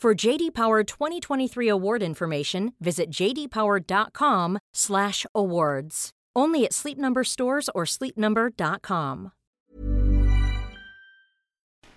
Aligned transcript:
For 0.00 0.14
JD 0.14 0.54
Power 0.54 0.82
2023 0.82 1.68
award 1.68 2.02
information, 2.02 2.72
visit 2.80 3.10
jdpower.com/awards. 3.10 6.10
Only 6.34 6.64
at 6.64 6.72
Sleep 6.72 6.96
Number 6.96 7.22
stores 7.22 7.68
or 7.74 7.84
sleepnumber.com. 7.84 9.32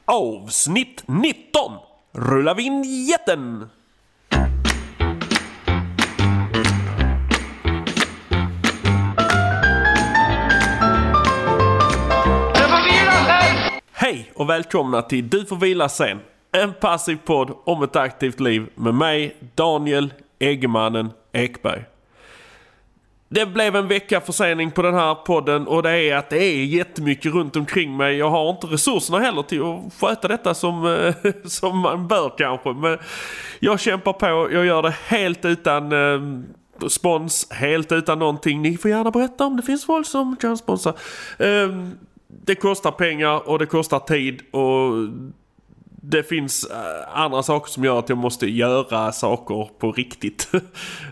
Avsnitt 0.06 1.08
19! 1.08 1.80
Rulla 2.14 2.54
vinjetten! 2.54 3.70
Hej 13.92 14.32
och 14.36 14.50
välkomna 14.50 15.02
till 15.02 15.30
Du 15.30 15.46
får 15.46 15.56
vila 15.56 15.90
sen. 15.90 16.20
En 16.58 16.74
passiv 16.74 17.18
podd 17.26 17.52
om 17.64 17.84
ett 17.84 17.96
aktivt 17.96 18.40
liv 18.40 18.70
med 18.76 18.94
mig, 18.94 19.38
Daniel 19.56 20.14
Eggemannen 20.40 21.12
Ekberg. 21.32 21.86
Det 23.30 23.46
blev 23.46 23.76
en 23.76 23.88
vecka 23.88 24.22
försening 24.22 24.72
på 24.72 24.82
den 24.82 24.94
här 24.94 25.16
podden 25.16 25.68
och 25.68 25.84
det 25.84 25.92
är 25.92 26.16
att 26.16 26.30
det 26.30 26.44
är 26.44 26.66
jättemycket 26.66 27.34
runt 27.34 27.56
omkring 27.56 27.98
mig. 27.98 28.18
Jag 28.18 28.30
har 28.30 28.50
inte 28.50 28.68
resurserna 28.68 29.20
heller 29.20 29.42
till 29.42 29.62
att 29.62 29.94
sköta 30.00 30.28
detta 30.28 30.54
som, 30.54 30.86
eh, 30.86 31.32
som 31.46 31.78
man 31.78 32.08
bör 32.08 32.34
kanske. 32.38 32.74
Men 32.74 32.98
jag 33.60 33.80
kämpar 33.80 34.14
på, 34.14 34.26
jag 34.52 34.66
gör 34.66 34.82
det 34.82 34.96
helt 35.08 35.46
utan 35.46 35.92
eh, 35.92 36.44
spons, 36.88 37.48
helt 37.52 37.92
utan 37.92 38.20
någonting. 38.20 38.62
Ni 38.62 38.78
får 38.78 38.92
gärna 38.92 39.12
berätta 39.12 39.46
om 39.46 39.58
det 39.58 39.64
finns 39.64 39.86
folk 39.86 40.08
som 40.08 40.36
kan 40.36 40.58
sponsra. 40.58 40.94
Eh, 41.40 41.70
det 42.28 42.56
kostar 42.56 42.92
pengar 42.92 43.50
och 43.50 43.60
det 43.60 43.66
kostar 43.66 44.00
tid 44.00 44.42
och 44.52 45.10
det 46.06 46.24
finns 46.24 46.64
eh, 46.64 47.18
andra 47.18 47.44
saker 47.44 47.72
som 47.72 47.84
gör 47.84 48.00
att 48.00 48.10
jag 48.10 48.18
måste 48.18 48.48
göra 48.48 49.12
saker 49.12 49.70
på 49.80 49.92
riktigt. 49.92 50.52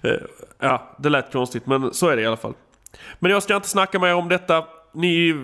Eh, 0.03 0.11
ja, 0.59 0.95
det 0.97 1.09
lät 1.09 1.31
konstigt 1.31 1.65
men 1.65 1.93
så 1.93 2.07
är 2.07 2.15
det 2.15 2.21
i 2.21 2.25
alla 2.25 2.37
fall. 2.37 2.53
Men 3.19 3.31
jag 3.31 3.43
ska 3.43 3.55
inte 3.55 3.67
snacka 3.67 3.99
mer 3.99 4.15
om 4.15 4.29
detta. 4.29 4.65
Ni, 4.93 5.35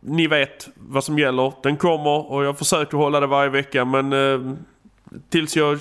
ni 0.00 0.26
vet 0.26 0.68
vad 0.74 1.04
som 1.04 1.18
gäller. 1.18 1.52
Den 1.62 1.76
kommer 1.76 2.32
och 2.32 2.44
jag 2.44 2.58
försöker 2.58 2.96
hålla 2.96 3.20
det 3.20 3.26
varje 3.26 3.50
vecka 3.50 3.84
men 3.84 4.12
eh, 4.12 4.54
tills 5.28 5.56
jag 5.56 5.78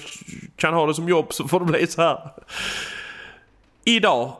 kan 0.55 0.73
ha 0.73 0.85
det 0.85 0.93
som 0.93 1.09
jobb 1.09 1.33
så 1.33 1.47
får 1.47 1.59
det 1.59 1.65
bli 1.65 1.87
så 1.87 2.01
här. 2.01 2.19
Idag 3.83 4.33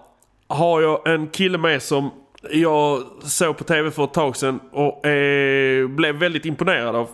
har 0.48 0.82
jag 0.82 1.08
en 1.08 1.28
kille 1.28 1.58
med 1.58 1.82
som 1.82 2.12
jag 2.52 3.04
såg 3.24 3.58
på 3.58 3.64
tv 3.64 3.92
för 3.92 4.04
ett 4.04 4.14
tag 4.14 4.36
sedan 4.36 4.60
och 4.72 5.06
eh, 5.06 5.88
blev 5.88 6.16
väldigt 6.16 6.46
imponerad 6.46 6.96
av. 6.96 7.10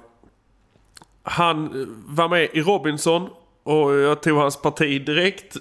Han 1.23 1.69
var 2.07 2.29
med 2.29 2.49
i 2.53 2.61
Robinson 2.61 3.29
och 3.63 3.93
jag 3.93 4.21
tog 4.21 4.37
hans 4.37 4.61
parti 4.61 5.05
direkt. 5.05 5.57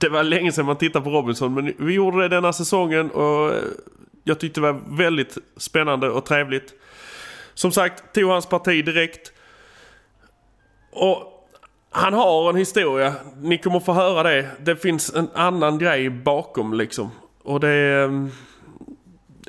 Det 0.00 0.08
var 0.08 0.22
länge 0.22 0.52
sedan 0.52 0.66
man 0.66 0.76
tittade 0.76 1.04
på 1.04 1.10
Robinson 1.10 1.54
men 1.54 1.74
vi 1.78 1.94
gjorde 1.94 2.22
det 2.22 2.28
denna 2.28 2.52
säsongen 2.52 3.10
och 3.10 3.54
eh, 3.54 3.62
jag 4.24 4.40
tyckte 4.40 4.60
det 4.60 4.72
var 4.72 4.96
väldigt 4.96 5.38
spännande 5.56 6.10
och 6.10 6.24
trevligt. 6.24 6.74
Som 7.54 7.72
sagt, 7.72 8.14
tog 8.14 8.30
hans 8.30 8.46
parti 8.46 8.84
direkt. 8.84 9.32
Och 10.92 11.48
han 11.90 12.14
har 12.14 12.50
en 12.50 12.56
historia. 12.56 13.14
Ni 13.36 13.58
kommer 13.58 13.80
få 13.80 13.92
höra 13.92 14.22
det. 14.22 14.50
Det 14.60 14.76
finns 14.76 15.14
en 15.14 15.28
annan 15.34 15.78
grej 15.78 16.10
bakom 16.10 16.74
liksom. 16.74 17.10
Och 17.42 17.60
det 17.60 17.68
är 17.68 18.04
mm, 18.04 18.30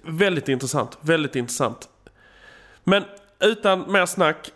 väldigt 0.04 0.50
intressant. 0.50 0.98
Väldigt 1.02 1.36
intressant. 1.36 1.90
Men 2.84 3.04
utan 3.40 3.92
mer 3.92 4.06
snack. 4.06 4.52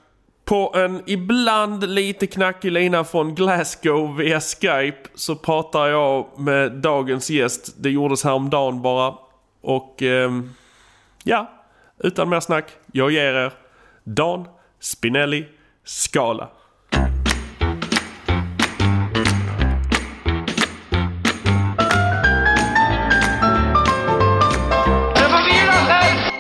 På 0.52 0.74
en 0.76 1.04
ibland 1.06 1.90
lite 1.90 2.28
knackig 2.28 2.72
lina 2.72 3.04
från 3.04 3.36
Glasgow 3.36 4.16
via 4.18 4.40
Skype 4.40 5.10
så 5.16 5.36
pratar 5.36 5.88
jag 5.88 6.40
med 6.40 6.72
dagens 6.72 7.30
gäst. 7.30 7.76
Det 7.78 7.90
gjordes 7.90 8.24
häromdagen 8.24 8.82
bara. 8.82 9.14
Och 9.62 10.04
eh, 10.04 10.32
ja, 11.24 11.52
utan 11.98 12.30
mer 12.30 12.40
snack. 12.40 12.66
Jag 12.92 13.12
ger 13.12 13.34
er 13.34 13.54
Dan 14.04 14.48
Spinelli 14.80 15.46
Skala. 15.84 16.50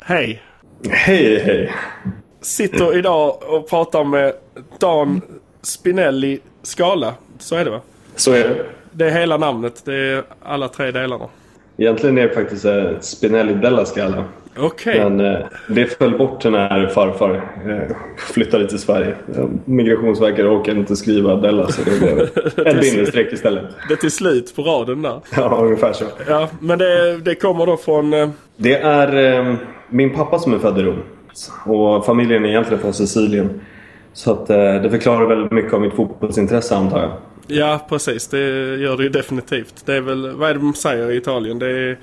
Hej! 0.04 0.44
Hej, 0.90 1.40
hej. 1.40 1.72
Sitter 2.42 2.98
idag 2.98 3.38
och 3.48 3.70
pratar 3.70 4.04
med 4.04 4.34
Dan 4.80 5.22
Spinelli 5.62 6.40
Skala. 6.64 7.14
Så 7.40 7.56
är 7.56 7.66
det 7.66 7.72
va? 7.72 7.80
Så 8.16 8.32
är 8.32 8.44
det. 8.50 8.66
Det 8.92 9.06
är 9.06 9.12
hela 9.12 9.38
namnet. 9.38 9.82
Det 9.86 9.96
är 9.96 10.24
alla 10.44 10.68
tre 10.68 10.92
delarna. 10.92 11.26
Egentligen 11.78 12.18
är 12.18 12.28
det 12.28 12.34
faktiskt 12.34 12.66
eh, 12.66 13.00
Spinelli 13.00 13.54
della 13.54 13.86
Scala. 13.86 14.24
Okej. 14.58 15.10
Men 15.10 15.20
eh, 15.34 15.40
det 15.70 15.86
föll 15.86 16.18
bort 16.18 16.44
när 16.44 16.88
farfar 16.88 17.36
eh, 17.36 17.96
flyttade 18.18 18.70
till 18.70 18.80
Sverige. 18.80 19.16
Migrationsverket 19.66 20.46
orkade 20.46 20.80
inte 20.80 20.96
skriva 20.96 21.36
Della 21.36 21.68
så 21.68 21.82
det 21.84 22.00
blev 22.00 22.20
ett 22.68 22.82
bindestreck 22.82 23.34
istället. 23.34 23.64
Det 23.88 23.94
är 23.94 23.98
till 23.98 24.12
slut 24.12 24.56
på 24.56 24.62
raden 24.62 25.02
där. 25.02 25.20
Ja, 25.36 25.60
ungefär 25.64 25.94
så. 25.94 26.06
Ja, 26.28 26.50
men 26.60 26.80
det, 26.80 27.18
det 27.18 27.36
kommer 27.36 27.66
då 27.66 27.78
från... 27.78 28.14
eh, 28.14 28.30
Det 28.58 28.76
är 28.78 29.40
eh, 29.40 29.56
min 29.90 30.14
pappa 30.16 30.40
som 30.40 30.54
är 30.54 30.60
född 30.60 30.80
i 30.80 30.82
Rom. 30.82 31.04
Och 31.66 32.06
familjen 32.06 32.46
är 32.46 32.50
egentligen 32.50 32.82
från 32.82 32.94
Sicilien. 32.94 33.62
Så 34.14 34.32
att, 34.32 34.50
eh, 34.50 34.58
det 34.58 34.90
förklarar 34.90 35.26
väldigt 35.26 35.52
mycket 35.52 35.74
av 35.74 35.82
mitt 35.82 35.94
fotbollsintresse 35.94 36.76
antar 36.76 37.00
jag. 37.02 37.12
Ja, 37.48 37.86
precis. 37.90 38.28
Det 38.28 38.40
gör 38.78 38.98
det 38.98 39.04
ju 39.04 39.10
definitivt. 39.10 39.86
Det 39.86 39.96
är 39.96 40.02
väl... 40.02 40.32
Vad 40.36 40.50
är 40.50 40.54
det 40.54 40.60
de 40.60 40.74
säger 40.74 41.12
i 41.12 41.18
Italien? 41.18 41.60
Det 41.60 41.68
är 41.68 41.98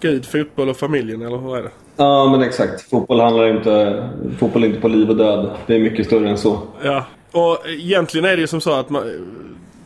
Gud, 0.00 0.26
fotboll 0.26 0.68
och 0.68 0.76
familjen, 0.76 1.22
eller 1.22 1.38
hur 1.38 1.56
är 1.56 1.62
det? 1.62 1.70
Ja, 1.96 2.30
men 2.30 2.42
exakt. 2.42 2.90
Fotboll 2.90 3.20
handlar 3.20 3.48
inte, 3.48 4.04
fotboll 4.38 4.64
är 4.64 4.68
inte 4.68 4.80
på 4.80 4.88
liv 4.88 5.10
och 5.10 5.16
död. 5.16 5.50
Det 5.66 5.74
är 5.74 5.78
mycket 5.78 6.06
större 6.06 6.28
än 6.28 6.38
så. 6.38 6.58
Ja. 6.82 7.04
Och 7.32 7.58
egentligen 7.68 8.24
är 8.24 8.36
det 8.36 8.40
ju 8.40 8.46
som 8.46 8.60
så 8.60 8.72
att 8.72 8.90
man, 8.90 9.02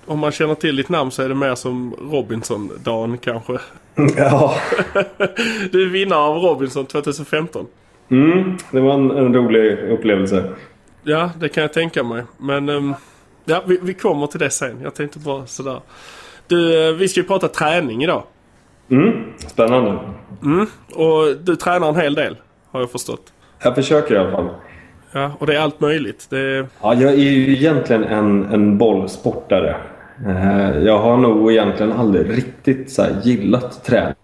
om 0.07 0.19
man 0.19 0.33
känner 0.33 0.55
till 0.55 0.77
ditt 0.77 0.89
namn 0.89 1.11
så 1.11 1.23
är 1.23 1.29
det 1.29 1.35
mer 1.35 1.55
som 1.55 1.95
Robinson-Dan 2.13 3.19
kanske. 3.19 3.53
Ja, 4.17 4.55
Du 5.71 5.83
är 5.83 5.89
vinnare 5.89 6.19
av 6.19 6.37
Robinson 6.37 6.87
2015. 6.87 7.67
Mm, 8.11 8.57
det 8.71 8.81
var 8.81 8.95
en, 8.95 9.11
en 9.11 9.35
rolig 9.35 9.79
upplevelse. 9.91 10.45
Ja, 11.03 11.31
det 11.41 11.49
kan 11.49 11.63
jag 11.63 11.73
tänka 11.73 12.03
mig. 12.03 12.23
Men 12.39 12.69
ehm, 12.69 12.95
ja, 13.45 13.63
vi, 13.67 13.79
vi 13.83 13.95
kommer 13.95 14.27
till 14.27 14.41
det 14.41 14.51
sen. 14.51 14.81
Jag 14.83 14.95
tänkte 14.95 15.19
bara 15.19 15.47
sådär. 15.47 15.81
Du, 16.47 16.89
eh, 16.89 16.95
vi 16.95 17.09
ska 17.09 17.21
ju 17.21 17.27
prata 17.27 17.49
träning 17.49 18.05
idag. 18.05 18.23
Mm, 18.91 19.13
spännande. 19.39 19.99
Och 20.95 21.37
du 21.45 21.57
tränar 21.57 21.89
en 21.89 21.97
hel 21.97 22.15
del, 22.15 22.37
har 22.71 22.81
jag 22.81 22.91
förstått. 22.91 23.33
Jag 23.63 23.75
försöker 23.75 24.15
i 24.15 24.19
alla 24.19 24.31
fall. 24.31 24.49
Ja, 25.13 25.33
och 25.39 25.47
det 25.47 25.57
är 25.57 25.61
allt 25.61 25.81
möjligt. 25.81 26.27
Det 26.31 26.67
Ja, 26.83 26.95
jag 26.95 27.13
är 27.13 27.17
ju 27.17 27.53
egentligen 27.53 28.05
en, 28.05 28.45
en 28.45 28.79
bollsportare. 28.79 29.77
Eh, 30.27 30.79
Jag 30.79 30.99
har 30.99 31.17
nog 31.17 31.53
egentligen 31.53 31.93
aldrig 31.93 32.31
riktigt 32.39 32.91
så 32.93 33.05
gillat 33.23 33.85
träning. 33.85 34.15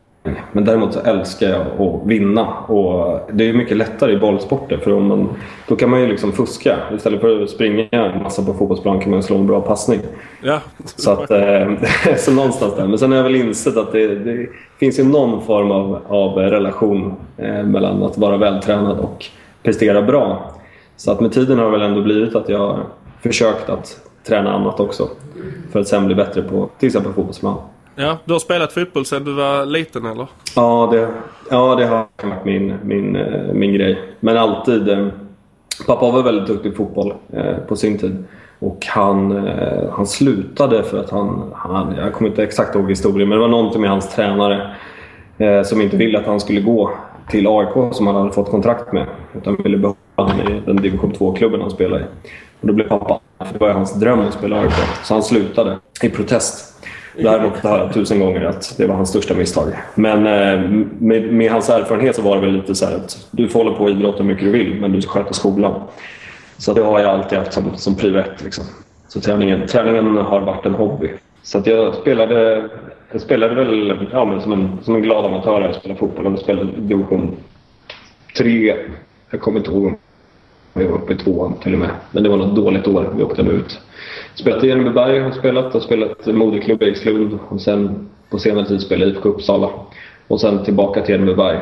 Men 0.52 0.64
däremot 0.64 0.92
så 0.92 1.00
älskar 1.00 1.48
jag 1.48 1.60
att 1.60 2.06
vinna. 2.06 2.46
Och 2.46 3.20
det 3.32 3.48
är 3.48 3.52
mycket 3.52 3.76
lättare 3.76 4.12
i 4.12 4.16
bollsporter 4.16 4.76
för 4.76 4.92
om 4.92 5.06
man, 5.06 5.28
då 5.68 5.76
kan 5.76 5.90
man 5.90 6.00
ju 6.00 6.06
liksom 6.06 6.32
fuska. 6.32 6.76
Istället 6.96 7.20
för 7.20 7.42
att 7.42 7.50
springa 7.50 7.88
en 7.90 8.22
massa 8.22 8.42
på 8.42 8.54
fotbollsplan 8.54 9.00
kan 9.00 9.10
man 9.10 9.22
slå 9.22 9.36
en 9.36 9.46
bra 9.46 9.60
passning. 9.60 10.00
Ja. 10.42 10.60
Så, 10.84 11.10
att, 11.10 11.30
eh, 11.30 11.68
så 12.16 12.32
någonstans 12.32 12.76
där. 12.76 12.86
Men 12.86 12.98
sen 12.98 13.10
har 13.10 13.16
jag 13.16 13.24
väl 13.24 13.34
insett 13.34 13.76
att 13.76 13.92
det, 13.92 14.14
det 14.14 14.48
finns 14.78 14.98
ju 14.98 15.04
någon 15.04 15.42
form 15.42 15.70
av, 15.70 16.00
av 16.08 16.38
relation 16.38 17.14
eh, 17.36 17.62
mellan 17.62 18.02
att 18.02 18.18
vara 18.18 18.36
vältränad 18.36 18.98
och 18.98 19.26
prestera 19.62 20.02
bra. 20.02 20.52
Så 20.96 21.12
att 21.12 21.20
med 21.20 21.32
tiden 21.32 21.58
har 21.58 21.64
det 21.64 21.70
väl 21.70 21.82
ändå 21.82 22.02
blivit 22.02 22.34
att 22.34 22.48
jag 22.48 22.78
försökt 23.22 23.68
att 23.70 24.00
träna 24.26 24.52
annat 24.52 24.80
också. 24.80 25.08
För 25.72 25.80
att 25.80 25.88
sen 25.88 26.06
bli 26.06 26.14
bättre 26.14 26.42
på 26.42 26.68
till 26.78 26.86
exempel 26.86 27.12
fotbollsplan. 27.12 27.56
Ja, 27.96 28.18
du 28.24 28.32
har 28.32 28.40
spelat 28.40 28.72
fotboll 28.72 29.04
sedan 29.06 29.24
du 29.24 29.32
var 29.32 29.66
liten 29.66 30.06
eller? 30.06 30.26
Ja, 30.56 30.88
det, 30.92 31.08
ja, 31.50 31.74
det 31.74 31.86
har 31.86 31.96
varit 32.22 32.44
min, 32.44 32.74
min, 32.84 33.16
eh, 33.16 33.52
min 33.52 33.74
grej. 33.74 33.98
Men 34.20 34.36
alltid... 34.36 34.88
Eh, 34.88 35.08
pappa 35.86 36.10
var 36.10 36.22
väldigt 36.22 36.46
duktig 36.46 36.72
i 36.72 36.74
fotboll 36.74 37.14
eh, 37.32 37.56
på 37.68 37.76
sin 37.76 37.98
tid. 37.98 38.24
Och 38.58 38.86
han, 38.86 39.48
han 39.92 40.06
slutade 40.06 40.82
för 40.82 40.98
att 41.00 41.10
han, 41.10 41.52
han... 41.54 41.94
Jag 41.96 42.12
kommer 42.12 42.30
inte 42.30 42.42
exakt 42.42 42.74
ihåg 42.74 42.90
historien, 42.90 43.28
men 43.28 43.38
det 43.38 43.42
var 43.42 43.48
någonting 43.48 43.80
med 43.80 43.90
hans 43.90 44.14
tränare 44.14 44.74
som 45.64 45.80
inte 45.80 45.96
ville 45.96 46.18
att 46.18 46.26
han 46.26 46.40
skulle 46.40 46.60
gå 46.60 46.90
till 47.30 47.46
AIK 47.46 47.94
som 47.94 48.06
han 48.06 48.16
hade 48.16 48.32
fått 48.32 48.50
kontrakt 48.50 48.92
med. 48.92 49.06
Utan 49.34 49.56
ville 49.56 49.76
behålla 49.76 49.96
honom 50.16 50.40
i 50.40 50.62
den 50.66 50.76
division 50.76 51.12
2-klubben 51.12 51.60
han 51.60 51.70
spelade 51.70 52.02
i. 52.02 52.06
Och 52.60 52.66
då 52.66 52.72
blev 52.72 52.88
pappa, 52.88 53.20
för 53.38 53.52
det 53.52 53.58
var 53.58 53.72
hans 53.72 53.94
dröm 53.94 54.20
att 54.20 54.34
spela 54.34 54.60
AIK. 54.60 54.72
Så 55.02 55.14
han 55.14 55.22
slutade 55.22 55.78
i 56.02 56.08
protest. 56.08 56.73
Däremot 57.16 57.56
har 57.56 57.78
jag 57.78 57.92
tusen 57.92 58.20
gånger 58.20 58.44
att 58.44 58.74
det 58.76 58.86
var 58.86 58.94
hans 58.94 59.08
största 59.08 59.34
misstag. 59.34 59.68
Men 59.94 60.26
eh, 60.26 60.70
med, 60.98 61.32
med, 61.32 61.52
hans 61.52 61.68
erfarenhet 61.68 62.16
så 62.16 62.22
var 62.22 62.36
det 62.36 62.40
väl 62.40 62.52
lite 62.52 62.74
så 62.74 62.84
att 62.84 63.28
du 63.30 63.48
får 63.48 63.64
hålla 63.64 63.76
på 63.76 63.84
och 63.84 63.90
idrotta 63.90 64.22
hur 64.22 64.24
mycket 64.24 64.44
du 64.44 64.50
vill, 64.50 64.80
men 64.80 64.92
du 64.92 65.02
ska 65.02 65.10
sköta 65.10 65.32
skolan. 65.32 65.82
Så 66.58 66.72
det 66.72 66.82
har 66.82 67.00
jag 67.00 67.10
alltid 67.10 67.38
haft 67.38 67.52
som, 67.52 67.76
som 67.76 67.96
prio 67.96 68.22
liksom. 68.44 68.64
Så 69.08 69.20
träningen, 69.20 69.66
träningen 69.66 70.16
har 70.16 70.40
varit 70.40 70.66
en 70.66 70.74
hobby. 70.74 71.10
Så 71.42 71.58
att 71.58 71.66
jag 71.66 71.94
spelade, 71.94 72.68
jag 73.12 73.20
spelade 73.20 73.54
väl 73.54 74.08
ja, 74.12 74.24
men 74.24 74.40
som, 74.40 74.52
en, 74.52 74.78
som 74.82 74.94
en 74.94 75.02
glad 75.02 75.24
amatör. 75.24 75.60
Jag 75.60 75.74
spelade 75.74 76.00
fotboll 76.00 76.26
och 76.26 76.38
spelade 76.38 76.68
division 76.76 77.36
3. 78.38 78.76
Jag 79.30 79.40
kommer 79.40 79.58
inte 79.58 79.70
ihåg 79.70 79.86
om 79.86 79.96
jag 80.82 80.90
var 80.90 80.98
uppe 80.98 81.12
i 81.12 81.16
tvåan 81.16 81.54
till 81.62 81.72
och 81.72 81.78
med. 81.78 81.90
Men 82.10 82.22
det 82.22 82.28
var 82.28 82.36
något 82.36 82.56
dåligt 82.56 82.88
år. 82.88 83.14
Vi 83.16 83.22
åkte 83.22 83.42
ut. 83.42 83.80
Spelat 84.34 84.64
i 84.64 84.70
Enebyberg 84.70 85.20
har 85.20 85.30
spelat 85.30 85.74
och 85.74 85.82
spelat 85.82 86.26
moderklubb 86.26 86.82
i 86.82 86.90
Ekslund 86.90 87.38
och 87.48 87.60
sen 87.60 88.08
på 88.30 88.38
senare 88.38 88.66
tid 88.66 88.80
spelade 88.80 89.10
IFK 89.10 89.28
Uppsala. 89.28 89.70
Och 90.28 90.40
sen 90.40 90.64
tillbaka 90.64 91.02
till 91.02 91.14
Enebyberg 91.14 91.58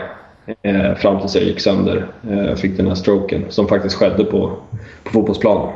eh, 0.62 0.94
fram 0.94 1.20
tills 1.20 1.35
jag 1.35 1.44
gick 1.44 1.61
sönder. 1.61 2.06
Eh, 2.31 2.55
fick 2.55 2.76
den 2.76 2.87
här 2.87 2.94
stroken 2.94 3.44
som 3.49 3.69
faktiskt 3.69 3.97
skedde 3.97 4.25
på, 4.25 4.56
på 5.05 5.12
fotbollsplanen. 5.12 5.75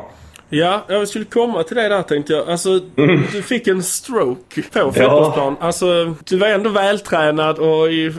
Ja, 0.49 0.85
jag 0.87 1.07
skulle 1.07 1.25
komma 1.25 1.63
till 1.63 1.75
det 1.75 1.87
där 1.87 2.01
tänkte 2.01 2.33
jag. 2.33 2.49
Alltså, 2.49 2.79
mm. 2.97 3.21
du 3.31 3.41
fick 3.41 3.67
en 3.67 3.83
stroke 3.83 4.61
på 4.61 4.91
fotbollsplan. 4.91 5.55
Ja. 5.59 5.65
Alltså, 5.65 6.15
du 6.23 6.37
var 6.37 6.47
ändå 6.47 6.69
vältränad 6.69 7.59
och 7.59 7.91
i 7.91 8.13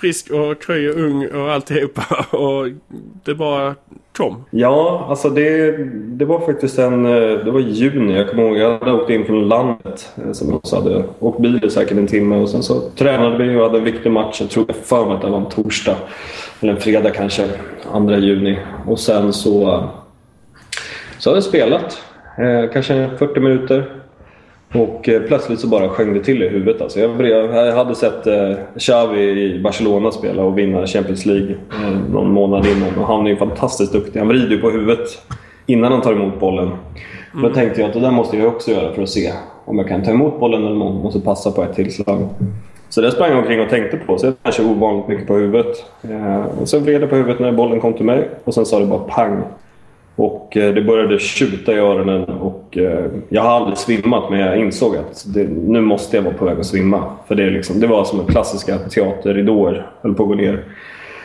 frisk 0.00 0.30
och 0.30 0.62
kry 0.62 0.88
och 0.88 0.94
ung 0.94 1.26
och 1.26 1.52
alltihopa. 1.52 2.26
Och 2.36 2.68
det 3.24 3.34
bara 3.34 3.74
kom. 4.16 4.44
Ja, 4.50 5.06
alltså 5.08 5.30
det, 5.30 5.76
det 5.90 6.24
var 6.24 6.40
faktiskt 6.40 6.78
en... 6.78 7.06
Eh, 7.06 7.44
det 7.44 7.50
var 7.50 7.60
i 7.60 7.70
juni. 7.70 8.16
Jag 8.16 8.30
kommer 8.30 8.42
ihåg, 8.42 8.56
jag 8.56 8.78
hade 8.78 8.92
åkt 8.92 9.10
in 9.10 9.24
från 9.24 9.48
landet. 9.48 10.12
Eh, 10.24 10.32
som 10.32 10.54
också 10.54 10.76
hade 10.76 11.04
åkt 11.18 11.40
bil 11.40 11.70
säkert 11.70 11.98
en 11.98 12.06
timme 12.06 12.36
och 12.36 12.48
sen 12.48 12.62
så 12.62 12.80
tränade 12.80 13.44
vi 13.44 13.56
och 13.56 13.62
hade 13.62 13.78
en 13.78 13.84
viktig 13.84 14.12
match. 14.12 14.40
Jag 14.40 14.50
tror 14.50 14.64
jag 14.68 14.76
för 14.76 15.06
mig 15.06 15.14
att 15.14 15.22
det 15.22 15.30
var 15.30 15.38
en 15.38 15.48
torsdag. 15.48 15.96
Eller 16.60 16.72
en 16.72 16.80
fredag 16.80 17.10
kanske. 17.10 17.48
2 17.92 18.14
juni. 18.14 18.58
Och 18.86 18.98
sen 18.98 19.32
så... 19.32 19.84
Så 21.18 21.30
hade 21.30 21.36
jag 21.36 21.44
spelat. 21.44 22.02
Eh, 22.38 22.72
kanske 22.72 23.10
40 23.18 23.40
minuter. 23.40 24.05
Och 24.80 25.08
eh, 25.08 25.22
plötsligt 25.22 25.60
så 25.60 25.68
bara 25.68 25.88
sjöng 25.88 26.14
det 26.14 26.24
till 26.24 26.42
i 26.42 26.48
huvudet. 26.48 26.82
Alltså 26.82 27.00
jag, 27.00 27.28
jag 27.28 27.76
hade 27.76 27.94
sett 27.94 28.26
eh, 28.26 28.52
Xavi 28.78 29.20
i 29.20 29.60
Barcelona 29.62 30.10
spela 30.10 30.42
och 30.42 30.58
vinna 30.58 30.86
Champions 30.86 31.26
League 31.26 31.50
eh, 31.50 32.12
någon 32.12 32.32
månad 32.32 32.66
innan. 32.66 32.98
Och 32.98 33.06
han 33.06 33.26
är 33.26 33.30
ju 33.30 33.36
fantastiskt 33.36 33.92
duktig. 33.92 34.18
Han 34.18 34.28
vrider 34.28 34.50
ju 34.50 34.60
på 34.60 34.70
huvudet 34.70 35.08
innan 35.66 35.92
han 35.92 36.02
tar 36.02 36.12
emot 36.12 36.40
bollen. 36.40 36.66
Mm. 36.66 37.42
Då 37.42 37.54
tänkte 37.54 37.80
jag 37.80 37.88
att 37.88 37.94
det 37.94 38.00
där 38.00 38.10
måste 38.10 38.36
jag 38.36 38.48
också 38.48 38.70
göra 38.70 38.92
för 38.92 39.02
att 39.02 39.08
se 39.08 39.32
om 39.64 39.78
jag 39.78 39.88
kan 39.88 40.02
ta 40.02 40.10
emot 40.10 40.40
bollen 40.40 40.64
eller 40.64 40.72
om 40.72 40.80
jag 40.80 41.04
måste 41.04 41.20
passa 41.20 41.50
på 41.50 41.62
ett 41.62 41.74
tillslag. 41.74 42.28
Så 42.88 43.00
det 43.00 43.10
sprang 43.10 43.30
jag 43.30 43.38
omkring 43.38 43.60
och 43.60 43.68
tänkte 43.68 43.96
på. 43.96 44.18
Så 44.18 44.26
jag 44.26 44.34
kanske 44.42 44.62
ovanligt 44.62 45.08
mycket 45.08 45.26
på 45.26 45.34
huvudet. 45.34 45.84
Eh, 46.02 46.44
och 46.60 46.68
sen 46.68 46.84
vred 46.84 47.02
jag 47.02 47.10
på 47.10 47.16
huvudet 47.16 47.40
när 47.40 47.52
bollen 47.52 47.80
kom 47.80 47.92
till 47.92 48.04
mig 48.04 48.28
och 48.44 48.54
sen 48.54 48.66
sa 48.66 48.78
det 48.78 48.86
bara 48.86 48.98
pang. 49.00 49.42
Och 50.16 50.56
eh, 50.56 50.74
det 50.74 50.82
började 50.82 51.18
tjuta 51.18 51.72
i 51.72 51.78
öronen 51.78 52.24
och 52.24 52.78
eh, 52.78 53.04
jag 53.28 53.42
har 53.42 53.50
aldrig 53.50 53.78
svimmat 53.78 54.30
men 54.30 54.40
jag 54.40 54.58
insåg 54.58 54.96
att 54.96 55.24
det, 55.34 55.48
nu 55.48 55.80
måste 55.80 56.16
jag 56.16 56.22
vara 56.22 56.34
på 56.34 56.44
väg 56.44 56.58
att 56.58 56.66
svimma. 56.66 57.04
För 57.28 57.34
det, 57.34 57.50
liksom, 57.50 57.80
det 57.80 57.86
var 57.86 58.04
som 58.04 58.26
klassiska 58.26 58.78
teaterridåer 58.78 59.86
höll 60.00 60.14
på 60.14 60.22
att 60.22 60.28
gå 60.28 60.34
ner. 60.34 60.64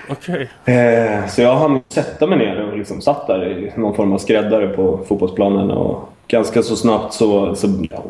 Okay. 0.10 0.48
Eh, 0.76 1.28
så 1.28 1.42
jag 1.42 1.56
hann 1.56 1.80
sätta 1.90 2.28
mig 2.28 2.38
ner 2.38 2.68
och 2.72 2.78
liksom 2.78 3.02
satt 3.02 3.28
där 3.28 3.48
i 3.48 3.72
någon 3.76 3.96
form 3.96 4.14
av 4.14 4.18
skräddare 4.18 4.68
på 4.68 5.00
fotbollsplanen. 5.08 5.72
Och 5.72 6.10
ganska 6.28 6.62
så 6.62 6.76
snabbt 6.76 7.14
så, 7.14 7.56
så 7.56 7.68
ja, 7.90 8.04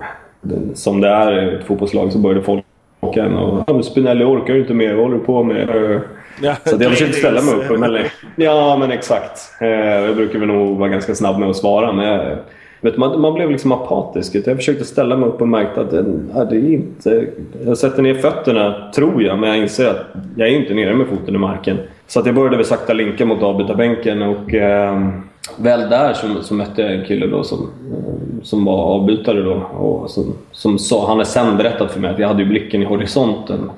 som 0.74 1.02
det 1.02 1.08
är 1.08 1.52
i 1.52 1.56
ett 1.56 1.64
fotbollslag 1.64 2.12
så 2.12 2.20
började 2.20 2.42
folk 2.42 2.64
åka 3.00 3.24
en 3.24 3.38
och 3.38 3.86
Spinelli 3.86 4.24
orkar 4.24 4.54
ju 4.54 4.62
inte 4.62 4.74
mer, 4.74 4.94
vad 4.94 5.04
håller 5.04 5.18
du 5.18 5.24
på 5.24 5.44
med? 5.44 6.02
Ja, 6.42 6.56
så 6.66 6.78
jag 6.80 6.92
försökte 6.92 7.18
ställa 7.18 7.42
mig 7.42 7.54
upp. 7.54 7.80
Men, 7.80 7.98
ja, 8.36 8.78
men 8.78 8.92
exakt. 8.92 9.54
Eh, 9.62 9.68
jag 9.70 10.16
brukar 10.16 10.40
väl 10.40 10.48
nog 10.48 10.78
vara 10.78 10.90
ganska 10.90 11.16
snabb 11.16 11.40
med 11.40 11.50
att 11.50 11.56
svara. 11.56 11.94
Men 11.94 12.06
jag, 12.06 12.38
vet, 12.82 12.98
man, 12.98 13.22
man 13.22 13.34
blev 13.34 13.52
liksom 13.52 13.72
apatisk. 13.72 14.36
Jag 14.36 14.58
försökte 14.58 14.86
ställa 14.86 15.18
mig 15.18 15.30
upp 15.30 15.42
och 15.42 15.48
märkte 15.48 15.82
att 15.82 15.94
eh, 15.94 16.04
ja, 16.36 16.46
det 16.46 16.56
är 16.56 16.74
inte... 16.74 17.28
Jag 17.66 17.78
sätter 17.78 18.02
ner 18.02 18.14
fötterna, 18.14 18.92
tror 18.96 19.24
jag, 19.24 19.40
men 19.40 19.50
jag 19.50 19.58
inser 19.58 19.88
att 19.88 20.06
jag 20.36 20.48
är 20.48 20.52
inte 20.52 20.74
nere 20.74 20.94
med 20.94 21.08
foten 21.08 21.36
i 21.36 21.38
marken. 21.38 21.78
Så 22.08 22.20
att 22.20 22.26
jag 22.26 22.36
började 22.36 22.58
väl 22.58 22.66
sakta 22.66 22.94
linka 22.94 23.26
mot 23.26 23.44
avbytarbänken 23.44 24.22
och 24.22 24.54
eh, 24.54 25.10
väl 25.58 25.90
där 25.90 26.14
så, 26.14 26.44
så, 26.44 26.54
mötte 26.54 26.82
jag 26.82 26.94
en 26.94 27.06
kille 27.06 27.28
då 27.28 27.44
som, 27.44 27.60
eh, 27.92 28.44
som 28.44 28.66
var 28.66 28.84
avbytare 28.84 29.42
då 29.42 29.54
och 29.54 30.10
som, 30.10 30.34
som 30.52 30.80
sa, 30.80 31.08
han 31.08 31.18
har 31.18 31.26
sen 31.26 31.58
berättat 31.58 31.92
för 31.92 32.00
mig 32.00 32.12
att 32.12 32.20
jag 32.20 32.28
hade 32.28 32.44
ju 32.44 32.50
blicken 32.50 32.82
i 32.82 32.86
horisonten. 32.86 33.72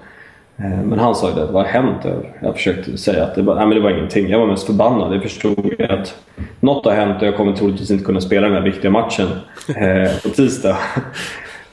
Eh, 0.57 0.83
men 0.83 1.00
han 1.00 1.15
sa 1.15 1.29
ju 1.29 1.35
det, 1.35 1.45
vad 1.45 1.65
har 1.65 1.71
hänt? 1.71 2.05
Jag 2.41 2.55
försökte 2.55 2.97
säga 2.97 3.23
att 3.23 3.35
det, 3.35 3.44
bara, 3.44 3.55
nej, 3.55 3.67
men 3.67 3.77
det 3.77 3.83
var 3.83 3.89
ingenting. 3.89 4.29
Jag 4.29 4.39
var 4.39 4.47
mest 4.47 4.65
förbannad. 4.65 5.15
Jag 5.15 5.21
förstod 5.21 5.81
att 5.81 6.15
något 6.59 6.85
har 6.85 6.94
hänt 6.94 7.21
och 7.21 7.27
jag 7.27 7.38
kommer 7.38 7.53
troligtvis 7.53 7.91
inte 7.91 8.05
kunna 8.05 8.21
spela 8.21 8.47
den 8.47 8.55
här 8.55 8.63
viktiga 8.63 8.91
matchen 8.91 9.27
eh, 9.67 10.21
på 10.23 10.29
tisdag. 10.29 10.77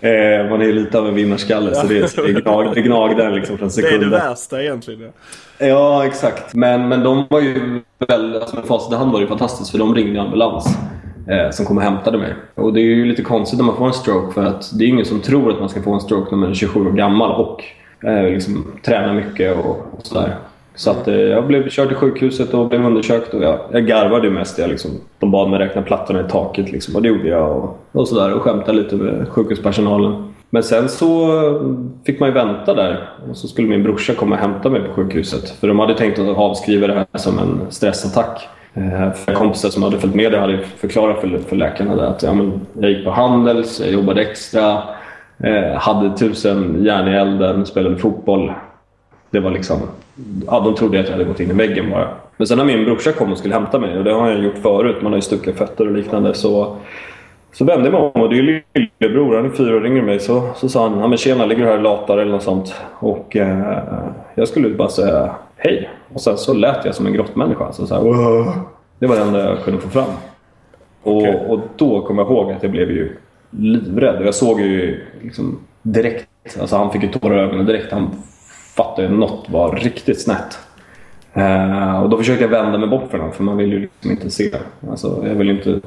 Eh, 0.02 0.50
man 0.50 0.60
är 0.60 0.64
ju 0.64 0.72
lite 0.72 0.98
av 0.98 1.08
en 1.08 1.14
vinnarskalle 1.14 1.74
så 1.74 1.86
det, 1.86 2.16
det, 2.16 2.32
gnag, 2.32 2.74
det 2.74 2.82
gnagde 2.82 3.30
liksom 3.30 3.58
från 3.58 3.70
sekunder. 3.70 3.98
Det 3.98 4.16
är 4.16 4.20
det 4.20 4.28
värsta 4.28 4.62
egentligen. 4.62 5.12
Ja, 5.58 6.06
exakt. 6.06 6.54
Men, 6.54 6.88
men 6.88 7.02
de 7.02 7.26
var 7.30 7.40
ju 7.40 7.80
väl, 8.08 8.36
alltså 8.36 8.56
med 8.56 8.64
facit 8.64 8.92
i 8.92 8.96
hand 8.96 9.12
var 9.12 9.20
det 9.20 9.26
fantastiskt 9.26 9.70
för 9.70 9.78
de 9.78 9.94
ringde 9.94 10.20
ambulans 10.20 10.78
som 11.50 11.66
kom 11.66 11.76
och 11.76 11.82
hämtade 11.82 12.18
mig. 12.18 12.34
Och 12.54 12.72
det 12.72 12.80
är 12.80 12.84
ju 12.84 13.04
lite 13.04 13.22
konstigt 13.22 13.58
när 13.58 13.66
man 13.66 13.76
får 13.76 13.86
en 13.86 13.92
stroke 13.92 14.34
för 14.34 14.44
att 14.44 14.78
det 14.78 14.84
är 14.84 14.88
ingen 14.88 15.06
som 15.06 15.20
tror 15.20 15.52
att 15.52 15.60
man 15.60 15.68
ska 15.68 15.82
få 15.82 15.94
en 15.94 16.00
stroke 16.00 16.30
när 16.30 16.38
man 16.38 16.50
är 16.50 16.54
27 16.54 16.80
år 16.80 16.92
gammal 16.92 17.40
och 17.40 17.64
eh, 18.04 18.22
liksom, 18.22 18.72
tränade 18.82 19.14
mycket 19.14 19.56
och, 19.56 19.76
och 19.98 20.06
sådär. 20.06 20.34
Så 20.74 20.90
att, 20.90 21.08
eh, 21.08 21.14
jag 21.14 21.46
blev 21.46 21.68
körd 21.68 21.88
till 21.88 21.96
sjukhuset 21.96 22.54
och 22.54 22.68
blev 22.68 22.86
undersökt 22.86 23.34
och 23.34 23.42
jag, 23.42 23.58
jag 23.72 23.86
garvade 23.86 24.30
mest. 24.30 24.58
Jag, 24.58 24.70
liksom, 24.70 24.90
de 25.18 25.30
bad 25.30 25.50
mig 25.50 25.58
räkna 25.58 25.82
plattorna 25.82 26.20
i 26.20 26.30
taket 26.30 26.72
liksom, 26.72 26.96
och 26.96 27.02
det 27.02 27.08
gjorde 27.08 27.28
jag. 27.28 27.56
Och, 27.56 27.78
och, 27.92 28.08
sådär, 28.08 28.34
och 28.34 28.42
skämtade 28.42 28.78
lite 28.78 28.94
med 28.94 29.28
sjukhuspersonalen. 29.28 30.32
Men 30.50 30.62
sen 30.62 30.88
så 30.88 31.30
fick 32.06 32.20
man 32.20 32.28
ju 32.28 32.34
vänta 32.34 32.74
där 32.74 33.08
och 33.30 33.36
så 33.36 33.48
skulle 33.48 33.68
min 33.68 33.82
brorsa 33.82 34.14
komma 34.14 34.34
och 34.34 34.40
hämta 34.40 34.70
mig 34.70 34.80
på 34.80 34.92
sjukhuset. 34.92 35.50
För 35.50 35.68
de 35.68 35.78
hade 35.78 35.94
tänkt 35.94 36.18
att 36.18 36.36
avskriva 36.36 36.86
det 36.86 36.94
här 36.94 37.06
som 37.14 37.38
en 37.38 37.60
stressattack. 37.68 38.48
Eh, 38.74 39.12
för 39.12 39.34
kompisar 39.34 39.68
som 39.68 39.82
hade 39.82 39.98
följt 39.98 40.14
med 40.14 40.32
det 40.32 40.38
hade 40.38 40.58
förklarat 40.58 41.20
för, 41.20 41.38
för 41.48 41.56
läkarna 41.56 42.08
att 42.08 42.22
ja, 42.22 42.32
men 42.32 42.60
jag 42.80 42.90
gick 42.90 43.04
på 43.04 43.10
Handels, 43.10 43.80
jag 43.80 43.92
jobbade 43.92 44.20
extra, 44.20 44.82
eh, 45.42 45.78
hade 45.78 46.16
tusen 46.16 46.84
järn 46.84 47.08
i 47.08 47.16
elden, 47.16 47.66
spelade 47.66 47.96
fotboll. 47.96 48.52
Det 49.30 49.40
var 49.40 49.50
liksom... 49.50 49.78
Ja, 50.46 50.60
de 50.60 50.74
trodde 50.74 51.00
att 51.00 51.06
jag 51.06 51.12
hade 51.12 51.24
gått 51.24 51.40
in 51.40 51.50
i 51.50 51.54
väggen 51.54 51.90
bara. 51.90 52.08
Men 52.36 52.46
sen 52.46 52.58
när 52.58 52.64
min 52.64 52.84
brorsa 52.84 53.12
kom 53.12 53.32
och 53.32 53.38
skulle 53.38 53.54
hämta 53.54 53.78
mig, 53.78 53.98
och 53.98 54.04
det 54.04 54.12
har 54.12 54.30
jag 54.30 54.44
gjort 54.44 54.58
förut, 54.58 54.96
man 55.02 55.12
har 55.12 55.18
ju 55.18 55.22
stuckit 55.22 55.58
fötter 55.58 55.86
och 55.86 55.92
liknande, 55.92 56.34
så, 56.34 56.76
så 57.52 57.64
vände 57.64 57.84
jag 57.84 57.92
mig 57.92 58.00
om 58.00 58.22
och 58.22 58.30
det 58.30 58.38
är 58.38 58.62
lillebror, 58.74 59.36
han 59.36 59.44
är 59.44 59.50
fyra 59.50 59.74
och 59.74 59.82
ringer 59.82 60.02
mig. 60.02 60.20
Så, 60.20 60.48
så 60.56 60.68
sa 60.68 60.88
han 60.88 60.98
ja, 60.98 61.08
men 61.08 61.18
“Tjena, 61.18 61.46
ligger 61.46 61.62
du 61.62 61.68
här 61.68 61.76
och 61.76 61.82
latar?” 61.82 62.18
eller 62.18 62.32
något 62.32 62.42
sånt. 62.42 62.74
Och 62.98 63.36
eh, 63.36 63.78
jag 64.34 64.48
skulle 64.48 64.68
bara 64.68 64.88
säga 64.88 65.34
hej. 65.56 65.90
Och 66.14 66.20
sen 66.20 66.36
så 66.36 66.54
lät 66.54 66.84
jag 66.84 66.94
som 66.94 67.06
en 67.06 67.12
grottmänniska. 67.12 67.72
Så 67.72 67.86
så 67.86 67.94
här, 67.94 68.02
det 68.98 69.06
var 69.06 69.16
det 69.16 69.22
enda 69.22 69.44
jag 69.44 69.64
kunde 69.64 69.80
få 69.80 69.88
fram. 69.88 70.10
Och, 71.02 71.16
okay. 71.16 71.34
och 71.34 71.60
då 71.76 72.00
kom 72.00 72.18
jag 72.18 72.26
ihåg 72.26 72.52
att 72.52 72.62
jag 72.62 72.72
blev 72.72 72.90
ju 72.90 73.16
livrädd. 73.50 74.26
Jag 74.26 74.34
såg 74.34 74.60
ju 74.60 75.04
liksom 75.22 75.58
direkt, 75.82 76.28
alltså 76.60 76.76
han 76.76 76.92
fick 76.92 77.02
ju 77.02 77.08
tårar 77.08 77.38
i 77.38 77.40
ögonen 77.40 77.66
direkt. 77.66 77.92
Han 77.92 78.10
fattade 78.76 79.02
ju 79.02 79.14
att 79.14 79.18
något 79.18 79.50
var 79.50 79.76
riktigt 79.76 80.20
snett. 80.20 80.58
Eh, 81.34 82.02
och 82.02 82.10
då 82.10 82.16
försökte 82.16 82.44
jag 82.44 82.48
vända 82.48 82.78
mig 82.78 82.88
bort 82.88 83.10
från 83.10 83.20
honom. 83.20 83.34
för 83.34 83.44
man 83.44 83.56
vill 83.56 83.72
ju 83.72 83.80
liksom 83.80 84.10
inte 84.10 84.30
se. 84.30 84.50
Alltså, 84.90 85.24
jag, 85.26 85.34
vill 85.34 85.50
inte, 85.50 85.80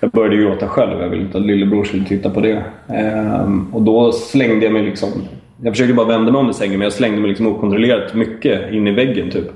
jag 0.00 0.10
började 0.10 0.36
gråta 0.36 0.68
själv, 0.68 1.00
jag 1.00 1.08
ville 1.08 1.22
inte 1.22 1.38
att 1.38 1.46
lillebror 1.46 1.84
skulle 1.84 2.04
titta 2.04 2.30
på 2.30 2.40
det. 2.40 2.64
Eh, 2.88 3.48
och 3.72 3.82
då 3.82 4.12
slängde 4.12 4.64
jag 4.64 4.72
mig 4.72 4.82
liksom... 4.82 5.08
Jag 5.62 5.72
försökte 5.72 5.94
bara 5.94 6.06
vända 6.06 6.32
mig 6.32 6.38
om 6.38 6.50
i 6.50 6.54
sängen, 6.54 6.78
men 6.78 6.84
jag 6.84 6.92
slängde 6.92 7.20
mig 7.20 7.28
liksom 7.28 7.46
okontrollerat 7.46 8.14
mycket 8.14 8.72
in 8.72 8.86
i 8.86 8.92
väggen 8.92 9.30
typ. 9.30 9.50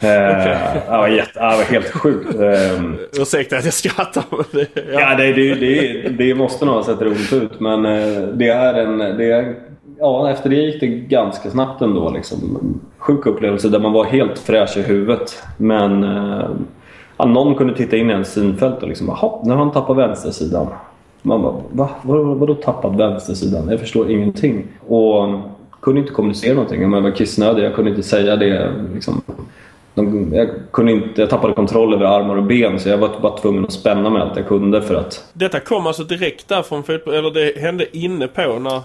Eh, 0.00 0.08
det, 0.08 0.84
var 0.90 1.08
jätte, 1.08 1.40
det 1.40 1.56
var 1.56 1.64
helt 1.64 1.90
sjukt. 1.90 2.34
Eh, 2.34 3.20
Ursäkta 3.22 3.56
att 3.56 3.64
jag 3.64 3.74
skrattar. 3.74 4.24
Det, 4.52 4.68
ja. 4.92 5.00
ja, 5.00 5.14
det, 5.16 5.32
det, 5.32 5.54
det, 5.54 6.08
det 6.08 6.34
måste 6.34 6.64
nog 6.64 6.74
ha 6.74 6.84
sett 6.84 7.02
roligt 7.02 7.32
ut. 7.32 7.60
Men 7.60 7.86
eh, 7.86 8.22
det 8.22 8.48
är 8.48 8.74
en... 8.74 8.98
Det 8.98 9.30
är, 9.30 9.54
ja, 9.98 10.30
efter 10.30 10.50
det 10.50 10.56
gick 10.56 10.80
det 10.80 10.86
ganska 10.86 11.50
snabbt 11.50 11.82
ändå. 11.82 12.10
Liksom. 12.10 12.58
Sjuk 12.98 13.26
upplevelse 13.26 13.68
där 13.68 13.78
man 13.78 13.92
var 13.92 14.04
helt 14.04 14.38
fräsch 14.38 14.76
i 14.76 14.82
huvudet. 14.82 15.42
Men 15.56 16.02
ja, 17.16 17.24
någon 17.26 17.54
kunde 17.54 17.74
titta 17.74 17.96
in 17.96 18.10
i 18.10 18.12
ens 18.12 18.32
synfält 18.32 18.82
och 18.82 18.88
liksom 18.88 19.08
jaha, 19.08 19.40
nu 19.44 19.50
har 19.50 19.58
han 19.58 19.72
tappat 19.72 19.96
vänstersidan. 19.96 20.66
Man 21.22 21.42
bara, 21.42 21.54
va? 21.72 21.90
Vadå, 22.02 22.34
vadå 22.34 22.54
tappat 22.54 22.96
vänstersidan? 22.96 23.68
Jag 23.70 23.80
förstår 23.80 24.10
ingenting. 24.10 24.66
Och 24.86 25.28
kunde 25.80 26.00
inte 26.00 26.12
kommunicera 26.12 26.54
någonting. 26.54 26.92
Jag 26.92 27.00
var 27.00 27.10
kissnödig, 27.10 27.64
jag 27.64 27.74
kunde 27.74 27.90
inte 27.90 28.02
säga 28.02 28.36
det. 28.36 28.72
Liksom, 28.94 29.22
de, 29.98 30.34
jag, 30.34 30.48
kunde 30.72 30.92
inte, 30.92 31.20
jag 31.20 31.30
tappade 31.30 31.54
kontroll 31.54 31.94
över 31.94 32.04
armar 32.04 32.36
och 32.36 32.42
ben 32.42 32.80
så 32.80 32.88
jag 32.88 32.98
var 32.98 33.10
bara 33.22 33.38
tvungen 33.38 33.64
att 33.64 33.72
spänna 33.72 34.10
mig 34.10 34.22
allt 34.22 34.36
jag 34.36 34.48
kunde 34.48 34.82
för 34.82 34.94
att... 34.94 35.24
Detta 35.32 35.60
kom 35.60 35.86
alltså 35.86 36.04
direkt 36.04 36.48
där 36.48 36.62
från 36.62 36.82
fotboll, 36.82 37.14
eller 37.14 37.30
det 37.30 37.60
hände 37.60 37.96
inne 37.96 38.28
på 38.28 38.58
när, 38.58 38.82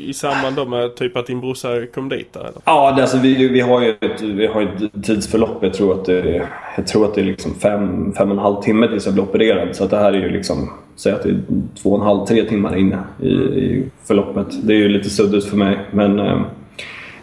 i 0.00 0.14
samband 0.14 0.70
med 0.70 0.96
typ 0.96 1.16
att 1.16 1.26
din 1.26 1.40
brorsa 1.40 1.68
kom 1.94 2.08
dit 2.08 2.32
där, 2.32 2.40
eller? 2.40 2.62
Ja, 2.64 2.92
det, 2.96 3.02
alltså, 3.02 3.18
vi, 3.18 3.48
vi 3.48 3.60
har 3.60 3.80
ju 3.80 3.90
ett, 3.90 4.20
vi 4.20 4.46
har 4.46 4.62
ett 4.62 5.04
tidsförlopp. 5.04 5.58
Jag 5.60 5.74
tror 5.74 5.92
att 5.92 6.04
det, 6.04 6.48
jag 6.76 6.86
tror 6.86 7.04
att 7.04 7.14
det 7.14 7.20
är 7.20 7.24
liksom 7.24 7.54
fem, 7.54 8.12
fem 8.12 8.28
och 8.30 8.36
en 8.36 8.42
halv 8.42 8.62
timme 8.62 8.88
tills 8.88 9.04
jag 9.04 9.14
blir 9.14 9.24
opererad. 9.24 9.76
Så 9.76 9.84
att 9.84 9.90
det 9.90 9.96
här 9.96 10.12
är 10.12 10.18
ju 10.18 10.28
liksom, 10.28 10.72
säg 10.96 11.12
att 11.12 11.22
det 11.22 11.28
är 11.28 11.40
två 11.82 11.90
och 11.90 11.98
en 11.98 12.06
halv, 12.06 12.26
tre 12.26 12.44
timmar 12.44 12.76
inne 12.76 12.98
i, 13.22 13.28
i 13.28 13.90
förloppet. 14.04 14.46
Det 14.66 14.72
är 14.72 14.78
ju 14.78 14.88
lite 14.88 15.10
suddigt 15.10 15.44
för 15.44 15.56
mig 15.56 15.78
men 15.90 16.18
eh, 16.18 16.40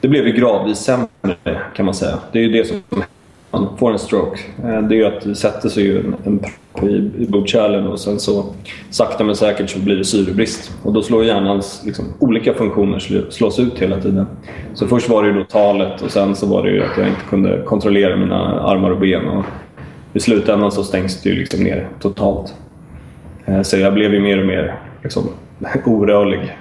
det 0.02 0.08
blev 0.08 0.28
ju 0.28 0.34
gradvis 0.34 0.78
sämre 0.78 1.08
kan 1.76 1.86
man 1.86 1.94
säga. 1.94 2.20
Det 2.32 2.40
är 2.40 2.44
ju 2.44 2.52
det 2.52 2.66
som 2.66 2.82
man 3.52 3.78
får 3.78 3.92
en 3.92 4.00
stroke. 4.00 4.40
Eh, 4.64 4.82
det 4.82 4.96
är 4.96 4.98
ju 4.98 5.06
att 5.06 5.22
det 5.22 5.36
sätter 5.36 5.70
sig 5.70 5.84
ju 5.84 6.00
en, 6.00 6.16
en 6.24 6.40
i, 6.88 7.12
i 7.24 7.28
blodkärlen 7.30 7.88
och 7.88 8.00
sen 8.00 8.20
så 8.20 8.46
sakta 8.90 9.24
men 9.24 9.36
säkert 9.36 9.70
så 9.70 9.80
blir 9.80 9.96
det 9.96 10.06
syrebrist. 10.06 10.72
Och 10.84 10.94
då 10.94 11.02
slår 11.02 11.24
hjärnans 11.24 11.82
liksom, 11.86 12.06
olika 12.20 12.54
funktioner 12.54 13.00
slås 13.30 13.60
ut 13.60 13.80
hela 13.80 14.02
tiden. 14.02 14.26
Så 14.74 14.88
först 14.88 15.10
var 15.10 15.24
det 15.24 15.30
ju 15.30 15.36
då 15.36 15.44
talet 15.44 16.02
och 16.02 16.12
sen 16.12 16.36
så 16.36 16.46
var 16.46 16.64
det 16.64 16.70
ju 16.70 16.84
att 16.84 16.98
jag 16.98 17.08
inte 17.08 17.22
kunde 17.30 17.62
kontrollera 17.66 18.16
mina 18.16 18.62
armar 18.62 18.92
och 18.92 19.00
ben. 19.00 19.28
Och 19.28 19.46
I 20.14 20.20
slutändan 20.20 20.72
så 20.72 20.84
stängs 20.84 21.22
det 21.22 21.30
ju 21.30 21.36
liksom 21.36 21.64
ner 21.64 21.90
totalt. 22.00 22.56
Eh, 23.46 23.62
så 23.62 23.78
jag 23.78 23.94
blev 23.94 24.14
ju 24.14 24.20
mer 24.20 24.40
och 24.40 24.48
mer 24.48 24.76
liksom, 25.04 25.24
orörlig. 25.86 26.58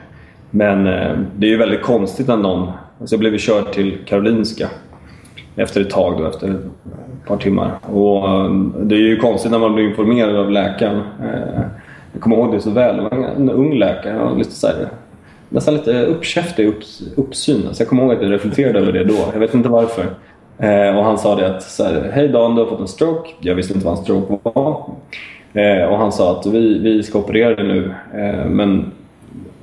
Men 0.50 0.86
eh, 0.86 1.18
det 1.36 1.46
är 1.46 1.50
ju 1.50 1.56
väldigt 1.56 1.82
konstigt 1.82 2.28
när 2.28 2.36
någon 2.36 2.72
så 3.04 3.14
jag 3.14 3.20
blev 3.20 3.38
körd 3.38 3.72
till 3.72 3.98
Karolinska 4.06 4.68
efter 5.56 5.80
ett 5.80 5.90
tag, 5.90 6.18
då, 6.18 6.26
efter 6.26 6.48
ett 6.48 7.26
par 7.26 7.36
timmar. 7.36 7.78
Och 7.92 8.28
eh, 8.28 8.52
det 8.82 8.94
är 8.94 8.98
ju 8.98 9.16
konstigt 9.16 9.52
när 9.52 9.58
man 9.58 9.74
blir 9.74 9.88
informerad 9.88 10.36
av 10.36 10.50
läkaren. 10.50 11.02
Eh, 11.22 11.62
jag 12.12 12.22
kommer 12.22 12.36
ihåg 12.36 12.52
det 12.52 12.60
så 12.60 12.70
väl. 12.70 12.96
Det 12.96 13.02
var 13.02 13.10
en 13.10 13.50
ung 13.50 13.74
läkare. 13.74 14.38
Lite 14.38 14.50
så 14.50 14.66
här, 14.66 14.88
nästan 15.48 15.74
lite 15.74 16.04
uppkäftig 16.06 16.68
upps, 16.68 17.02
uppsyn. 17.16 17.68
Så 17.72 17.82
jag 17.82 17.88
kommer 17.88 18.02
ihåg 18.02 18.12
att 18.12 18.22
jag 18.22 18.32
reflekterade 18.32 18.78
över 18.78 18.92
det 18.92 19.04
då. 19.04 19.18
Jag 19.32 19.40
vet 19.40 19.54
inte 19.54 19.68
varför. 19.68 20.06
Eh, 20.58 20.98
och 20.98 21.04
han 21.04 21.18
sa 21.18 21.36
det 21.36 21.56
att 21.56 21.62
så 21.62 21.84
här, 21.84 22.10
Hej 22.14 22.28
Dan, 22.28 22.54
du 22.54 22.62
har 22.62 22.68
fått 22.68 22.80
en 22.80 22.88
stroke. 22.88 23.30
Jag 23.40 23.54
visste 23.54 23.74
inte 23.74 23.86
vad 23.86 23.98
en 23.98 24.04
stroke 24.04 24.38
var. 24.42 24.84
och 25.88 25.98
han 25.98 26.12
sa 26.12 26.38
att 26.38 26.46
vi, 26.46 26.78
vi 26.78 27.02
ska 27.02 27.18
operera 27.18 27.54
dig 27.54 27.66
nu. 27.66 27.94
men 28.46 28.92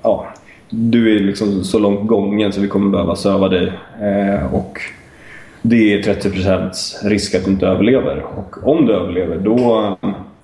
ja, 0.02 0.28
du 0.70 1.16
är 1.16 1.20
liksom 1.20 1.64
så 1.64 1.80
långt 1.80 2.08
gången 2.08 2.54
så 2.54 2.62
vi 2.62 2.68
kommer 2.68 2.92
behöva 2.92 3.16
söva 3.16 3.50
dig. 3.50 3.72
Eh, 4.02 4.54
och 4.54 4.80
det 5.62 5.94
är 5.94 6.02
30% 6.02 7.10
risk 7.10 7.36
att 7.36 7.46
du 7.46 7.52
inte 7.52 7.68
överlever. 7.68 8.26
Och 8.36 8.68
om 8.68 8.86
du 8.86 8.94
överlever 8.94 9.38
då, 9.38 9.98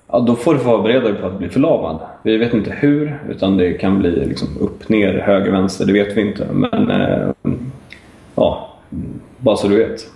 ja, 0.08 0.20
då 0.20 0.36
får 0.36 0.54
du 0.54 0.60
förbereda 0.60 1.08
dig 1.08 1.14
på 1.14 1.26
att 1.26 1.38
bli 1.38 1.48
förlamad. 1.48 1.98
Vi 2.22 2.36
vet 2.36 2.54
inte 2.54 2.70
hur, 2.70 3.18
utan 3.30 3.56
det 3.56 3.72
kan 3.72 3.98
bli 3.98 4.10
liksom 4.10 4.48
upp, 4.60 4.88
ner, 4.88 5.14
höger, 5.14 5.50
vänster. 5.50 5.86
Det 5.86 5.92
vet 5.92 6.16
vi 6.16 6.20
inte. 6.20 6.46
Men 6.52 6.90
eh, 6.90 7.28
ja, 8.34 8.76
bara 9.38 9.56
så 9.56 9.68
du 9.68 9.76
vet. 9.76 10.06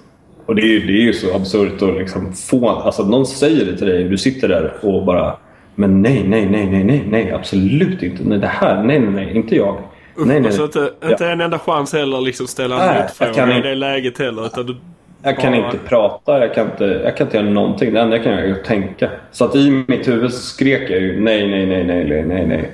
Och 0.47 0.55
det 0.55 0.63
är 0.63 0.67
ju, 0.67 0.87
det 0.87 0.93
är 0.93 1.03
ju 1.03 1.13
så 1.13 1.37
absurt 1.37 1.83
att 1.83 1.99
liksom 1.99 2.33
få... 2.33 2.69
Alltså 2.69 3.03
någon 3.03 3.27
säger 3.27 3.65
det 3.67 3.77
till 3.77 3.87
dig 3.87 4.05
du 4.05 4.19
sitter 4.19 4.49
där 4.49 4.73
och 4.83 5.05
bara 5.05 5.37
Men 5.75 6.03
nej, 6.03 6.25
nej, 6.29 6.49
nej, 6.51 6.67
nej, 6.67 6.85
nej, 6.85 7.05
nej, 7.11 7.33
absolut 7.33 8.03
inte. 8.03 8.23
Nej, 8.25 8.39
det 8.39 8.47
här, 8.47 8.83
nej, 8.83 8.99
nej, 8.99 9.11
nej, 9.11 9.37
inte 9.37 9.57
jag 9.57 9.77
nej, 10.27 10.41
nej. 10.41 10.53
Så 10.53 10.65
inte, 10.65 10.91
inte 11.05 11.25
ja. 11.25 11.31
en 11.31 11.41
enda 11.41 11.59
chans 11.59 11.93
heller 11.93 12.21
liksom 12.21 12.47
ställa 12.47 12.83
en 12.83 13.03
motfråga 13.03 13.59
i 13.59 13.61
det 13.61 13.75
läget 13.75 14.19
heller. 14.19 14.47
Utan 14.47 14.67
du 14.67 14.77
jag 15.23 15.39
kan 15.39 15.55
inte 15.55 15.79
prata, 15.79 16.39
jag 16.39 16.55
kan 16.55 16.67
inte, 16.67 16.85
jag 16.85 17.17
kan 17.17 17.27
inte 17.27 17.37
göra 17.37 17.51
någonting. 17.51 17.95
Det 17.95 18.01
enda 18.01 18.17
jag 18.17 18.25
kan 18.25 18.33
göra 18.33 18.45
är 18.45 18.53
att 18.53 18.65
tänka. 18.65 19.11
Så 19.31 19.45
att 19.45 19.55
i 19.55 19.85
mitt 19.89 20.09
huvud 20.09 20.33
skrek 20.33 20.91
jag 20.91 21.01
ju 21.01 21.21
nej, 21.21 21.51
nej, 21.51 21.67
nej, 21.67 21.85
nej, 21.85 22.25
nej, 22.25 22.47
nej. 22.47 22.71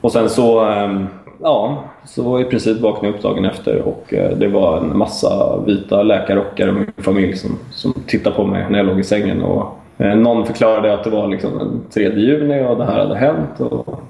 Och 0.00 0.12
sen 0.12 0.28
så, 0.28 0.60
ehm, 0.60 1.06
ja, 1.42 1.84
så 2.04 2.40
i 2.40 2.44
princip 2.44 2.80
vaknade 2.80 3.06
jag 3.06 3.14
upp 3.14 3.22
dagen 3.22 3.44
efter 3.44 3.80
och 3.80 4.14
eh, 4.14 4.36
det 4.36 4.48
var 4.48 4.78
en 4.78 4.98
massa 4.98 5.60
vita 5.66 6.02
läkarrockar 6.02 6.68
och 6.68 6.74
min 6.74 6.92
familj 6.98 7.36
som, 7.36 7.58
som 7.70 7.92
tittade 8.06 8.36
på 8.36 8.44
mig 8.44 8.66
när 8.70 8.78
jag 8.78 8.86
låg 8.86 9.00
i 9.00 9.04
sängen. 9.04 9.42
Och 9.42 9.78
eh, 9.98 10.16
någon 10.16 10.46
förklarade 10.46 10.94
att 10.94 11.04
det 11.04 11.10
var 11.10 11.28
liksom 11.28 11.58
den 11.58 11.80
3 11.94 12.02
juni 12.02 12.64
och 12.64 12.76
det 12.76 12.84
här 12.84 12.98
hade 12.98 13.16
hänt. 13.16 13.60
Och 13.60 14.02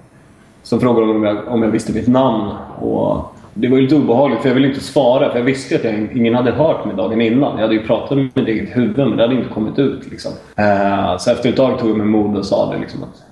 så 0.62 0.80
frågade 0.80 1.06
de 1.06 1.16
om 1.16 1.24
jag, 1.24 1.48
om 1.48 1.62
jag 1.62 1.70
visste 1.70 1.92
mitt 1.92 2.08
namn. 2.08 2.52
Och 2.80 3.34
det 3.54 3.68
var 3.68 3.78
lite 3.78 3.94
obehagligt 3.94 4.40
för 4.40 4.48
jag 4.48 4.54
ville 4.54 4.68
inte 4.68 4.80
svara 4.80 5.30
för 5.30 5.38
jag 5.38 5.44
visste 5.44 5.76
att 5.76 5.84
jag, 5.84 5.94
ingen 5.94 6.34
hade 6.34 6.50
hört 6.50 6.84
mig 6.84 6.96
dagen 6.96 7.20
innan. 7.20 7.52
Jag 7.52 7.62
hade 7.62 7.74
ju 7.74 7.86
pratat 7.86 8.18
med 8.18 8.30
mitt 8.34 8.48
eget 8.48 8.76
huvud 8.76 8.98
men 8.98 9.16
det 9.16 9.22
hade 9.22 9.34
inte 9.34 9.48
kommit 9.48 9.78
ut. 9.78 10.10
Liksom. 10.10 10.32
Uh, 10.32 11.16
så 11.18 11.30
efter 11.30 11.48
ett 11.48 11.56
tag 11.56 11.78
tog 11.78 11.90
jag 11.90 11.96
mig 11.96 12.06
mod 12.06 12.36
och 12.36 12.46
sa 12.46 12.72
det 12.72 12.78
liksom 12.78 13.02
att 13.02 13.22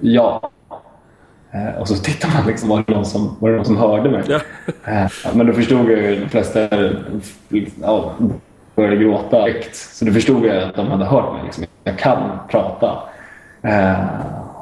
ja. 0.00 0.50
Uh, 1.54 1.80
och 1.80 1.88
så 1.88 1.94
tittade 1.94 2.34
man 2.34 2.46
liksom, 2.46 2.68
var 2.68 2.84
det 2.86 2.94
någon 2.94 3.04
som, 3.04 3.36
var 3.40 3.50
det 3.50 3.56
någon 3.56 3.64
som 3.64 3.76
hörde 3.76 4.10
mig? 4.10 4.22
Ja. 4.28 4.36
Uh, 5.04 5.36
men 5.36 5.46
då 5.46 5.52
förstod 5.52 5.90
jag 5.90 5.98
ju 5.98 6.20
de 6.20 6.28
flesta 6.28 6.68
ja, 7.82 8.12
började 8.74 8.96
gråta 8.96 9.44
direkt. 9.44 9.76
Så 9.76 10.04
då 10.04 10.12
förstod 10.12 10.44
jag 10.44 10.62
att 10.62 10.74
de 10.74 10.86
hade 10.86 11.04
hört 11.04 11.32
mig. 11.32 11.42
Liksom. 11.44 11.64
Jag 11.84 11.98
kan 11.98 12.38
prata. 12.48 13.02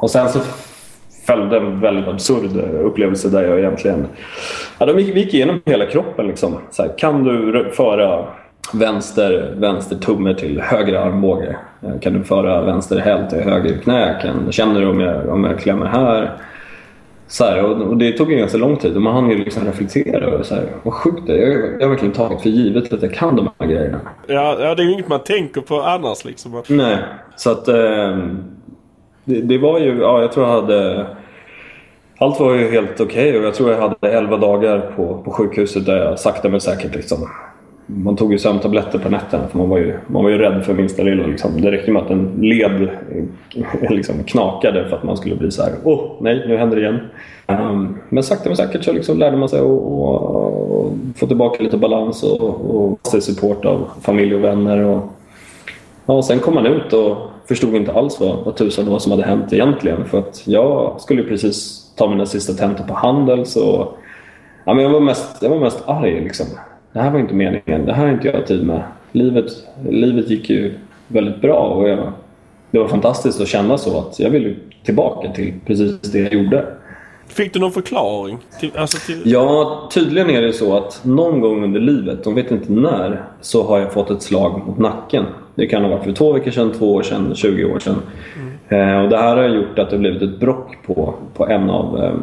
och 0.01 0.11
sen 0.11 0.29
så 0.29 0.41
följde 1.27 1.57
en 1.57 1.81
väldigt 1.81 2.09
absurd 2.09 2.57
upplevelse 2.83 3.29
där 3.29 3.43
jag 3.43 3.59
egentligen... 3.59 4.07
Ja, 4.79 4.87
de 4.87 4.99
gick, 4.99 5.17
gick 5.17 5.35
igenom 5.35 5.61
hela 5.65 5.87
kroppen. 5.87 6.27
Liksom. 6.27 6.59
Så 6.71 6.83
här, 6.83 6.99
kan 6.99 7.25
du 7.25 7.71
föra 7.73 8.25
vänster, 8.73 9.55
vänster 9.57 9.97
tumme 9.97 10.35
till 10.35 10.61
höger 10.61 10.95
armbåge? 10.95 11.57
Kan 12.01 12.13
du 12.13 12.25
föra 12.25 12.63
vänster 12.63 12.99
häl 12.99 13.31
till 13.31 13.39
höger 13.39 13.79
knä? 13.79 14.21
Kan, 14.23 14.53
känner 14.53 14.81
du 14.81 14.87
om 14.87 15.01
jag, 15.01 15.29
om 15.29 15.45
jag 15.45 15.59
klämmer 15.59 15.87
här? 15.87 16.33
Så 17.29 17.45
här, 17.45 17.63
och, 17.63 17.97
det 17.97 18.13
tog 18.13 18.33
en 18.33 18.39
ganska 18.39 18.59
lång 18.59 18.77
tid 18.77 18.97
och 18.97 19.03
man 19.03 19.15
hann 19.15 19.31
ju 19.31 19.45
liksom 19.45 19.65
reflektera 19.65 20.25
över 20.27 20.43
så 20.43 20.55
här, 20.55 20.65
vad 20.83 20.95
sjukt 20.95 21.27
det 21.27 21.33
är. 21.33 21.51
Jag, 21.51 21.73
jag 21.75 21.81
har 21.81 21.89
verkligen 21.89 22.15
tagit 22.15 22.43
för 22.43 22.49
givet 22.49 22.93
att 22.93 23.03
jag 23.03 23.15
kan 23.15 23.37
de 23.37 23.49
här 23.59 23.67
grejerna. 23.67 24.01
Ja, 24.27 24.57
ja 24.61 24.75
det 24.75 24.83
är 24.83 24.87
ju 24.87 24.93
inget 24.93 25.09
man 25.09 25.25
tänker 25.25 25.61
på 25.61 25.83
annars 25.83 26.25
liksom. 26.25 26.63
Nej, 26.69 26.99
så 27.37 27.51
att... 27.51 27.69
Eh, 27.69 28.19
det, 29.27 29.41
det, 29.41 29.59
var 29.59 29.79
ju, 29.79 29.99
ja 30.01 30.21
jag 30.21 30.33
tror 30.33 30.47
jag 30.47 30.53
hade... 30.53 31.07
Allt 32.19 32.41
var 32.41 32.55
ju 32.55 32.71
helt 32.71 33.01
okej 33.01 33.29
okay 33.29 33.39
och 33.39 33.47
jag 33.47 33.55
tror 33.55 33.73
jag 33.73 33.81
hade 33.81 34.11
11 34.11 34.37
dagar 34.37 34.93
på, 34.97 35.23
på 35.25 35.31
sjukhuset 35.31 35.87
där 35.87 35.97
jag 35.97 36.19
sakta 36.19 36.49
men 36.49 36.61
säkert 36.61 36.95
liksom... 36.95 37.19
Man 37.89 38.17
tog 38.17 38.33
ju 38.33 38.39
sömntabletter 38.39 38.99
på 38.99 39.09
nätterna 39.09 39.49
för 39.49 39.59
man 39.59 39.69
var 39.69 39.79
ju, 39.79 39.99
man 40.07 40.23
var 40.23 40.31
ju 40.31 40.39
rädd 40.39 40.65
för 40.65 40.75
minsta 40.75 41.03
lilla. 41.03 41.27
Liksom. 41.27 41.61
Det 41.61 41.71
räckte 41.71 41.91
med 41.91 42.03
att 42.03 42.11
en 42.11 42.33
led 42.41 42.83
eh, 42.83 43.91
liksom 43.91 44.25
knakade 44.25 44.89
för 44.89 44.97
att 44.97 45.03
man 45.03 45.17
skulle 45.17 45.37
bli 45.37 45.51
så 45.51 45.63
här: 45.63 45.73
åh 45.85 45.95
oh, 45.95 46.11
nej, 46.21 46.45
nu 46.49 46.57
händer 46.57 46.77
det 46.77 46.83
igen. 46.83 46.99
Um, 47.47 47.99
men 48.09 48.23
sakta 48.23 48.49
men 48.49 48.57
säkert 48.57 48.85
så 48.85 48.93
liksom 48.93 49.19
lärde 49.19 49.37
man 49.37 49.49
sig 49.49 49.61
att 49.61 51.19
få 51.19 51.27
tillbaka 51.27 51.63
lite 51.63 51.77
balans 51.77 52.23
och, 52.23 52.77
och 52.77 53.23
support 53.23 53.65
av 53.65 53.89
familj 54.01 54.35
och 54.35 54.45
vänner. 54.45 54.85
Och, 54.85 55.03
ja, 56.07 56.23
sen 56.23 56.39
kom 56.39 56.55
man 56.55 56.67
ut 56.67 56.93
och 56.93 57.17
förstod 57.49 57.75
inte 57.75 57.93
alls 57.93 58.21
vad, 58.21 58.45
vad 58.45 58.57
tusan 58.57 58.85
det 58.85 58.91
var 58.91 58.99
som 58.99 59.13
hade 59.13 59.25
hänt 59.25 59.53
egentligen. 59.53 60.05
För 60.05 60.19
att 60.19 60.43
jag 60.47 61.01
skulle 61.01 61.23
precis 61.23 61.87
ta 61.97 62.11
mina 62.11 62.27
sista 62.27 62.53
tentor 62.53 62.85
på 62.85 62.95
Handels 62.95 63.57
och 63.57 63.99
ja, 64.65 64.75
men 64.75 64.79
jag, 64.79 64.91
var 64.91 65.01
mest, 65.01 65.43
jag 65.43 65.51
var 65.51 65.59
mest 65.59 65.83
arg. 65.87 66.21
Liksom. 66.21 66.47
Det 66.93 67.01
här 67.01 67.11
var 67.11 67.19
inte 67.19 67.35
meningen. 67.35 67.87
Det 67.87 67.93
här 67.93 68.07
har 68.07 68.13
inte 68.13 68.29
jag 68.29 68.47
tid 68.47 68.67
med. 68.67 68.83
Livet, 69.13 69.53
livet 69.89 70.31
gick 70.31 70.51
ju 70.51 70.75
väldigt 71.09 71.41
bra 71.41 71.59
och 71.59 71.89
jag, 71.89 72.13
det 72.71 72.79
var 72.79 72.89
fantastiskt 72.89 73.41
att 73.41 73.49
känna 73.49 73.79
så 73.79 73.99
att 73.99 74.21
jag 74.21 74.31
ville 74.31 74.55
tillbaka 74.85 75.33
till 75.33 75.55
precis 75.67 76.01
det 76.01 76.19
jag 76.19 76.33
gjorde. 76.33 76.67
Fick 77.29 77.53
du 77.53 77.61
någon 77.61 77.73
förklaring? 77.73 78.39
Till, 78.61 78.71
alltså 78.77 78.99
till... 79.07 79.23
Ja, 79.25 79.89
tydligen 79.93 80.31
är 80.31 80.43
det 80.43 80.53
så 80.53 80.77
att 80.77 81.01
någon 81.05 81.41
gång 81.41 81.65
under 81.65 81.81
livet, 81.81 82.25
de 82.25 82.35
vet 82.35 82.51
inte 82.51 82.73
när, 82.73 83.25
så 83.41 83.63
har 83.63 83.79
jag 83.79 83.93
fått 83.93 84.11
ett 84.11 84.23
slag 84.23 84.67
mot 84.67 84.79
nacken. 84.79 85.25
Det 85.57 85.67
kan 85.67 85.83
ha 85.83 85.91
varit 85.91 86.05
för 86.05 86.13
två 86.13 86.33
veckor 86.33 86.51
sedan, 86.51 86.73
två 86.79 86.95
år 86.95 87.03
sedan, 87.03 87.35
20 87.35 87.65
år 87.65 87.79
sedan. 87.79 87.97
Mm. 88.69 88.89
Eh, 88.89 89.03
och 89.05 89.11
det 89.11 89.17
här 89.17 89.37
har 89.37 89.49
gjort 89.49 89.79
att 89.79 89.91
det 89.91 89.97
har 89.97 90.01
blivit 90.01 90.23
ett 90.23 90.41
brock 90.41 90.77
på, 90.87 91.15
på 91.35 91.47
en 91.47 91.71
av 91.71 92.05
eh, 92.05 92.15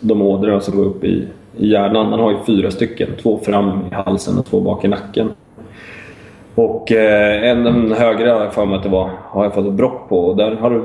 de 0.00 0.22
ådrorna 0.22 0.60
som 0.60 0.76
går 0.76 0.84
upp 0.84 1.04
i, 1.04 1.28
i 1.56 1.68
hjärnan. 1.68 2.10
Man 2.10 2.20
har 2.20 2.30
ju 2.30 2.36
fyra 2.46 2.70
stycken, 2.70 3.08
två 3.22 3.38
fram 3.38 3.80
i 3.90 3.94
halsen 3.94 4.38
och 4.38 4.46
två 4.46 4.60
bak 4.60 4.84
i 4.84 4.88
nacken. 4.88 5.30
Och 6.54 6.92
eh, 6.92 7.50
en, 7.50 7.64
den 7.64 7.92
högra 7.92 8.34
har 8.34 8.44
jag 8.44 8.54
för 8.54 8.66
mig 8.66 8.76
att 8.76 8.82
det 8.82 8.88
var, 8.88 9.10
har 9.22 9.44
jag 9.44 9.54
fått 9.54 9.66
ett 9.66 9.72
brock 9.72 10.08
på 10.08 10.26
och 10.26 10.36
där 10.36 10.54
har 10.54 10.70
det 10.70 10.80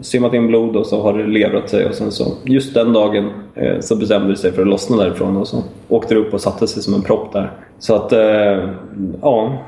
simmat 0.00 0.34
in 0.34 0.46
blod 0.46 0.76
och 0.76 0.86
så 0.86 1.02
har 1.02 1.18
det 1.18 1.26
levrat 1.26 1.70
sig 1.70 1.86
och 1.86 1.94
sen 1.94 2.12
så 2.12 2.24
just 2.44 2.74
den 2.74 2.92
dagen 2.92 3.30
eh, 3.54 3.80
så 3.80 3.96
bestämde 3.96 4.28
det 4.28 4.36
sig 4.36 4.52
för 4.52 4.62
att 4.62 4.68
lossna 4.68 4.96
därifrån 4.96 5.36
och 5.36 5.48
så 5.48 5.62
åkte 5.88 6.14
det 6.14 6.20
upp 6.20 6.34
och 6.34 6.40
satte 6.40 6.66
sig 6.66 6.82
som 6.82 6.94
en 6.94 7.02
propp 7.02 7.32
där. 7.32 7.50
Så 7.78 7.94
att 7.94 8.12
eh, 8.12 8.68
ja, 9.22 9.58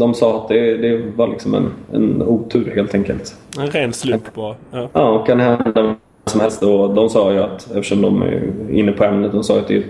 de 0.00 0.14
sa 0.14 0.36
att 0.36 0.48
det, 0.48 0.76
det 0.76 1.02
var 1.16 1.28
liksom 1.28 1.54
en, 1.54 1.70
en 1.92 2.22
otur 2.22 2.72
helt 2.74 2.94
enkelt. 2.94 3.36
En 3.58 3.66
ren 3.66 3.92
slump 3.92 4.34
bara? 4.34 4.54
Ja, 4.70 4.88
ja 4.92 5.24
kan 5.24 5.40
hända 5.40 5.94
som 6.24 6.40
helst. 6.40 6.62
Och 6.62 6.94
de 6.94 7.08
sa 7.08 7.32
ju 7.32 7.38
att, 7.38 7.70
eftersom 7.70 8.02
de 8.02 8.22
är 8.22 8.50
inne 8.70 8.92
på 8.92 9.04
ämnet, 9.04 9.32
de 9.32 9.44
sa 9.44 9.58
att 9.58 9.68
det, 9.68 9.84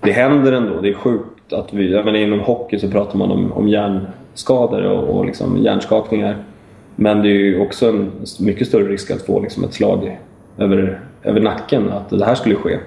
det 0.00 0.12
händer 0.12 0.52
ändå. 0.52 0.80
Det 0.80 0.88
är 0.88 0.94
sjukt 0.94 1.52
att 1.52 1.72
vi, 1.72 1.92
jag 1.92 2.04
menar, 2.04 2.18
inom 2.18 2.40
hockey 2.40 2.78
så 2.78 2.88
pratar 2.88 3.18
man 3.18 3.30
om, 3.30 3.52
om 3.52 3.68
hjärnskador 3.68 4.82
och, 4.82 5.18
och 5.18 5.26
liksom 5.26 5.58
hjärnskakningar. 5.58 6.36
Men 6.96 7.22
det 7.22 7.28
är 7.28 7.32
ju 7.32 7.60
också 7.60 7.88
en 7.88 8.12
mycket 8.40 8.68
större 8.68 8.88
risk 8.88 9.10
att 9.10 9.22
få 9.22 9.40
liksom 9.40 9.64
ett 9.64 9.74
slag 9.74 10.18
över, 10.58 11.00
över 11.22 11.40
nacken, 11.40 11.92
att 11.92 12.10
det 12.10 12.24
här 12.24 12.34
skulle 12.34 12.54
ske. 12.54 12.72
Mm. 12.72 12.82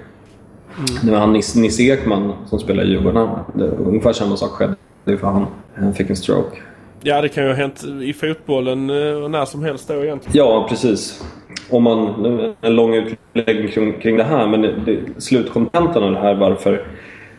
Det 1.02 1.10
var 1.10 1.18
han 1.18 1.32
Nisse 1.32 1.82
Ekman 1.82 2.32
som 2.46 2.58
spelar 2.58 2.84
i 2.84 2.88
Djurgården. 2.88 3.28
Det, 3.54 3.68
ungefär 3.68 4.12
samma 4.12 4.36
sak 4.36 4.50
skedde 4.50 4.74
för 5.04 5.26
han. 5.26 5.46
Han 5.74 5.94
fick 5.94 6.10
en 6.10 6.16
stroke. 6.16 6.56
Ja, 7.02 7.20
det 7.20 7.28
kan 7.28 7.44
ju 7.44 7.50
ha 7.50 7.56
hänt 7.56 7.84
i 8.02 8.12
fotbollen 8.12 8.90
eh, 8.90 9.28
när 9.28 9.44
som 9.44 9.64
helst 9.64 9.88
då 9.88 9.94
egentligen. 9.94 10.46
Ja, 10.46 10.66
precis. 10.68 11.24
Om 11.70 11.82
man, 11.82 12.54
en 12.60 12.76
lång 12.76 12.94
utläggning 12.94 13.68
kring, 13.68 14.00
kring 14.00 14.16
det 14.16 14.24
här, 14.24 14.46
men 14.46 14.62
det, 14.62 14.74
det, 14.86 15.22
slutkontentan 15.22 16.02
av 16.02 16.12
det 16.12 16.18
här 16.18 16.34
varför 16.34 16.86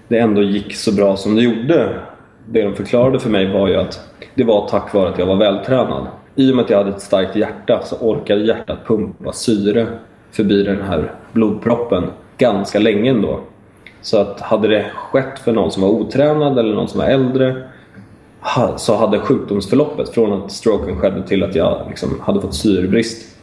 det 0.07 0.17
ändå 0.19 0.43
gick 0.43 0.75
så 0.75 0.93
bra 0.93 1.17
som 1.17 1.35
det 1.35 1.41
gjorde. 1.41 1.99
Det 2.45 2.61
de 2.61 2.75
förklarade 2.75 3.19
för 3.19 3.29
mig 3.29 3.53
var 3.53 3.67
ju 3.67 3.75
att 3.75 3.99
det 4.35 4.43
var 4.43 4.67
tack 4.67 4.93
vare 4.93 5.09
att 5.09 5.19
jag 5.19 5.25
var 5.25 5.35
vältränad. 5.35 6.07
I 6.35 6.51
och 6.51 6.55
med 6.55 6.63
att 6.65 6.69
jag 6.69 6.77
hade 6.77 6.89
ett 6.89 7.01
starkt 7.01 7.35
hjärta 7.35 7.81
så 7.83 7.95
orkade 7.95 8.41
hjärtat 8.41 8.87
pumpa 8.87 9.33
syre 9.33 9.87
förbi 10.31 10.63
den 10.63 10.81
här 10.81 11.11
blodproppen 11.31 12.03
ganska 12.37 12.79
länge 12.79 13.09
ändå. 13.09 13.39
Så 14.01 14.17
att 14.17 14.41
hade 14.41 14.67
det 14.67 14.91
skett 14.95 15.39
för 15.39 15.51
någon 15.51 15.71
som 15.71 15.83
var 15.83 15.89
otränad 15.89 16.59
eller 16.59 16.75
någon 16.75 16.87
som 16.87 16.99
var 16.99 17.07
äldre 17.07 17.63
så 18.77 18.95
hade 18.95 19.19
sjukdomsförloppet 19.19 20.09
från 20.09 20.33
att 20.33 20.51
stroken 20.51 20.99
skedde 20.99 21.27
till 21.27 21.43
att 21.43 21.55
jag 21.55 21.85
liksom 21.89 22.19
hade 22.21 22.41
fått 22.41 22.55
syrebrist 22.55 23.37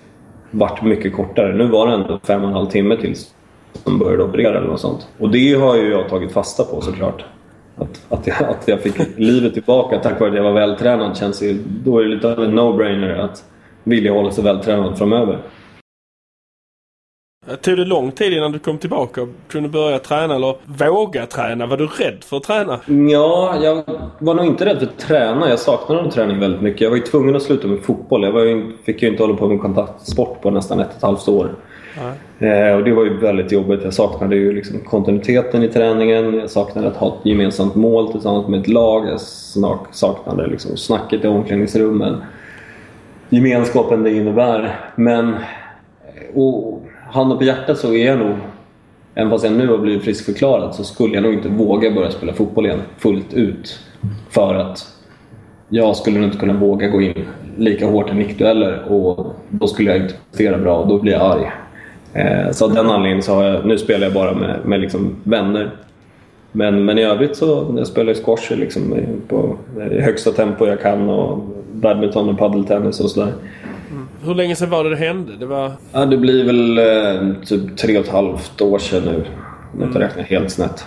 varit 0.50 0.82
mycket 0.82 1.16
kortare. 1.16 1.54
Nu 1.54 1.66
var 1.66 1.86
det 1.86 1.94
ändå 1.94 2.20
fem 2.26 2.42
och 2.42 2.48
en 2.48 2.54
halv 2.54 2.66
timme 2.66 2.96
tills 2.96 3.34
de 3.84 3.98
började 3.98 4.22
operera 4.22 4.58
eller 4.58 4.68
något 4.68 4.80
sånt. 4.80 5.08
Och 5.18 5.30
det 5.30 5.54
har 5.54 5.76
ju 5.76 5.90
jag 5.90 6.08
tagit 6.08 6.32
fasta 6.32 6.64
på 6.64 6.80
såklart. 6.80 7.24
Att, 7.76 8.06
att, 8.08 8.26
jag, 8.26 8.36
att 8.42 8.68
jag 8.68 8.80
fick 8.80 8.94
livet 9.16 9.54
tillbaka 9.54 9.98
tack 9.98 10.20
vare 10.20 10.30
att 10.30 10.36
jag 10.36 10.42
var 10.42 10.52
vältränad 10.52 11.16
känns 11.16 11.42
ju, 11.42 11.58
då 11.84 11.98
är 11.98 12.04
det 12.04 12.08
lite 12.08 12.32
av 12.32 12.44
en 12.44 12.58
no-brainer 12.58 13.18
att 13.18 13.44
vilja 13.84 14.12
hålla 14.12 14.30
sig 14.30 14.44
vältränad 14.44 14.98
framöver. 14.98 15.38
Tog 17.56 17.76
det 17.76 17.84
lång 17.84 18.12
tid 18.12 18.32
innan 18.32 18.52
du 18.52 18.58
kom 18.58 18.78
tillbaka 18.78 19.22
och 19.22 19.28
kunde 19.48 19.68
börja 19.68 19.98
träna 19.98 20.34
eller 20.34 20.54
våga 20.64 21.26
träna? 21.26 21.66
Var 21.66 21.76
du 21.76 21.86
rädd 21.86 22.24
för 22.24 22.36
att 22.36 22.42
träna? 22.42 22.80
Ja, 22.86 23.56
jag 23.62 23.84
var 24.18 24.34
nog 24.34 24.46
inte 24.46 24.64
rädd 24.64 24.78
för 24.78 24.86
att 24.86 24.98
träna. 24.98 25.48
Jag 25.48 25.58
saknade 25.58 26.10
träning 26.10 26.40
väldigt 26.40 26.60
mycket. 26.60 26.80
Jag 26.80 26.90
var 26.90 26.96
ju 26.96 27.02
tvungen 27.02 27.36
att 27.36 27.42
sluta 27.42 27.68
med 27.68 27.80
fotboll. 27.80 28.22
Jag 28.22 28.46
ju, 28.46 28.72
fick 28.84 29.02
ju 29.02 29.08
inte 29.08 29.22
hålla 29.22 29.36
på 29.36 29.48
med 29.48 29.60
kontaktsport 29.60 30.42
på 30.42 30.50
nästan 30.50 30.80
ett 30.80 30.88
och 30.90 30.96
ett 30.96 31.02
halvt 31.02 31.28
år. 31.28 31.54
Eh, 32.38 32.76
och 32.76 32.84
det 32.84 32.92
var 32.92 33.04
ju 33.04 33.16
väldigt 33.16 33.52
jobbigt. 33.52 33.80
Jag 33.84 33.94
saknade 33.94 34.36
ju 34.36 34.52
liksom 34.52 34.80
kontinuiteten 34.80 35.62
i 35.62 35.68
träningen. 35.68 36.34
Jag 36.34 36.50
saknade 36.50 36.88
att 36.88 36.96
ha 36.96 37.08
ett 37.08 37.26
gemensamt 37.26 37.74
mål 37.74 38.12
tillsammans 38.12 38.48
med 38.48 38.60
ett 38.60 38.68
lag. 38.68 39.08
Jag 39.08 39.20
saknade 39.90 40.46
liksom 40.46 40.76
snacket 40.76 41.24
i 41.24 41.28
omklädningsrummen. 41.28 42.22
Gemenskapen 43.28 44.02
det 44.02 44.10
innebär. 44.10 44.80
Men... 44.96 45.36
Och, 46.34 46.82
handen 47.10 47.38
på 47.38 47.44
hjärtat 47.44 47.78
så 47.78 47.94
är 47.94 48.06
jag 48.06 48.18
nog, 48.18 48.36
även 49.14 49.30
fast 49.30 49.44
jag 49.44 49.52
nu 49.52 49.68
har 49.68 49.78
blivit 49.78 50.02
friskförklarad, 50.02 50.74
så 50.74 50.84
skulle 50.84 51.14
jag 51.14 51.22
nog 51.22 51.34
inte 51.34 51.48
våga 51.48 51.90
börja 51.90 52.10
spela 52.10 52.32
fotboll 52.32 52.66
igen 52.66 52.82
fullt 52.98 53.34
ut. 53.34 53.80
För 54.30 54.54
att 54.54 54.86
jag 55.68 55.96
skulle 55.96 56.18
nog 56.18 56.28
inte 56.28 56.38
kunna 56.38 56.52
våga 56.52 56.88
gå 56.88 57.02
in 57.02 57.24
lika 57.56 57.86
hårt 57.86 58.10
i 58.10 58.14
nickdueller 58.14 58.92
och 58.92 59.34
då 59.48 59.66
skulle 59.66 59.90
jag 59.90 60.02
inte 60.02 60.14
prestera 60.30 60.58
bra 60.58 60.76
och 60.76 60.88
då 60.88 60.98
blir 60.98 61.12
jag 61.12 61.22
arg. 61.22 61.50
Eh, 62.12 62.50
så 62.52 62.64
av 62.64 62.74
den 62.74 62.86
anledningen 62.86 63.22
så 63.22 63.34
har 63.34 63.44
jag, 63.44 63.66
nu 63.66 63.78
spelar 63.78 64.06
jag 64.06 64.14
bara 64.14 64.34
med, 64.34 64.58
med 64.64 64.80
liksom 64.80 65.16
vänner. 65.24 65.70
Men, 66.52 66.84
men 66.84 66.98
i 66.98 67.04
övrigt 67.04 67.36
så 67.36 67.74
jag 67.76 67.86
spelar 67.86 68.12
jag 68.12 68.24
squash 68.24 68.56
liksom 68.56 68.94
på 69.28 69.56
i 69.90 70.00
högsta 70.00 70.32
tempo 70.32 70.66
jag 70.66 70.80
kan 70.80 71.08
och 71.08 71.38
badminton 71.72 72.28
och 72.28 72.38
paddeltennis 72.38 73.00
och 73.00 73.10
sådär. 73.10 73.32
Hur 74.28 74.34
länge 74.34 74.56
sedan 74.56 74.70
var 74.70 74.84
det 74.84 74.90
det 74.90 74.96
hände? 74.96 75.36
Det, 75.36 75.46
var... 75.46 75.72
ja, 75.92 76.06
det 76.06 76.16
blir 76.16 76.44
väl 76.44 76.78
eh, 76.78 77.44
typ 77.44 77.76
tre 77.76 77.98
och 77.98 78.04
ett 78.04 78.10
halvt 78.10 78.60
år 78.60 78.78
sedan 78.78 79.02
nu. 79.04 79.24
Om 79.72 79.80
jag 79.80 79.88
inte 79.88 80.00
räknar 80.00 80.22
helt 80.22 80.50
snett. 80.50 80.84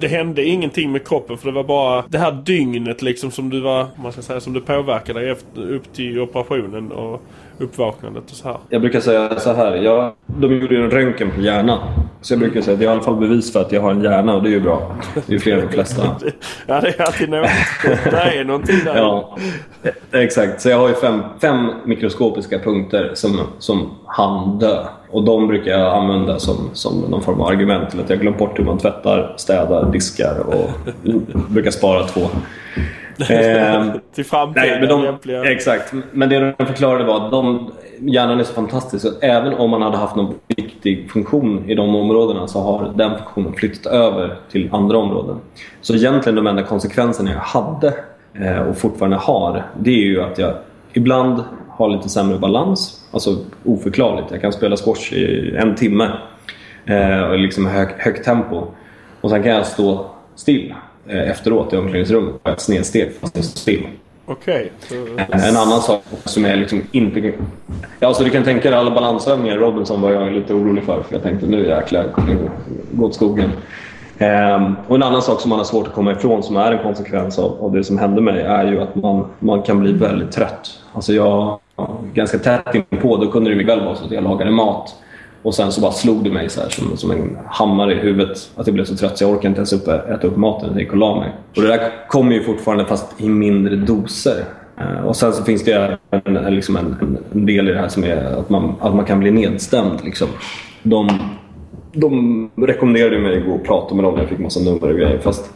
Det 0.00 0.08
hände 0.08 0.44
ingenting 0.44 0.92
med 0.92 1.08
kroppen 1.08 1.38
för 1.38 1.48
det 1.48 1.54
var 1.54 1.64
bara 1.64 2.04
det 2.08 2.18
här 2.18 2.32
dygnet 2.32 3.02
liksom 3.02 3.30
som 3.30 3.50
du 3.50 3.60
var, 3.60 3.86
man 4.02 4.12
ska 4.12 4.22
säga, 4.22 4.40
som 4.40 4.52
du 4.52 4.60
påverkade 4.60 5.30
efter, 5.30 5.72
upp 5.72 5.92
till 5.92 6.20
operationen 6.20 6.92
och 6.92 7.22
uppvaknandet 7.58 8.30
och 8.30 8.36
så 8.36 8.48
här. 8.48 8.56
Jag 8.68 8.80
brukar 8.80 9.00
säga 9.00 9.38
så 9.38 9.52
här. 9.52 9.76
Jag, 9.76 10.12
de 10.26 10.54
gjorde 10.54 10.76
en 10.76 10.90
röntgen 10.90 11.30
på 11.30 11.40
hjärnan. 11.40 11.78
Så 12.20 12.32
jag 12.32 12.40
brukar 12.40 12.60
säga 12.60 12.72
att 12.72 12.78
det 12.78 12.84
är 12.84 12.88
i 12.88 12.92
alla 12.92 13.02
fall 13.02 13.16
bevis 13.16 13.52
för 13.52 13.60
att 13.60 13.72
jag 13.72 13.80
har 13.80 13.90
en 13.90 14.02
hjärna 14.02 14.34
och 14.34 14.42
det 14.42 14.48
är 14.48 14.52
ju 14.52 14.60
bra. 14.60 14.96
Det 15.14 15.20
är 15.28 15.32
ju 15.32 15.38
fler 15.38 15.56
än 15.56 15.66
de 15.66 15.72
flesta. 15.72 16.16
ja, 16.66 16.80
det 16.80 16.88
är 16.88 17.02
alltid 17.02 17.28
något. 17.28 17.50
Det 18.04 18.38
är 18.38 18.44
någonting 18.44 18.76
där. 18.84 18.96
ja, 18.96 19.38
exakt. 20.12 20.60
Så 20.60 20.68
jag 20.68 20.78
har 20.78 20.88
ju 20.88 20.94
fem, 20.94 21.22
fem 21.40 21.70
mikroskopiska 21.84 22.58
punkter 22.58 23.10
som, 23.14 23.40
som 23.58 23.90
han 24.06 24.58
dö. 24.58 24.84
Och 25.10 25.24
de 25.24 25.46
brukar 25.46 25.70
jag 25.70 25.94
använda 25.94 26.38
som, 26.38 26.70
som 26.72 27.00
någon 27.00 27.22
form 27.22 27.40
av 27.40 27.46
argument 27.46 27.90
till 27.90 28.00
att 28.00 28.10
jag 28.10 28.20
glömt 28.20 28.38
bort 28.38 28.58
hur 28.58 28.64
man 28.64 28.78
tvättar, 28.78 29.34
städar, 29.36 29.92
diskar 29.92 30.38
och 30.46 30.70
brukar 31.48 31.70
spara 31.70 32.04
två. 32.04 32.20
Eh, 33.20 33.84
till 34.14 34.24
framtiden 34.24 34.80
nej, 34.80 35.18
de, 35.22 35.44
Exakt. 35.52 35.92
Men 36.12 36.28
det 36.28 36.54
de 36.58 36.66
förklarade 36.66 37.04
var 37.04 37.24
att 37.24 37.30
de, 37.30 37.70
hjärnan 38.00 38.40
är 38.40 38.44
så 38.44 38.54
fantastisk 38.54 39.06
att 39.06 39.22
även 39.22 39.54
om 39.54 39.70
man 39.70 39.82
hade 39.82 39.96
haft 39.96 40.16
någon 40.16 40.34
viktig 40.48 41.10
funktion 41.10 41.70
i 41.70 41.74
de 41.74 41.94
områdena 41.94 42.46
så 42.46 42.60
har 42.60 42.92
den 42.96 43.16
funktionen 43.18 43.52
flyttat 43.52 43.92
över 43.92 44.36
till 44.50 44.68
andra 44.72 44.98
områden. 44.98 45.36
Så 45.80 45.94
egentligen 45.94 46.36
de 46.36 46.46
enda 46.46 46.62
konsekvenserna 46.62 47.30
jag 47.30 47.38
hade 47.38 47.94
eh, 48.34 48.58
och 48.58 48.78
fortfarande 48.78 49.16
har, 49.16 49.66
det 49.78 49.90
är 49.90 50.06
ju 50.06 50.22
att 50.22 50.38
jag 50.38 50.54
ibland 50.92 51.44
har 51.68 51.88
lite 51.88 52.08
sämre 52.08 52.38
balans. 52.38 53.08
Alltså 53.12 53.36
oförklarligt. 53.64 54.30
Jag 54.30 54.40
kan 54.40 54.52
spela 54.52 54.76
squash 54.76 55.12
i 55.12 55.56
en 55.56 55.74
timme 55.74 56.10
eh, 56.86 57.20
och 57.20 57.38
liksom 57.38 57.66
hög, 57.66 57.88
högt 57.98 58.24
tempo. 58.24 58.66
Och 59.20 59.30
sen 59.30 59.42
kan 59.42 59.52
jag 59.52 59.66
stå 59.66 60.06
still 60.34 60.74
efteråt 61.10 61.72
i 61.72 61.76
omklädningsrummet 61.76 62.42
på 62.42 62.50
ett 62.50 62.60
snedsteg 62.60 63.12
fast 63.20 63.36
jag 63.36 63.44
står 63.44 63.58
still. 63.58 63.86
Okej. 64.26 64.72
En 65.30 65.56
annan 65.56 65.80
sak 65.80 66.02
som 66.24 66.44
är 66.44 66.56
liksom 66.56 66.82
inte... 66.92 67.32
Ja, 68.00 68.14
så 68.14 68.24
du 68.24 68.30
kan 68.30 68.44
tänka 68.44 68.70
dig 68.70 68.78
alla 68.78 68.90
balansövningar 68.90 69.56
Robinson 69.56 70.00
var 70.00 70.12
jag 70.12 70.32
lite 70.32 70.54
orolig 70.54 70.84
för. 70.84 71.02
För 71.02 71.14
jag 71.14 71.22
tänkte 71.22 71.46
nu 71.46 71.66
jäklar, 71.66 72.04
gå 72.92 73.06
åt 73.06 73.14
skogen. 73.14 73.50
Um, 74.20 74.76
och 74.88 74.96
en 74.96 75.02
annan 75.02 75.22
sak 75.22 75.40
som 75.40 75.48
man 75.48 75.58
har 75.58 75.64
svårt 75.64 75.86
att 75.86 75.94
komma 75.94 76.12
ifrån 76.12 76.42
som 76.42 76.56
är 76.56 76.72
en 76.72 76.82
konsekvens 76.82 77.38
av, 77.38 77.64
av 77.64 77.72
det 77.72 77.84
som 77.84 77.98
hände 77.98 78.20
mig 78.20 78.40
är 78.40 78.66
ju 78.66 78.80
att 78.80 78.94
man, 78.94 79.26
man 79.38 79.62
kan 79.62 79.80
bli 79.80 79.92
väldigt 79.92 80.32
trött. 80.32 80.70
Alltså 80.92 81.12
jag, 81.12 81.58
ganska 82.14 82.38
tätt 82.38 82.74
inpå, 82.74 83.16
då 83.16 83.30
kunde 83.30 83.54
det 83.54 83.64
väl 83.64 83.84
vara 83.84 83.94
så 83.94 84.04
att 84.04 84.10
jag 84.10 84.24
lagade 84.24 84.50
mat 84.50 84.94
och 85.48 85.54
sen 85.54 85.72
så 85.72 85.80
bara 85.80 85.92
slog 85.92 86.24
det 86.24 86.30
mig 86.30 86.48
så 86.48 86.60
här, 86.60 86.68
som, 86.68 86.96
som 86.96 87.10
en 87.10 87.38
hammare 87.46 87.92
i 87.92 87.96
huvudet. 87.96 88.50
Att 88.56 88.66
jag 88.66 88.74
blev 88.74 88.84
så 88.84 88.96
trött 88.96 89.18
så 89.18 89.24
jag 89.24 89.30
orkade 89.30 89.48
inte 89.48 89.58
ens 89.58 89.72
upp, 89.72 89.88
äta 89.88 90.26
upp 90.26 90.36
maten. 90.36 90.70
Jag 90.72 90.80
gick 90.80 90.92
och 90.92 90.96
la 90.96 91.20
mig. 91.20 91.32
Och 91.56 91.62
det 91.62 91.68
där 91.68 92.08
kommer 92.08 92.32
ju 92.32 92.42
fortfarande 92.42 92.84
fast 92.84 93.20
i 93.20 93.28
mindre 93.28 93.76
doser. 93.76 94.44
Eh, 94.80 95.06
och 95.06 95.16
sen 95.16 95.32
så 95.32 95.44
finns 95.44 95.64
det 95.64 95.98
eh, 96.10 96.20
liksom 96.20 96.36
en, 96.36 96.54
liksom 96.54 96.76
en, 96.76 97.18
en, 97.32 97.46
del 97.46 97.68
i 97.68 97.72
det 97.72 97.78
här 97.78 97.88
som 97.88 98.04
är 98.04 98.16
att 98.16 98.50
man, 98.50 98.74
att 98.80 98.94
man 98.94 99.04
kan 99.04 99.20
bli 99.20 99.30
nedstämd. 99.30 100.04
Liksom. 100.04 100.28
De, 100.82 101.08
de 101.92 102.50
rekommenderade 102.56 103.18
mig 103.18 103.38
att 103.38 103.46
gå 103.46 103.52
och 103.52 103.64
prata 103.64 103.94
med 103.94 104.04
dem 104.04 104.14
när 104.14 104.20
jag 104.20 104.28
fick 104.28 104.38
massa 104.38 104.60
nummer 104.60 104.90
och 104.90 104.98
grejer. 104.98 105.18
Fast 105.18 105.52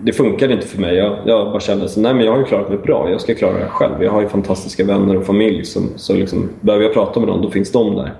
det 0.00 0.12
funkade 0.12 0.54
inte 0.54 0.66
för 0.66 0.80
mig. 0.80 0.94
Jag, 0.94 1.18
jag 1.24 1.52
bara 1.52 1.60
kände 1.60 1.84
att 1.84 1.96
jag 1.96 2.32
har 2.32 2.38
ju 2.38 2.44
klarat 2.44 2.68
mig 2.68 2.78
bra. 2.78 3.10
Jag 3.10 3.20
ska 3.20 3.34
klara 3.34 3.58
det 3.58 3.68
själv. 3.68 4.02
Jag 4.02 4.12
har 4.12 4.20
ju 4.20 4.28
fantastiska 4.28 4.84
vänner 4.84 5.16
och 5.16 5.26
familj. 5.26 5.64
Som, 5.64 5.88
så 5.96 6.14
liksom, 6.14 6.48
behöver 6.60 6.84
jag 6.84 6.94
prata 6.94 7.20
med 7.20 7.28
dem, 7.28 7.42
då 7.42 7.50
finns 7.50 7.72
de 7.72 7.96
där. 7.96 8.12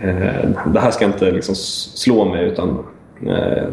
Eh, 0.00 0.50
det 0.66 0.80
här 0.80 0.90
ska 0.90 1.04
inte 1.04 1.30
liksom 1.30 1.54
slå 1.54 2.24
mig 2.24 2.44
utan 2.44 2.84
eh, 3.26 3.68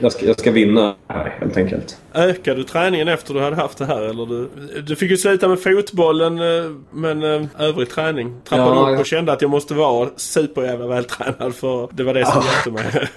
jag 0.00 0.12
ska, 0.12 0.26
jag 0.26 0.38
ska 0.38 0.50
vinna 0.50 0.94
här 1.08 1.36
helt 1.40 1.56
enkelt. 1.56 1.98
Ökade 2.14 2.56
du 2.56 2.64
träningen 2.64 3.08
efter 3.08 3.34
du 3.34 3.40
hade 3.40 3.56
haft 3.56 3.78
det 3.78 3.84
här? 3.84 4.02
Eller 4.02 4.26
du, 4.26 4.48
du 4.82 4.96
fick 4.96 5.10
ju 5.10 5.16
sluta 5.16 5.48
med 5.48 5.60
fotbollen 5.60 6.38
eh, 6.38 6.70
men 6.90 7.22
eh, 7.22 7.42
övrig 7.58 7.90
träning 7.90 8.34
trappade 8.44 8.76
ja, 8.76 8.90
upp 8.90 9.00
och 9.00 9.06
kände 9.06 9.32
att 9.32 9.42
jag 9.42 9.50
måste 9.50 9.74
vara 9.74 10.08
superjävla 10.16 10.86
vältränad 10.86 11.54
för 11.54 11.88
det 11.92 12.02
var 12.02 12.14
det 12.14 12.26
som 12.26 12.42
hjälpte 12.42 12.70
mig. 12.70 13.08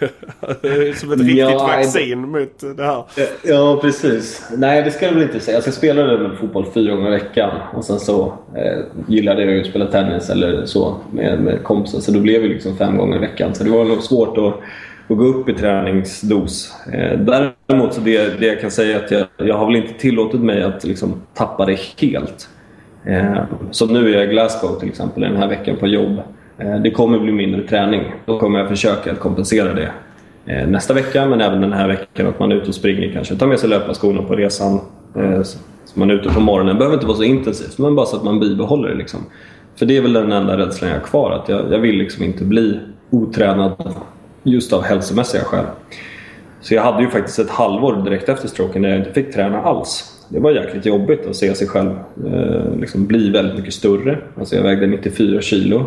som 0.95 1.11
ett 1.11 1.19
riktigt 1.19 1.37
ja, 1.37 1.67
vaccin 1.67 2.19
mot 2.19 2.77
det 2.77 2.83
här. 2.83 3.03
Ja 3.43 3.79
precis. 3.81 4.43
Nej 4.57 4.83
det 4.83 4.91
ska 4.91 5.05
jag 5.05 5.13
väl 5.13 5.23
inte 5.23 5.39
säga. 5.39 5.61
Jag 5.65 5.73
spelade 5.73 6.27
med 6.27 6.37
fotboll 6.37 6.65
fyra 6.73 6.95
gånger 6.95 7.07
i 7.07 7.19
veckan 7.19 7.51
och 7.73 7.85
sen 7.85 7.99
så 7.99 8.33
eh, 8.55 8.79
gillade 9.07 9.43
jag 9.43 9.61
att 9.61 9.67
spela 9.67 9.85
tennis 9.85 10.29
eller 10.29 10.65
så 10.65 10.97
med, 11.11 11.39
med 11.39 11.63
kompisar 11.63 11.99
så 11.99 12.11
då 12.11 12.19
blev 12.19 12.41
det 12.41 12.47
liksom 12.47 12.77
fem 12.77 12.97
gånger 12.97 13.17
i 13.17 13.19
veckan. 13.19 13.55
Så 13.55 13.63
det 13.63 13.69
var 13.69 13.85
nog 13.85 14.03
svårt 14.03 14.37
att 14.37 14.53
och 15.11 15.17
gå 15.17 15.23
upp 15.23 15.49
i 15.49 15.53
träningsdos. 15.53 16.73
Eh, 16.93 17.19
däremot 17.19 17.93
så 17.93 18.01
det, 18.01 18.39
det 18.39 18.45
jag 18.45 18.61
kan 18.61 18.71
säga 18.71 18.99
är 18.99 19.03
att 19.05 19.11
jag, 19.11 19.27
jag 19.37 19.57
har 19.57 19.65
väl 19.65 19.75
inte 19.75 19.93
tillåtit 19.93 20.41
mig 20.41 20.63
att 20.63 20.83
liksom 20.83 21.21
tappa 21.33 21.65
det 21.65 21.79
helt. 21.97 22.49
Eh, 23.05 23.43
så 23.71 23.87
som 23.87 23.93
nu 23.93 24.09
är 24.09 24.17
jag 24.17 24.23
i 24.23 24.27
Glasgow 24.27 24.79
till 24.79 24.89
exempel 24.89 25.23
den 25.23 25.35
här 25.35 25.47
veckan 25.47 25.75
på 25.79 25.87
jobb. 25.87 26.21
Eh, 26.57 26.75
det 26.75 26.91
kommer 26.91 27.19
bli 27.19 27.31
mindre 27.31 27.67
träning. 27.67 28.13
Då 28.25 28.39
kommer 28.39 28.59
jag 28.59 28.69
försöka 28.69 29.11
att 29.11 29.19
kompensera 29.19 29.73
det 29.73 29.91
nästa 30.67 30.93
vecka 30.93 31.25
men 31.25 31.41
även 31.41 31.61
den 31.61 31.73
här 31.73 31.87
veckan 31.87 32.27
att 32.27 32.39
man 32.39 32.51
är 32.51 32.55
ute 32.55 32.67
och 32.67 32.75
springer 32.75 33.13
kanske. 33.13 33.35
Ta 33.35 33.47
med 33.47 33.59
sig 33.59 33.69
löparskorna 33.69 34.23
på 34.23 34.35
resan. 34.35 34.79
Så 35.85 35.99
man 35.99 36.09
är 36.09 36.13
ute 36.13 36.29
på 36.29 36.39
morgonen. 36.39 36.75
Det 36.75 36.77
behöver 36.77 36.95
inte 36.95 37.07
vara 37.07 37.17
så 37.17 37.23
intensivt 37.23 37.77
men 37.77 37.95
bara 37.95 38.05
så 38.05 38.17
att 38.17 38.23
man 38.23 38.39
bibehåller 38.39 38.89
det. 38.89 38.95
Liksom. 38.95 39.19
För 39.75 39.85
det 39.85 39.97
är 39.97 40.01
väl 40.01 40.13
den 40.13 40.31
enda 40.31 40.57
rädslan 40.57 40.89
jag 40.89 40.97
har 40.97 41.03
kvar. 41.03 41.31
Att 41.31 41.49
jag, 41.49 41.73
jag 41.73 41.79
vill 41.79 41.95
liksom 41.95 42.23
inte 42.23 42.43
bli 42.43 42.79
otränad 43.09 43.93
Just 44.43 44.73
av 44.73 44.81
hälsomässiga 44.81 45.43
skäl. 45.43 45.65
Så 46.61 46.73
jag 46.73 46.83
hade 46.83 47.03
ju 47.03 47.09
faktiskt 47.09 47.39
ett 47.39 47.49
halvår 47.49 48.03
direkt 48.03 48.29
efter 48.29 48.47
stroken 48.47 48.81
när 48.81 48.89
jag 48.89 48.97
inte 48.97 49.13
fick 49.13 49.33
träna 49.33 49.61
alls. 49.61 50.17
Det 50.29 50.39
var 50.39 50.51
jäkligt 50.51 50.85
jobbigt 50.85 51.27
att 51.27 51.35
se 51.35 51.55
sig 51.55 51.67
själv 51.67 51.91
eh, 52.25 52.75
liksom 52.79 53.07
bli 53.07 53.29
väldigt 53.29 53.57
mycket 53.57 53.73
större. 53.73 54.17
Alltså 54.39 54.55
jag 54.55 54.63
vägde 54.63 54.87
94 54.87 55.41
kilo. 55.41 55.79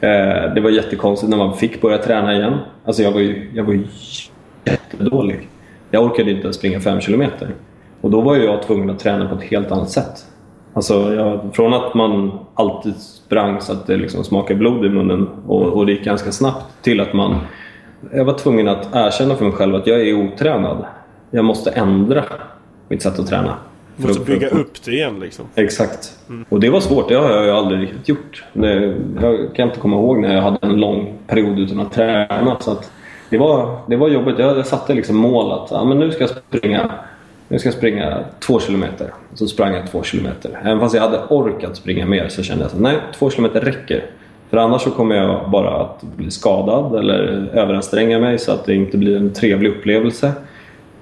Eh, 0.00 0.54
det 0.54 0.60
var 0.60 0.70
jättekonstigt 0.70 1.30
när 1.30 1.36
man 1.36 1.56
fick 1.56 1.80
börja 1.80 1.98
träna 1.98 2.34
igen. 2.34 2.58
Alltså 2.84 3.02
jag 3.02 3.12
var 3.12 3.20
ju, 3.20 3.50
jag 3.54 3.64
var 3.64 3.72
ju 3.72 3.84
jättedålig. 4.64 5.48
Jag 5.90 6.04
orkade 6.04 6.30
inte 6.30 6.42
ens 6.42 6.56
springa 6.56 6.80
5 6.80 7.00
kilometer. 7.00 7.54
Och 8.00 8.10
då 8.10 8.20
var 8.20 8.36
jag 8.36 8.62
tvungen 8.62 8.90
att 8.90 8.98
träna 8.98 9.28
på 9.28 9.34
ett 9.34 9.42
helt 9.42 9.72
annat 9.72 9.90
sätt. 9.90 10.26
Alltså 10.74 11.14
jag, 11.14 11.50
från 11.54 11.74
att 11.74 11.94
man 11.94 12.38
alltid 12.54 12.96
sprang 12.96 13.60
så 13.60 13.72
att 13.72 13.86
det 13.86 13.96
liksom 13.96 14.24
smakade 14.24 14.58
blod 14.58 14.86
i 14.86 14.88
munnen 14.88 15.28
och, 15.46 15.62
och 15.62 15.86
det 15.86 15.92
gick 15.92 16.04
ganska 16.04 16.32
snabbt 16.32 16.82
till 16.82 17.00
att 17.00 17.12
man 17.12 17.40
jag 18.10 18.24
var 18.24 18.38
tvungen 18.38 18.68
att 18.68 18.88
erkänna 18.92 19.34
för 19.34 19.44
mig 19.44 19.54
själv 19.54 19.74
att 19.74 19.86
jag 19.86 20.00
är 20.00 20.14
otränad. 20.14 20.84
Jag 21.30 21.44
måste 21.44 21.70
ändra 21.70 22.24
mitt 22.88 23.02
sätt 23.02 23.18
att 23.18 23.26
träna. 23.26 23.56
Du 23.96 24.06
måste 24.06 24.24
bygga 24.24 24.48
upp 24.48 24.84
det 24.84 24.92
igen 24.92 25.20
liksom. 25.20 25.44
Exakt. 25.54 26.18
Mm. 26.28 26.44
Och 26.48 26.60
det 26.60 26.70
var 26.70 26.80
svårt. 26.80 27.08
Det 27.08 27.14
har 27.14 27.30
jag 27.30 27.44
ju 27.44 27.50
aldrig 27.50 27.82
riktigt 27.82 28.08
gjort. 28.08 28.44
jag 29.22 29.54
kan 29.54 29.68
inte 29.68 29.80
komma 29.80 29.96
ihåg 29.96 30.20
när 30.20 30.34
jag 30.34 30.42
hade 30.42 30.58
en 30.62 30.80
lång 30.80 31.18
period 31.26 31.58
utan 31.58 31.80
att 31.80 31.92
träna. 31.92 32.56
Så 32.60 32.70
att 32.70 32.90
det, 33.30 33.38
var, 33.38 33.78
det 33.86 33.96
var 33.96 34.08
jobbigt. 34.08 34.38
Jag, 34.38 34.58
jag 34.58 34.66
satte 34.66 34.94
liksom 34.94 35.16
mål 35.16 35.52
att 35.52 35.70
ja, 35.70 35.84
men 35.84 35.98
nu 35.98 36.10
ska 36.10 36.20
jag 36.20 36.30
springa 36.30 36.90
nu 37.48 37.58
ska 37.58 37.66
jag 37.66 37.74
springa 37.74 38.24
två 38.40 38.60
kilometer. 38.60 39.12
Så 39.34 39.46
sprang 39.46 39.74
jag 39.74 39.90
två 39.90 40.02
kilometer. 40.02 40.60
Även 40.64 40.80
fast 40.80 40.94
jag 40.94 41.02
hade 41.02 41.18
orkat 41.28 41.76
springa 41.76 42.06
mer 42.06 42.28
så 42.28 42.42
kände 42.42 42.64
jag 42.64 42.72
att 42.72 42.80
nej, 42.80 42.96
två 43.14 43.30
kilometer 43.30 43.60
räcker. 43.60 44.04
För 44.52 44.58
annars 44.58 44.82
så 44.82 44.90
kommer 44.90 45.14
jag 45.14 45.50
bara 45.50 45.70
att 45.70 46.02
bli 46.16 46.30
skadad 46.30 46.94
eller 46.94 47.48
överanstränga 47.52 48.18
mig 48.18 48.38
så 48.38 48.52
att 48.52 48.64
det 48.64 48.74
inte 48.74 48.98
blir 48.98 49.16
en 49.16 49.32
trevlig 49.32 49.70
upplevelse. 49.70 50.32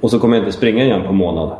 Och 0.00 0.10
så 0.10 0.18
kommer 0.18 0.36
jag 0.36 0.42
inte 0.42 0.56
springa 0.56 0.84
igen 0.84 1.02
på 1.02 1.08
en 1.08 1.16
månad. 1.16 1.50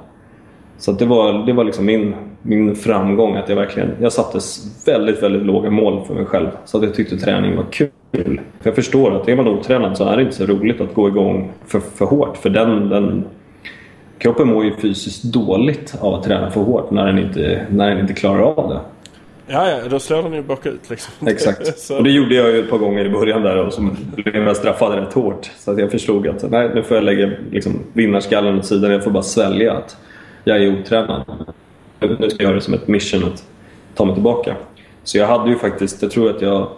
Så 0.79 0.93
det 0.93 1.05
var, 1.05 1.47
det 1.47 1.53
var 1.53 1.65
liksom 1.65 1.87
min, 1.87 2.15
min 2.43 2.77
framgång 2.77 3.37
att 3.37 3.49
jag 3.49 3.57
verkligen 3.57 3.91
jag 4.01 4.13
satte 4.13 4.39
väldigt, 4.87 5.23
väldigt 5.23 5.43
låga 5.43 5.71
mål 5.71 6.05
för 6.07 6.15
mig 6.15 6.25
själv. 6.25 6.49
Så 6.65 6.79
att 6.79 6.85
jag 6.85 6.95
tyckte 6.95 7.17
träning 7.17 7.57
var 7.57 7.65
kul. 7.71 8.41
För 8.61 8.71
jag 8.71 8.75
förstår 8.75 9.17
att 9.17 9.29
är 9.29 9.37
man 9.37 9.49
otränad 9.49 9.97
så 9.97 10.05
är 10.05 10.17
det 10.17 10.23
inte 10.23 10.37
så 10.37 10.47
roligt 10.47 10.81
att 10.81 10.95
gå 10.95 11.09
igång 11.09 11.53
för, 11.67 11.81
för 11.81 12.05
hårt. 12.05 12.37
För 12.37 12.51
den, 12.51 12.89
den, 12.89 13.25
kroppen 14.19 14.49
mår 14.49 14.65
ju 14.65 14.77
fysiskt 14.77 15.25
dåligt 15.25 15.95
av 16.01 16.15
att 16.15 16.23
träna 16.23 16.51
för 16.51 16.61
hårt 16.61 16.91
när 16.91 17.07
den 17.07 17.19
inte, 17.19 17.67
när 17.71 17.91
den 17.91 17.99
inte 18.01 18.15
klarar 18.15 18.43
av 18.43 18.69
det. 18.69 18.81
Ja, 19.53 19.71
ja, 19.71 19.89
då 19.89 19.99
slår 19.99 20.23
den 20.23 20.33
ju 20.33 20.43
bakut 20.43 20.91
liksom. 20.91 21.13
Exakt. 21.29 21.91
Och 21.99 22.05
det 22.05 22.11
gjorde 22.11 22.35
jag 22.35 22.51
ju 22.51 22.61
ett 22.65 22.71
par 22.71 22.79
gånger 22.79 23.05
i 23.05 23.11
början 23.11 23.43
där 23.43 23.57
och 23.57 23.73
så 23.73 23.89
blev 24.15 24.37
jag 24.37 24.57
straffad 24.57 24.95
rätt 24.95 25.13
hårt. 25.13 25.51
Så 25.59 25.71
att 25.71 25.79
jag 25.79 25.91
förstod 25.91 26.29
att 26.29 26.51
nej, 26.51 26.71
nu 26.75 26.83
får 26.83 26.97
jag 26.97 27.05
lägga 27.05 27.31
liksom, 27.51 27.73
vinnarskallen 27.93 28.59
åt 28.59 28.67
sidan. 28.67 28.91
Jag 28.91 29.05
får 29.05 29.11
bara 29.11 29.23
svälja 29.23 29.73
att 29.73 29.97
jag 30.45 30.57
är 30.57 30.81
otränad. 30.81 31.25
Nu 32.01 32.31
ska 32.31 32.43
jag 32.43 32.43
göra 32.43 32.55
det 32.55 32.61
som 32.61 32.75
ett 32.75 32.89
mission 32.89 33.25
att 33.25 33.45
ta 33.95 34.05
mig 34.05 34.15
tillbaka. 34.15 34.57
Så 35.05 35.19
jag 35.19 35.27
hade 35.27 35.51
ju 35.51 35.57
faktiskt, 35.57 36.03
jag 36.03 36.11
tror 36.11 36.31
att 36.31 36.43
jag 36.43 36.69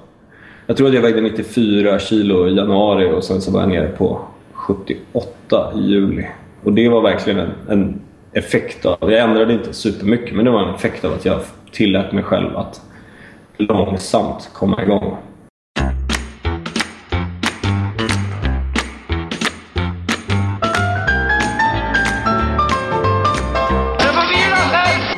jag 0.67 0.77
tror 0.77 0.89
att 0.89 0.95
jag 0.95 1.03
vägde 1.03 1.21
94 1.21 1.99
kilo 1.99 2.49
i 2.49 2.57
januari 2.57 3.13
och 3.13 3.25
sen 3.25 3.41
så 3.41 3.51
var 3.51 3.61
jag 3.61 3.69
nere 3.69 3.89
på 3.89 4.21
78 4.53 5.73
i 5.77 5.79
juli. 5.79 6.27
Och 6.63 6.73
det 6.73 6.89
var 6.89 7.03
verkligen 7.03 7.39
en, 7.39 7.51
en 7.69 8.01
effekt 8.33 8.87
av, 8.87 9.13
jag 9.13 9.21
ändrade 9.21 9.53
inte 9.53 9.73
supermycket, 9.73 10.37
men 10.37 10.45
det 10.45 10.51
var 10.51 10.63
en 10.63 10.75
effekt 10.75 11.05
av 11.05 11.13
att 11.13 11.25
jag 11.25 11.41
tillät 11.73 12.13
mig 12.13 12.25
själv 12.25 12.57
att 12.57 12.81
långsamt 13.57 14.51
komma 14.53 14.83
igång. 14.83 15.17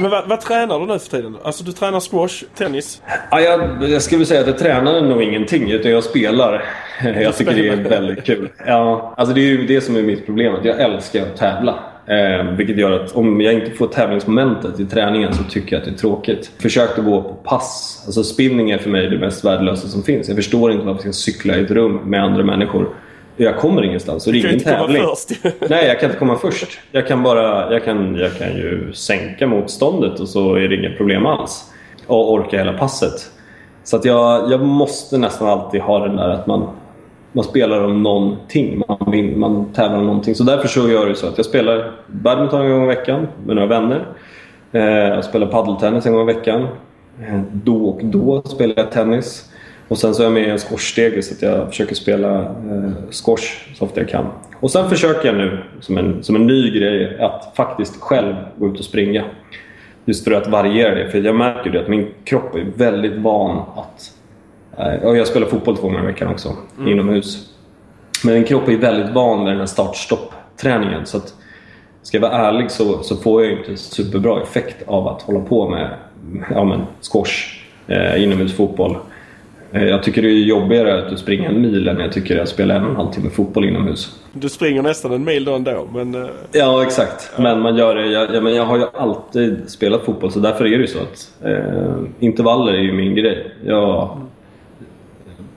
Men 0.01 0.11
vad, 0.11 0.29
vad, 0.29 0.41
tränar 0.41 0.81
du 0.81 0.87
nu 0.87 0.99
för 0.99 1.11
tiden? 1.11 1.37
Alltså 1.43 1.65
du 1.65 1.73
tränar 1.73 2.01
squash, 2.01 2.45
tennis? 2.55 3.03
Ja, 3.31 3.41
jag, 3.41 3.91
jag 3.91 4.03
skulle 4.03 4.27
säga 4.27 4.41
att 4.41 4.47
jag 4.47 4.59
tränar 4.59 5.03
nog 5.03 5.23
ingenting 5.23 5.71
utan 5.71 5.91
jag 5.91 6.05
spelar. 6.05 6.65
Jag 7.05 7.37
tycker 7.37 7.55
det 7.55 7.69
är 7.69 7.77
väldigt 7.77 8.25
kul. 8.25 8.49
Ja, 8.67 9.15
alltså 9.17 9.35
det 9.35 9.41
är 9.41 9.45
ju 9.45 9.67
det 9.67 9.81
som 9.81 9.97
är 9.97 10.03
mitt 10.03 10.27
problem. 10.27 10.57
jag 10.63 10.81
älskar 10.81 11.23
att 11.23 11.37
tävla. 11.37 11.94
Eh, 12.07 12.45
vilket 12.57 12.79
gör 12.79 12.93
att 12.93 13.13
om 13.13 13.41
jag 13.41 13.55
inte 13.55 13.71
får 13.71 13.87
tävlingsmomentet 13.87 14.81
i 14.81 14.85
träningen 14.85 15.35
så 15.35 15.45
tycker 15.45 15.77
jag 15.77 15.81
att 15.81 15.85
det 15.85 15.91
är 15.91 15.99
tråkigt. 15.99 16.51
Försökte 16.59 17.01
gå 17.01 17.23
på 17.23 17.35
pass. 17.35 18.03
Alltså 18.07 18.25
spinning 18.25 18.71
är 18.71 18.79
för 18.79 18.91
mig 18.91 19.11
det 19.11 19.19
mest 19.19 19.45
värdelösa 19.45 19.89
som 19.89 20.03
finns. 20.03 20.29
Jag 20.29 20.37
förstår 20.37 20.73
inte 20.73 20.87
varför 20.87 21.05
jag 21.05 21.15
ska 21.15 21.33
cykla 21.33 21.57
i 21.57 21.61
ett 21.61 21.71
rum 21.71 22.01
med 22.05 22.23
andra 22.23 22.45
människor. 22.45 22.89
Jag 23.37 23.57
kommer 23.57 23.85
ingenstans. 23.85 24.25
det 24.25 24.31
är 24.31 24.47
ingen 24.47 24.61
tävling. 24.61 25.03
Nej, 25.69 25.87
jag 25.87 26.01
kan 26.01 26.09
inte 26.09 26.19
komma 26.19 26.37
först. 26.37 26.79
Jag 26.93 27.07
kan, 27.07 27.23
bara, 27.23 27.73
jag, 27.73 27.85
kan, 27.85 28.17
jag 28.17 28.39
kan 28.39 28.57
ju 28.57 28.93
sänka 28.93 29.47
motståndet 29.47 30.21
och 30.21 30.29
så 30.29 30.55
är 30.55 30.69
det 30.69 30.75
inget 30.75 30.97
problem 30.97 31.27
alls. 31.27 31.65
Och 32.07 32.33
orka 32.33 32.59
hela 32.59 32.73
passet. 32.73 33.31
Så 33.85 33.97
att 33.97 34.05
jag, 34.05 34.53
jag 34.53 34.61
måste 34.61 35.19
nästan 35.19 35.49
alltid 35.49 35.81
ha 35.81 36.07
den 36.07 36.17
där 36.17 36.29
att 36.29 36.47
man 36.47 36.69
man 37.35 37.45
spelar 37.45 37.85
om 37.85 38.03
någonting. 38.03 38.83
Man, 38.89 39.11
vin, 39.11 39.39
man 39.39 39.73
tävlar 39.73 39.99
om 39.99 40.07
någonting. 40.07 40.35
Så 40.35 40.45
därför 40.45 40.69
så 40.69 40.89
gör 40.89 41.07
jag 41.07 41.17
så 41.17 41.29
att 41.29 41.37
jag 41.37 41.47
spelar 41.47 41.93
badminton 42.07 42.63
en 42.63 42.71
gång 42.71 42.85
i 42.85 42.87
veckan 42.87 43.27
med 43.47 43.57
några 43.57 43.69
vänner. 43.69 44.07
Eh, 44.73 44.83
jag 44.83 45.25
spelar 45.25 45.47
paddeltennis 45.47 46.07
en 46.07 46.13
gång 46.13 46.31
i 46.31 46.35
veckan. 46.35 46.63
Eh, 47.21 47.41
då 47.53 47.89
och 47.89 48.05
då 48.05 48.43
spelar 48.43 48.75
jag 48.77 48.91
tennis. 48.91 49.51
Och 49.89 49.99
sen 49.99 50.15
så 50.15 50.23
är 50.23 50.27
jag 50.27 50.33
med 50.33 50.47
i 50.47 50.51
en 50.51 50.59
squashstege 50.59 51.23
så 51.23 51.35
att 51.35 51.43
jag 51.43 51.69
försöker 51.69 51.95
spela 51.95 52.41
eh, 52.41 52.91
squash 53.11 53.75
så 53.75 53.85
ofta 53.85 54.01
jag 54.01 54.09
kan. 54.09 54.27
Och 54.61 54.71
sen 54.71 54.89
försöker 54.89 55.29
jag 55.29 55.37
nu, 55.37 55.59
som 55.81 55.99
en, 55.99 56.23
som 56.23 56.37
en 56.37 56.47
ny 56.47 56.71
grej, 56.71 57.21
att 57.21 57.53
faktiskt 57.57 58.01
själv 58.01 58.35
gå 58.57 58.69
ut 58.69 58.79
och 58.79 58.85
springa. 58.85 59.25
Just 60.05 60.25
för 60.25 60.33
att 60.33 60.49
variera 60.49 60.95
det. 60.95 61.11
För 61.11 61.19
jag 61.19 61.35
märker 61.35 61.71
ju 61.71 61.79
att 61.79 61.89
min 61.89 62.07
kropp 62.25 62.55
är 62.55 62.67
väldigt 62.77 63.17
van 63.17 63.63
att 63.77 64.14
och 65.03 65.17
jag 65.17 65.27
spelar 65.27 65.47
fotboll 65.47 65.77
två 65.77 65.87
gånger 65.87 66.03
i 66.03 66.07
veckan 66.07 66.29
också, 66.29 66.57
mm. 66.79 66.93
inomhus. 66.93 67.51
Men 68.25 68.35
en 68.35 68.45
kropp 68.45 68.69
är 68.69 68.77
väldigt 68.77 69.11
van 69.11 69.45
med 69.45 69.53
den 69.53 69.59
här 69.59 69.67
start-stopp-träningen. 69.67 71.07
Så 71.07 71.17
att, 71.17 71.35
ska 72.03 72.17
jag 72.17 72.23
vara 72.23 72.33
ärlig 72.33 72.71
så, 72.71 73.03
så 73.03 73.17
får 73.17 73.45
jag 73.45 73.53
inte 73.53 73.77
superbra 73.77 74.43
effekt 74.43 74.77
av 74.87 75.09
att 75.09 75.23
hålla 75.23 75.41
på 75.41 75.69
med 75.69 75.91
ja, 76.51 76.65
men, 76.65 76.81
squash, 77.01 77.61
eh, 77.87 78.23
inomhusfotboll. 78.23 78.97
Eh, 79.73 79.85
jag 79.85 80.03
tycker 80.03 80.23
det 80.23 80.29
är 80.29 80.33
jobbigare 80.33 81.07
att 81.07 81.19
springa 81.19 81.49
en 81.49 81.63
mil 81.63 81.89
än 81.89 82.01
jag 82.01 82.13
tycker 82.13 82.39
att 82.39 82.49
spela 82.49 82.75
en 82.75 82.85
och 82.85 82.91
en 82.91 82.97
halv 82.97 83.11
timme 83.11 83.31
fotboll 83.31 83.65
inomhus. 83.65 84.21
Du 84.33 84.49
springer 84.49 84.83
nästan 84.83 85.13
en 85.13 85.25
mil 85.25 85.45
då 85.45 85.55
ändå, 85.55 85.89
men... 85.95 86.15
Eh, 86.15 86.31
ja, 86.53 86.83
exakt. 86.83 87.33
Ja. 87.37 87.43
Men 87.43 87.61
man 87.61 87.77
gör 87.77 87.95
det. 87.95 88.07
Jag, 88.07 88.35
jag, 88.35 88.43
men 88.43 88.55
jag 88.55 88.65
har 88.65 88.79
ju 88.79 88.85
alltid 88.95 89.71
spelat 89.71 90.05
fotboll 90.05 90.33
så 90.33 90.39
därför 90.39 90.65
är 90.65 90.71
det 90.71 90.77
ju 90.77 90.87
så 90.87 90.99
att 90.99 91.33
eh, 91.45 91.95
intervaller 92.19 92.73
är 92.73 92.83
ju 92.83 92.93
min 92.93 93.15
grej. 93.15 93.55
Jag 93.65 94.21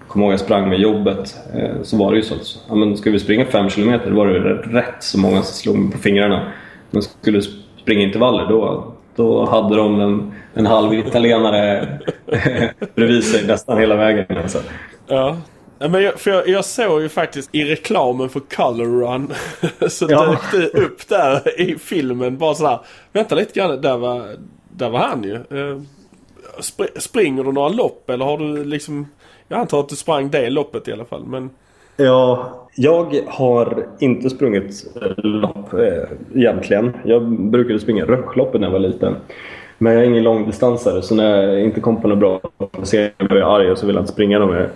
kommer 0.07 0.25
ihåg 0.25 0.33
jag 0.33 0.39
sprang 0.39 0.69
med 0.69 0.79
jobbet 0.79 1.35
eh, 1.55 1.81
så 1.83 1.97
var 1.97 2.11
det 2.11 2.17
ju 2.17 2.23
så 2.23 2.35
att 2.35 2.59
ja, 2.69 2.75
men 2.75 2.97
ska 2.97 3.11
vi 3.11 3.19
springa 3.19 3.45
5 3.45 3.69
km 3.69 4.15
var 4.15 4.27
det 4.27 4.39
rätt 4.53 4.95
så 5.03 5.19
många 5.19 5.41
som 5.41 5.53
slog 5.53 5.77
mig 5.77 5.91
på 5.91 5.97
fingrarna. 5.97 6.51
Men 6.91 7.01
skulle 7.01 7.37
du 7.37 7.41
springa 7.81 8.01
intervaller 8.01 8.47
då, 8.49 8.93
då 9.15 9.45
hade 9.45 9.75
de 9.75 9.99
en, 10.01 10.33
en 10.53 10.65
halv 10.65 10.93
italienare 10.93 11.87
bredvid 12.95 13.23
sig 13.23 13.47
nästan 13.47 13.77
hela 13.77 13.95
vägen. 13.95 14.37
Alltså. 14.37 14.59
Ja. 15.07 15.37
Men 15.79 16.03
jag, 16.03 16.19
för 16.19 16.31
jag, 16.31 16.47
jag 16.47 16.65
såg 16.65 17.01
ju 17.01 17.09
faktiskt 17.09 17.49
i 17.55 17.63
reklamen 17.65 18.29
för 18.29 18.39
Color 18.39 18.85
Run 19.01 19.33
så 19.89 20.05
Ja. 20.09 20.25
dök 20.25 20.51
det 20.73 20.79
upp 20.79 21.07
där 21.07 21.61
i 21.61 21.75
filmen 21.79 22.37
bara 22.37 22.55
sådär. 22.55 22.79
Vänta 23.13 23.35
lite 23.35 23.59
grann, 23.59 23.81
där 23.81 23.97
var, 23.97 24.27
där 24.69 24.89
var 24.89 24.99
han 24.99 25.23
ju. 25.23 25.35
Eh, 25.35 25.81
spr- 26.59 26.99
springer 26.99 27.43
du 27.43 27.51
några 27.51 27.69
lopp 27.69 28.09
eller 28.09 28.25
har 28.25 28.37
du 28.37 28.63
liksom... 28.63 29.07
Jag 29.47 29.59
antar 29.59 29.79
att 29.79 29.89
du 29.89 29.95
sprang 29.95 30.29
det 30.29 30.49
loppet 30.49 30.87
i 30.87 30.93
alla 30.93 31.05
fall. 31.05 31.25
Men 31.25 31.49
Ja, 31.99 32.53
jag 32.75 33.21
har 33.27 33.85
inte 33.99 34.29
sprungit 34.29 34.85
lopp 35.17 35.73
eh, 35.73 36.39
egentligen. 36.41 36.93
Jag 37.05 37.31
brukade 37.31 37.79
springa 37.79 38.05
Röckloppet 38.05 38.61
när 38.61 38.67
jag 38.67 38.71
var 38.71 38.79
liten. 38.79 39.15
Men 39.77 39.93
jag 39.93 40.03
är 40.03 40.07
ingen 40.07 40.23
långdistansare 40.23 41.01
så 41.01 41.15
när 41.15 41.43
jag 41.43 41.61
inte 41.61 41.81
kom 41.81 42.01
på 42.01 42.07
något 42.07 42.17
bra 42.17 42.39
placering 42.71 43.11
blev 43.17 43.37
jag 43.37 43.55
arg 43.55 43.71
och 43.71 43.77
så 43.77 43.85
ville 43.85 43.97
jag 43.97 44.03
inte 44.03 44.13
springa 44.13 44.39
dem 44.39 44.49
mer. 44.49 44.69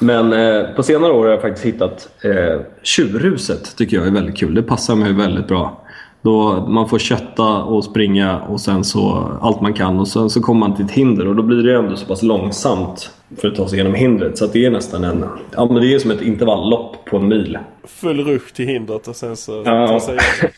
Men 0.00 0.32
eh, 0.32 0.74
på 0.76 0.82
senare 0.82 1.12
år 1.12 1.24
har 1.24 1.30
jag 1.30 1.40
faktiskt 1.40 1.66
hittat 1.66 2.08
eh, 2.24 2.60
tjurhuset. 2.82 3.76
tycker 3.76 3.96
jag 3.96 4.06
är 4.06 4.10
väldigt 4.10 4.36
kul. 4.36 4.54
Det 4.54 4.62
passar 4.62 4.96
mig 4.96 5.12
väldigt 5.12 5.48
bra. 5.48 5.82
Då 6.22 6.66
man 6.68 6.88
får 6.88 6.98
kötta 6.98 7.42
och 7.62 7.84
springa 7.84 8.38
och 8.40 8.60
sen 8.60 8.84
så 8.84 9.28
allt 9.40 9.60
man 9.60 9.72
kan 9.74 10.00
och 10.00 10.08
sen 10.08 10.30
så 10.30 10.40
kommer 10.42 10.60
man 10.60 10.76
till 10.76 10.84
ett 10.84 10.90
hinder 10.90 11.28
och 11.28 11.36
då 11.36 11.42
blir 11.42 11.62
det 11.62 11.78
ändå 11.78 11.96
så 11.96 12.06
pass 12.06 12.22
långsamt 12.22 13.10
för 13.40 13.48
att 13.48 13.54
ta 13.54 13.68
sig 13.68 13.78
igenom 13.78 13.94
hindret. 13.94 14.38
Så 14.38 14.46
det 14.46 14.64
är 14.66 14.70
nästan 14.70 15.04
en, 15.04 15.24
ja 15.56 15.64
men 15.66 15.74
det 15.82 15.94
är 15.94 15.98
som 15.98 16.10
ett 16.10 16.22
intervalllopp 16.22 17.04
på 17.04 17.16
en 17.16 17.28
mil. 17.28 17.58
full 17.84 18.24
rusch 18.24 18.52
till 18.54 18.66
hindret 18.66 19.08
och 19.08 19.16
sen 19.16 19.36
så... 19.36 19.62
Ja. 19.64 20.00
sig. 20.00 20.18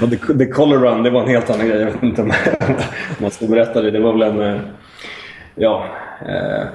Ja, 0.00 0.06
the, 0.06 0.16
the 0.38 0.46
color 0.46 0.78
run, 0.78 1.02
det 1.02 1.10
var 1.10 1.22
en 1.22 1.28
helt 1.28 1.50
annan 1.50 1.68
grej. 1.68 1.78
Jag 1.80 1.86
vet 1.92 2.02
inte 2.02 2.22
om 2.22 2.28
om 2.28 2.34
man 3.20 3.30
ska 3.30 3.46
berätta 3.46 3.82
det. 3.82 3.90
Det 3.90 4.00
var 4.00 4.12
väl 4.12 4.22
en... 4.22 4.40
eh, 4.54 4.60
Ja... 5.54 5.84
Eh, 6.26 6.66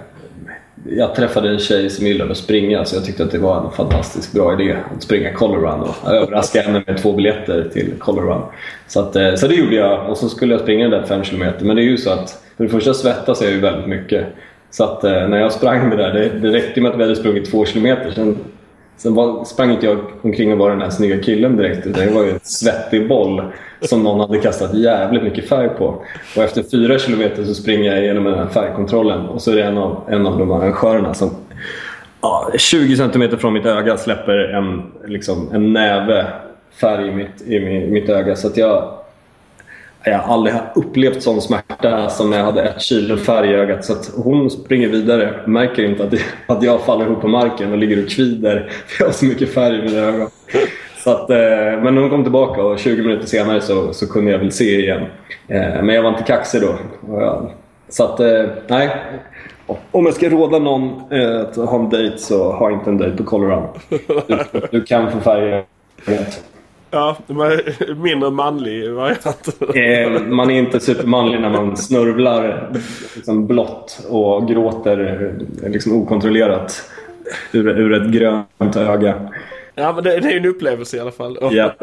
jag 0.84 1.16
träffade 1.16 1.50
en 1.50 1.60
tjej 1.60 1.90
som 1.90 2.08
gillade 2.08 2.32
att 2.32 2.38
springa 2.38 2.86
så 2.86 2.96
jag 2.96 3.06
tyckte 3.06 3.24
att 3.24 3.32
det 3.32 3.38
var 3.38 3.66
en 3.66 3.72
fantastiskt 3.72 4.34
bra 4.34 4.62
idé 4.62 4.78
att 4.96 5.04
springa 5.04 5.34
color 5.34 5.58
run. 5.58 5.82
Och 5.82 6.12
överraska 6.12 6.62
henne 6.62 6.84
med 6.88 6.98
två 6.98 7.14
biljetter 7.14 7.70
till 7.74 7.94
color 8.00 8.22
run. 8.22 8.42
Så, 8.88 9.00
att, 9.00 9.16
eh, 9.16 9.36
så 9.36 9.48
det 9.48 9.56
gjorde 9.56 9.76
jag 9.76 10.10
och 10.10 10.18
så 10.18 10.30
skulle 10.30 10.54
jag 10.54 10.62
springa 10.62 10.90
den 10.90 11.02
där 11.02 11.08
5 11.08 11.24
km. 11.24 11.54
Men 11.60 11.76
det 11.76 11.82
är 11.82 11.86
ju 11.86 11.98
så 11.98 12.10
att 12.10 12.44
för 12.58 12.64
det 12.64 12.70
första 12.70 12.94
svettas 12.94 13.42
jag 13.42 13.52
ju 13.52 13.60
väldigt 13.60 13.88
mycket. 13.88 14.26
Så 14.72 14.84
att 14.84 15.04
eh, 15.04 15.28
när 15.28 15.38
jag 15.38 15.52
sprang 15.52 15.90
det 15.90 15.96
där, 15.96 16.14
det, 16.14 16.30
det 16.40 16.54
räckte 16.54 16.82
med 16.82 16.92
att 16.92 16.98
vi 16.98 17.04
hade 17.04 17.16
sprungit 17.16 17.52
2 17.52 17.66
km. 17.66 17.98
Sen 18.16 18.38
Sen 18.98 19.16
var, 19.16 19.44
sprang 19.44 19.72
inte 19.72 19.86
jag 19.86 19.98
omkring 20.22 20.52
och 20.52 20.58
var 20.58 20.70
den 20.70 20.82
här 20.82 20.90
snygga 20.90 21.24
killen 21.24 21.58
direkt. 21.58 21.88
Utan 21.88 22.04
jag 22.04 22.12
var 22.12 22.24
ju 22.24 22.32
en 22.32 22.40
svettig 22.44 23.08
boll 23.08 23.44
som 23.82 24.04
någon 24.04 24.20
hade 24.20 24.40
kastat 24.40 24.74
jävligt 24.74 25.24
mycket 25.24 25.50
färg 25.50 25.70
på. 25.70 26.04
Och 26.38 26.44
efter 26.44 26.64
fyra 26.64 27.00
kilometer 27.00 27.44
så 27.44 27.54
springer 27.54 27.92
jag 27.92 28.04
igenom 28.04 28.24
den 28.24 28.38
här 28.38 28.48
färgkontrollen 28.48 29.26
och 29.26 29.42
så 29.42 29.52
är 29.52 29.56
det 29.56 29.64
en 29.64 29.78
av, 29.78 30.02
en 30.10 30.26
av 30.26 30.40
de 30.40 30.52
arrangörerna 30.52 31.14
som 31.14 31.30
ja, 32.22 32.52
20 32.58 32.98
centimeter 32.98 33.38
från 33.38 33.54
mitt 33.54 33.66
öga 33.66 33.98
släpper 33.98 34.38
en, 34.38 34.82
liksom, 35.06 35.50
en 35.54 35.74
näve 35.74 36.26
färg 36.82 37.08
i 37.08 37.12
mitt, 37.12 37.42
i 37.42 37.60
mitt 37.90 38.10
öga. 38.10 38.36
Så 38.36 38.48
att 38.48 38.58
jag, 38.58 38.94
jag 40.06 40.20
har 40.20 40.34
aldrig 40.34 40.56
upplevt 40.76 41.24
sån 41.24 41.42
smärta 41.42 42.10
som 42.10 42.30
när 42.30 42.38
jag 42.38 42.46
hade 42.46 42.62
ett 42.64 42.82
kilo 42.82 43.18
färg 43.18 43.50
i 43.50 43.54
ögat. 43.54 43.86
Så 43.86 43.94
att 43.94 44.12
hon 44.16 44.50
springer 44.50 44.88
vidare, 44.88 45.40
märker 45.46 45.86
inte 45.86 46.04
att, 46.04 46.14
att 46.58 46.64
jag 46.64 46.82
faller 46.82 47.06
ihop 47.06 47.22
på 47.22 47.28
marken 47.28 47.72
och 47.72 47.78
ligger 47.78 48.04
och 48.04 48.10
kvider 48.10 48.70
för 48.88 49.04
jag 49.04 49.08
har 49.08 49.14
så 49.14 49.26
mycket 49.26 49.54
färg 49.54 49.80
i 49.80 49.82
mina 49.82 49.98
ögon. 49.98 50.30
Så 50.98 51.12
att, 51.12 51.30
eh, 51.30 51.84
men 51.84 51.98
hon 51.98 52.10
kom 52.10 52.24
tillbaka 52.24 52.64
och 52.64 52.80
20 52.80 53.02
minuter 53.02 53.28
senare 53.28 53.62
så, 53.62 53.94
så 53.94 54.08
kunde 54.08 54.32
jag 54.32 54.40
väl 54.40 54.52
se 54.52 54.80
igen. 54.80 55.02
Eh, 55.48 55.84
men 55.84 55.90
jag 55.90 56.04
var 56.04 56.10
inte 56.10 56.24
kaxig 56.24 56.62
då. 56.62 56.76
Så 57.90 58.04
att, 58.04 58.20
eh, 58.20 58.46
nej. 58.68 58.90
Om 59.92 60.06
jag 60.06 60.14
ska 60.14 60.30
råda 60.30 60.60
någon 60.60 61.14
att 61.42 61.56
ha 61.56 61.80
en 61.80 61.90
dejt 61.90 62.18
så 62.18 62.52
ha 62.52 62.72
inte 62.72 62.90
en 62.90 62.98
dejt 62.98 63.18
på 63.18 63.24
Colorado. 63.24 63.68
Du, 64.28 64.62
du 64.72 64.84
kan 64.84 65.12
få 65.12 65.20
färg 65.20 65.50
i 65.50 65.64
ögat. 66.12 66.44
Ja, 66.92 67.18
mindre 67.98 68.32
manlig 68.32 68.92
variant. 68.92 69.62
Eh, 69.76 70.22
man 70.22 70.50
är 70.50 70.60
inte 70.60 70.80
supermanlig 70.80 71.42
när 71.42 71.50
man 71.50 71.78
snörvlar 71.78 72.70
liksom 73.16 73.48
blått 73.48 74.06
och 74.10 74.48
gråter 74.48 75.34
liksom 75.64 76.02
okontrollerat 76.02 76.92
ur, 77.52 77.68
ur 77.68 77.94
ett 77.94 78.12
grönt 78.12 78.76
öga. 78.76 79.30
Ja, 79.76 79.94
men 79.94 80.04
det, 80.04 80.20
det 80.20 80.28
är 80.28 80.32
ju 80.32 80.38
en 80.38 80.46
upplevelse 80.46 80.98
i 80.98 81.00
alla 81.00 81.12
fall. 81.12 81.38
Ja. 81.42 81.74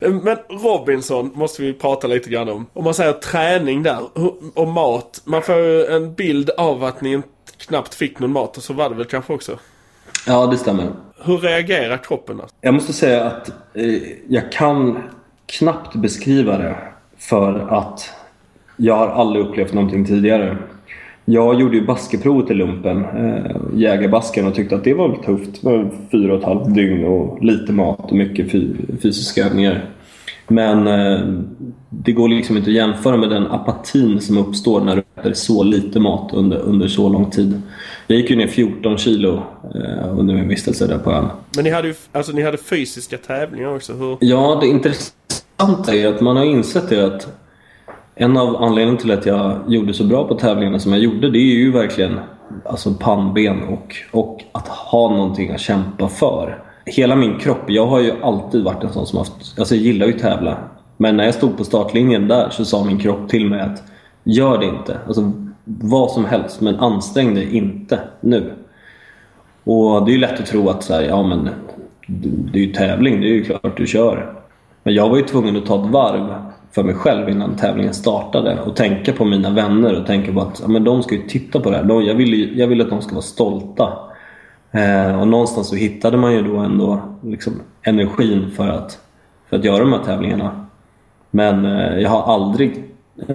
Men 0.00 0.36
Robinson 0.48 1.30
måste 1.34 1.62
vi 1.62 1.72
prata 1.72 2.06
lite 2.06 2.30
grann 2.30 2.48
om. 2.48 2.66
Om 2.72 2.84
man 2.84 2.94
säger 2.94 3.12
träning 3.12 3.82
där 3.82 3.98
och 4.54 4.68
mat. 4.68 5.22
Man 5.24 5.42
får 5.42 5.56
ju 5.56 5.86
en 5.86 6.14
bild 6.14 6.50
av 6.50 6.84
att 6.84 7.00
ni 7.00 7.12
inte 7.12 7.28
knappt 7.58 7.94
fick 7.94 8.18
någon 8.18 8.32
mat 8.32 8.56
och 8.56 8.62
så 8.62 8.72
var 8.72 8.90
det 8.90 8.94
väl 8.94 9.04
kanske 9.04 9.32
också. 9.32 9.58
ja, 10.26 10.46
det 10.46 10.56
stämmer. 10.56 10.92
Hur 11.22 11.38
reagerar 11.38 11.96
kroppen? 11.96 12.40
Jag 12.60 12.74
måste 12.74 12.92
säga 12.92 13.24
att 13.24 13.52
eh, 13.74 14.02
jag 14.28 14.52
kan 14.52 15.02
knappt 15.46 15.94
beskriva 15.94 16.58
det 16.58 16.76
för 17.18 17.58
att 17.58 18.10
jag 18.76 18.96
har 18.96 19.08
aldrig 19.08 19.46
upplevt 19.46 19.72
någonting 19.72 20.06
tidigare. 20.06 20.56
Jag 21.32 21.60
gjorde 21.60 21.76
ju 21.76 21.86
baskeprovet 21.86 22.50
i 22.50 22.54
lumpen, 22.54 23.04
eh, 23.04 23.56
jägarbasken, 23.74 24.46
och 24.46 24.54
tyckte 24.54 24.76
att 24.76 24.84
det 24.84 24.94
var 24.94 25.08
väl 25.08 25.24
tufft. 25.24 25.62
Det 25.62 25.68
var 25.68 25.90
fyra 26.10 26.32
och 26.32 26.38
ett 26.38 26.44
halvt 26.44 26.74
dygn 26.74 27.04
och 27.04 27.44
lite 27.44 27.72
mat 27.72 28.10
och 28.10 28.16
mycket 28.16 28.52
fy, 28.52 28.68
fysiska 29.02 29.46
övningar. 29.46 29.84
Men 30.48 30.86
eh, 30.86 31.20
det 31.90 32.12
går 32.12 32.28
liksom 32.28 32.56
inte 32.56 32.70
att 32.70 32.76
jämföra 32.76 33.16
med 33.16 33.30
den 33.30 33.46
apatin 33.46 34.20
som 34.20 34.38
uppstår 34.38 34.80
när 34.80 34.96
du 34.96 35.02
äter 35.20 35.32
så 35.32 35.62
lite 35.62 36.00
mat 36.00 36.30
under, 36.34 36.58
under 36.58 36.88
så 36.88 37.08
lång 37.08 37.30
tid. 37.30 37.62
Jag 38.06 38.18
gick 38.18 38.30
ju 38.30 38.36
ner 38.36 38.46
14 38.46 38.98
kilo 38.98 39.42
eh, 39.74 40.18
under 40.18 40.34
min 40.34 40.48
vistelse 40.48 40.86
där 40.86 40.98
på 40.98 41.12
ön. 41.12 41.28
Men 41.56 41.64
ni 41.64 41.70
hade 41.70 41.88
ju 41.88 41.94
alltså, 42.12 42.32
ni 42.32 42.42
hade 42.42 42.58
fysiska 42.58 43.16
tävlingar 43.16 43.74
också. 43.76 43.92
Hur? 43.92 44.16
Ja, 44.20 44.58
det 44.60 44.66
intressanta 44.66 45.94
är 45.94 46.08
att 46.08 46.20
man 46.20 46.36
har 46.36 46.44
insett 46.44 46.88
det 46.88 47.06
att 47.06 47.39
en 48.20 48.36
av 48.36 48.62
anledningarna 48.62 49.00
till 49.00 49.10
att 49.10 49.26
jag 49.26 49.58
gjorde 49.66 49.94
så 49.94 50.04
bra 50.04 50.28
på 50.28 50.34
tävlingarna 50.34 50.78
som 50.78 50.92
jag 50.92 51.00
gjorde, 51.00 51.30
det 51.30 51.38
är 51.38 51.54
ju 51.54 51.72
verkligen 51.72 52.20
alltså 52.64 52.94
pannben 52.94 53.62
och, 53.62 53.96
och 54.10 54.44
att 54.52 54.68
ha 54.68 55.08
någonting 55.08 55.50
att 55.50 55.60
kämpa 55.60 56.08
för. 56.08 56.62
Hela 56.86 57.16
min 57.16 57.38
kropp, 57.38 57.62
jag 57.66 57.86
har 57.86 58.00
ju 58.00 58.12
alltid 58.22 58.64
varit 58.64 58.84
en 58.84 58.92
sån 58.92 59.06
som 59.06 59.18
haft, 59.18 59.58
alltså 59.58 59.74
jag 59.74 59.84
gillar 59.84 60.06
ju 60.06 60.14
att 60.14 60.20
tävla. 60.20 60.58
Men 60.96 61.16
när 61.16 61.24
jag 61.24 61.34
stod 61.34 61.56
på 61.56 61.64
startlinjen 61.64 62.28
där 62.28 62.50
så 62.50 62.64
sa 62.64 62.84
min 62.84 62.98
kropp 62.98 63.28
till 63.28 63.48
mig 63.48 63.60
att 63.60 63.82
gör 64.24 64.58
det 64.58 64.66
inte. 64.66 64.98
Alltså 65.06 65.32
vad 65.64 66.10
som 66.10 66.24
helst, 66.24 66.60
men 66.60 66.76
ansträng 66.76 67.34
dig 67.34 67.56
inte 67.56 68.00
nu. 68.20 68.52
Och 69.64 70.04
det 70.04 70.10
är 70.10 70.14
ju 70.14 70.20
lätt 70.20 70.40
att 70.40 70.46
tro 70.46 70.68
att 70.68 70.84
så 70.84 70.94
här, 70.94 71.02
ja 71.02 71.22
men 71.22 71.48
det 72.52 72.58
är 72.58 72.62
ju 72.62 72.72
tävling, 72.72 73.20
det 73.20 73.26
är 73.26 73.34
ju 73.34 73.44
klart 73.44 73.76
du 73.76 73.86
kör. 73.86 74.34
Men 74.82 74.94
jag 74.94 75.08
var 75.08 75.16
ju 75.16 75.22
tvungen 75.22 75.56
att 75.56 75.66
ta 75.66 75.84
ett 75.84 75.90
varv 75.90 76.34
för 76.72 76.82
mig 76.82 76.94
själv 76.94 77.28
innan 77.28 77.56
tävlingen 77.56 77.94
startade 77.94 78.60
och 78.60 78.76
tänka 78.76 79.12
på 79.12 79.24
mina 79.24 79.50
vänner 79.50 80.00
och 80.00 80.06
tänka 80.06 80.32
på 80.32 80.40
att 80.40 80.60
ja, 80.62 80.68
men 80.68 80.84
de 80.84 81.02
ska 81.02 81.14
ju 81.14 81.22
titta 81.22 81.60
på 81.60 81.70
det 81.70 81.76
här. 81.76 81.84
De, 81.84 82.04
jag, 82.04 82.14
vill, 82.14 82.34
ju- 82.34 82.58
jag 82.58 82.66
vill 82.66 82.80
att 82.80 82.90
de 82.90 83.02
ska 83.02 83.12
vara 83.14 83.22
stolta. 83.22 83.92
Eh, 84.72 85.20
och 85.20 85.28
någonstans 85.28 85.68
så 85.68 85.76
hittade 85.76 86.16
man 86.16 86.32
ju 86.32 86.42
då 86.42 86.56
ändå 86.56 87.00
liksom 87.24 87.52
energin 87.82 88.50
för 88.56 88.68
att, 88.68 88.98
för 89.48 89.56
att 89.56 89.64
göra 89.64 89.78
de 89.78 89.92
här 89.92 90.04
tävlingarna. 90.04 90.66
Men 91.30 91.64
eh, 91.64 91.98
jag 91.98 92.10
har 92.10 92.34
aldrig... 92.34 92.84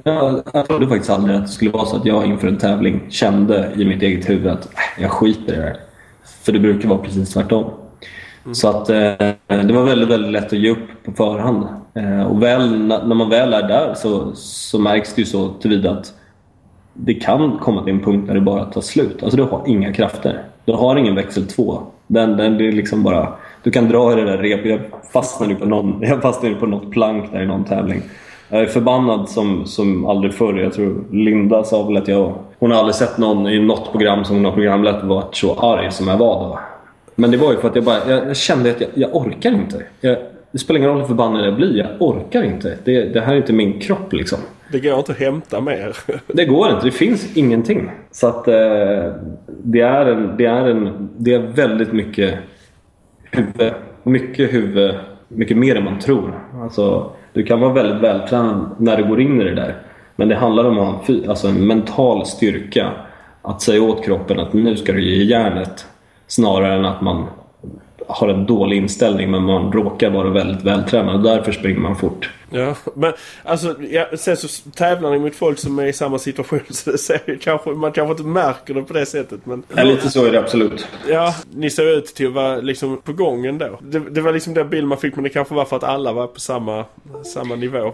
Jag, 0.04 0.42
jag 0.54 0.68
trodde 0.68 0.88
faktiskt 0.88 1.10
aldrig 1.10 1.36
att 1.36 1.42
det 1.46 1.52
skulle 1.52 1.72
vara 1.72 1.86
så 1.86 1.96
att 1.98 2.06
jag 2.06 2.26
inför 2.26 2.48
en 2.48 2.58
tävling 2.58 3.02
kände 3.10 3.72
i 3.78 3.86
mitt 3.86 4.02
eget 4.02 4.30
huvud 4.30 4.48
att 4.48 4.66
äh, 4.66 5.02
jag 5.04 5.12
skiter 5.12 5.54
i 5.54 5.58
det 5.58 5.62
här. 5.64 5.78
För 6.44 6.52
det 6.52 6.60
brukar 6.60 6.90
vara 6.90 7.00
precis 7.00 7.34
tvärtom. 7.34 7.72
Så 8.52 8.70
att 8.70 8.90
eh, 8.90 8.96
det 9.48 9.74
var 9.74 9.84
väldigt, 9.84 10.10
väldigt 10.10 10.32
lätt 10.32 10.46
att 10.46 10.60
ge 10.60 10.70
upp 10.70 11.04
på 11.06 11.12
förhand. 11.12 11.68
Eh, 11.96 12.24
och 12.24 12.44
väl, 12.44 12.78
när 12.88 13.16
man 13.16 13.30
väl 13.30 13.54
är 13.54 13.68
där 13.68 13.94
så, 13.94 14.32
så 14.36 14.80
märks 14.80 15.14
det 15.14 15.22
ju 15.22 15.26
så 15.26 15.50
tillvida 15.50 15.92
att 15.92 16.14
det 16.94 17.14
kan 17.14 17.58
komma 17.58 17.84
till 17.84 17.94
en 17.94 18.04
punkt 18.04 18.28
där 18.28 18.34
det 18.34 18.42
bara 18.42 18.66
tar 18.66 18.82
slut. 18.82 19.24
Alltså 19.24 19.38
du 19.38 19.44
har 19.44 19.64
inga 19.66 19.94
krafter. 19.94 20.44
Du 20.66 20.74
har 20.74 20.96
ingen 20.96 21.16
växel 21.16 21.48
2. 21.48 21.82
Den, 22.08 22.38
den 22.38 22.58
det 22.58 22.68
är 22.68 22.72
liksom 22.72 23.04
bara... 23.04 23.34
Du 23.64 23.72
kan 23.72 23.90
dra 23.90 24.12
i 24.12 24.16
det 24.16 24.26
där 24.26 24.38
repet. 24.38 24.72
Jag 24.72 24.80
fastnade 25.14 25.54
ju 25.54 25.60
på, 25.60 25.66
någon, 25.66 26.02
jag 26.02 26.22
fastnade 26.22 26.56
på 26.56 26.66
något 26.66 26.92
plank 26.92 27.32
där 27.32 27.42
i 27.42 27.46
någon 27.46 27.66
tävling. 27.66 28.02
Jag 28.50 28.62
är 28.62 28.66
förbannad 28.66 29.30
som, 29.30 29.66
som 29.66 30.06
aldrig 30.06 30.34
förr. 30.34 30.54
Jag 30.54 30.74
tror 30.74 31.04
Linda 31.12 31.64
sa 31.64 31.84
väl 31.84 31.98
att 31.98 32.08
jag... 32.08 32.34
Hon 32.60 32.72
har 32.72 32.80
aldrig 32.80 32.96
sett 32.96 33.18
någon 33.18 33.48
i 33.48 33.60
något 33.60 33.92
program 33.92 34.26
som 34.26 34.36
hon 34.36 34.46
har 34.46 34.52
programlett 34.52 35.04
varit 35.04 35.36
så 35.36 35.54
arg 35.54 35.92
som 35.92 36.08
jag 36.08 36.18
var 36.18 36.50
då. 36.50 36.60
Men 37.16 37.32
det 37.32 37.38
var 37.38 37.52
ju 37.52 37.58
för 37.58 37.68
att 37.68 37.76
jag 37.76 37.84
bara... 37.84 38.10
Jag, 38.10 38.28
jag 38.28 38.38
kände 38.38 38.72
att 38.72 38.82
jag, 38.82 38.90
jag 38.94 39.16
orkar 39.16 39.52
inte. 39.52 39.84
Jag, 40.02 40.18
det 40.56 40.60
spelar 40.60 40.78
ingen 40.78 40.90
roll 40.90 41.00
hur 41.00 41.08
förbannad 41.08 41.46
jag 41.46 41.56
blir. 41.56 41.78
Jag 41.78 41.88
orkar 42.00 42.44
inte. 42.44 42.78
Det, 42.84 43.04
det 43.04 43.22
här 43.22 43.34
är 43.34 43.38
inte 43.38 43.54
min 43.54 43.80
kropp 43.80 44.14
liksom. 44.14 44.40
Det 44.72 44.80
går 44.80 45.00
inte 45.00 45.12
att 45.12 45.18
hämta 45.18 45.62
mer. 45.62 45.98
Det 46.28 46.46
går 46.46 46.70
inte. 46.70 46.86
Det 46.86 46.92
finns 46.92 47.38
ingenting. 47.38 47.92
Så 48.12 48.28
att 48.28 48.48
eh, 48.48 49.14
det, 49.48 49.80
är 49.80 50.06
en, 50.06 50.38
det, 50.38 50.46
är 50.46 50.68
en, 50.68 51.10
det 51.18 51.34
är 51.34 51.40
väldigt 51.40 51.94
mycket 51.94 52.34
huvud. 53.32 53.74
Mycket 54.04 54.54
huvud. 54.54 54.96
Mycket 55.28 55.58
mer 55.58 55.76
än 55.76 55.84
man 55.84 56.00
tror. 56.00 56.40
Alltså, 56.64 57.12
du 57.34 57.44
kan 57.44 57.60
vara 57.60 57.74
väldigt 57.74 58.02
vältränad 58.02 58.70
när 58.78 58.98
du 58.98 59.08
går 59.08 59.22
in 59.22 59.42
i 59.42 59.44
det 59.44 59.56
där. 59.56 59.76
Men 60.16 60.30
det 60.30 60.36
handlar 60.36 60.66
om 60.66 60.80
att 60.80 61.08
ha 61.08 61.16
en, 61.16 61.30
alltså 61.30 61.48
en 61.48 61.68
mental 61.68 62.26
styrka. 62.26 62.92
Att 63.42 63.62
säga 63.62 63.82
åt 63.82 64.06
kroppen 64.06 64.40
att 64.40 64.54
nu 64.54 64.78
ska 64.78 64.92
du 64.92 65.10
ge 65.10 65.24
järnet. 65.24 65.86
Snarare 66.28 66.76
än 66.76 66.86
att 66.86 67.02
man 67.02 67.26
har 68.08 68.28
en 68.28 68.46
dålig 68.46 68.78
inställning 68.78 69.32
men 69.32 69.44
man 69.44 69.72
råkar 69.72 70.10
vara 70.10 70.30
väldigt 70.30 70.64
vältränad 70.64 71.16
och 71.16 71.22
därför 71.22 71.52
springer 71.52 71.80
man 71.80 71.96
fort. 71.96 72.30
Ja, 72.50 72.76
men 72.94 73.14
alltså 73.44 73.76
ja, 73.82 74.06
sen 74.18 74.38
så 74.38 74.70
tävlar 74.72 75.12
ni 75.12 75.20
mot 75.20 75.36
folk 75.36 75.60
som 75.60 75.80
är 75.80 75.86
i 75.86 75.94
samma 75.94 76.20
situation 76.20 76.60
så 76.70 76.92
det 76.92 76.98
ser, 76.98 77.38
kanske, 77.42 77.70
man 77.70 77.92
kanske 77.92 78.12
inte 78.12 78.24
märker 78.24 78.74
det 78.74 78.82
på 78.82 78.94
det 78.94 79.06
sättet. 79.06 79.46
Men, 79.46 79.64
ja, 79.76 79.84
lite 79.84 80.10
så 80.10 80.26
är 80.26 80.32
det 80.32 80.40
absolut. 80.40 80.88
Ja, 81.10 81.36
ni 81.54 81.70
ser 81.70 81.98
ut 81.98 82.06
till 82.06 82.28
att 82.28 82.34
vara 82.34 82.56
liksom 82.56 82.98
på 82.98 83.14
gång 83.14 83.46
ändå. 83.46 83.80
Det, 83.82 84.00
det 84.00 84.22
var 84.22 84.34
liksom 84.34 84.54
den 84.54 84.70
bild 84.70 84.88
man 84.88 84.98
fick 84.98 85.16
men 85.16 85.24
det 85.24 85.30
kanske 85.30 85.54
var 85.54 85.66
för 85.66 85.76
att 85.76 85.84
alla 85.84 86.14
var 86.14 86.28
på 86.28 86.40
samma, 86.40 86.86
samma 87.24 87.56
nivå. 87.56 87.94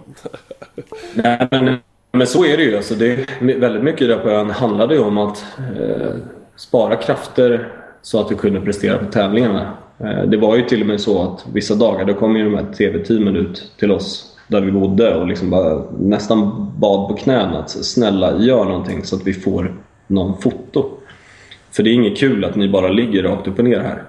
Nej, 1.14 1.48
men, 1.52 1.78
men 2.12 2.28
så 2.28 2.46
är 2.46 2.58
det 2.58 2.64
ju. 2.64 2.78
Alltså, 2.78 2.96
det, 2.96 3.30
väldigt 3.40 3.84
mycket 3.84 4.08
där 4.08 4.18
på 4.18 4.30
ön 4.30 4.50
handlade 4.50 4.96
ju 4.96 5.02
om 5.02 5.18
att 5.18 5.46
eh, 5.58 6.12
spara 6.56 6.96
krafter 6.96 7.74
så 8.02 8.20
att 8.20 8.32
vi 8.32 8.36
kunde 8.36 8.62
prestera 8.62 8.98
på 8.98 9.06
tävlingarna. 9.06 9.78
Eh, 10.04 10.24
det 10.24 10.38
var 10.38 10.56
ju 10.56 10.62
till 10.62 10.82
och 10.82 10.88
med 10.88 11.02
så 11.02 11.24
att 11.24 11.46
vissa 11.54 11.76
dagar 11.76 12.06
då 12.06 12.14
kom 12.14 12.36
ju 12.36 12.44
de 12.44 12.56
här 12.56 12.74
TV-teamen 12.74 13.36
ut 13.36 13.72
till 13.80 13.92
oss 13.92 14.38
där 14.48 14.62
vi 14.62 14.72
bodde 14.72 15.16
och 15.16 15.28
liksom 15.28 15.50
bara 15.50 15.84
nästan 16.00 16.72
bad 16.78 17.10
på 17.10 17.16
knäna 17.16 17.60
att 17.60 17.70
snälla 17.70 18.38
gör 18.38 18.66
någonting 18.66 19.04
så 19.04 19.16
att 19.16 19.28
vi 19.28 19.34
får 19.34 19.74
någon 20.08 20.42
foto. 20.42 20.86
För 21.72 21.84
det 21.84 21.90
är 21.90 21.94
inget 21.94 22.18
kul 22.18 22.46
att 22.46 22.56
ni 22.56 22.70
bara 22.70 22.88
ligger 22.88 23.24
rakt 23.24 23.48
upp 23.48 23.60
och 23.60 23.66
ner 23.66 23.80
här. 23.80 24.04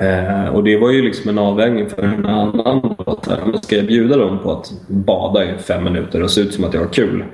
Eh, 0.00 0.48
och 0.48 0.64
det 0.64 0.76
var 0.76 0.90
ju 0.90 1.02
liksom 1.02 1.30
en 1.30 1.38
avvägning 1.38 1.88
för 1.88 2.02
en 2.02 2.26
annan. 2.26 2.96
Att, 3.06 3.64
ska 3.64 3.76
jag 3.76 3.86
bjuda 3.86 4.16
dem 4.16 4.38
på 4.38 4.52
att 4.52 4.72
bada 4.88 5.44
i 5.44 5.58
fem 5.58 5.84
minuter 5.84 6.22
och 6.22 6.30
se 6.30 6.40
ut 6.40 6.54
som 6.54 6.64
att 6.64 6.74
jag 6.74 6.80
har 6.80 6.88
kul? 6.88 7.24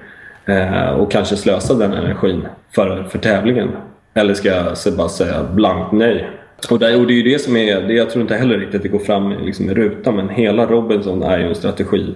Eh, 0.44 0.90
och 0.90 1.10
kanske 1.10 1.36
slösa 1.36 1.74
den 1.74 1.92
energin 1.92 2.46
för, 2.74 3.04
för 3.04 3.18
tävlingen? 3.18 3.68
Eller 4.14 4.34
ska 4.34 4.48
jag 4.48 4.96
bara 4.96 5.08
säga 5.08 5.42
blankt 5.42 5.92
nej? 5.92 6.30
Och 6.70 6.78
det, 6.78 6.96
och 6.96 7.06
det 7.06 7.12
är 7.12 7.16
ju 7.16 7.22
det 7.22 7.38
som 7.38 7.56
är, 7.56 7.82
det 7.82 7.94
jag 7.94 8.10
tror 8.10 8.22
inte 8.22 8.34
heller 8.34 8.58
riktigt 8.58 8.74
att 8.74 8.82
det 8.82 8.88
går 8.88 8.98
fram 8.98 9.30
liksom 9.44 9.70
i 9.70 9.74
rutan, 9.74 10.16
men 10.16 10.28
hela 10.28 10.66
Robinson 10.66 11.22
är 11.22 11.38
ju 11.38 11.48
en 11.48 11.54
strategi. 11.54 12.14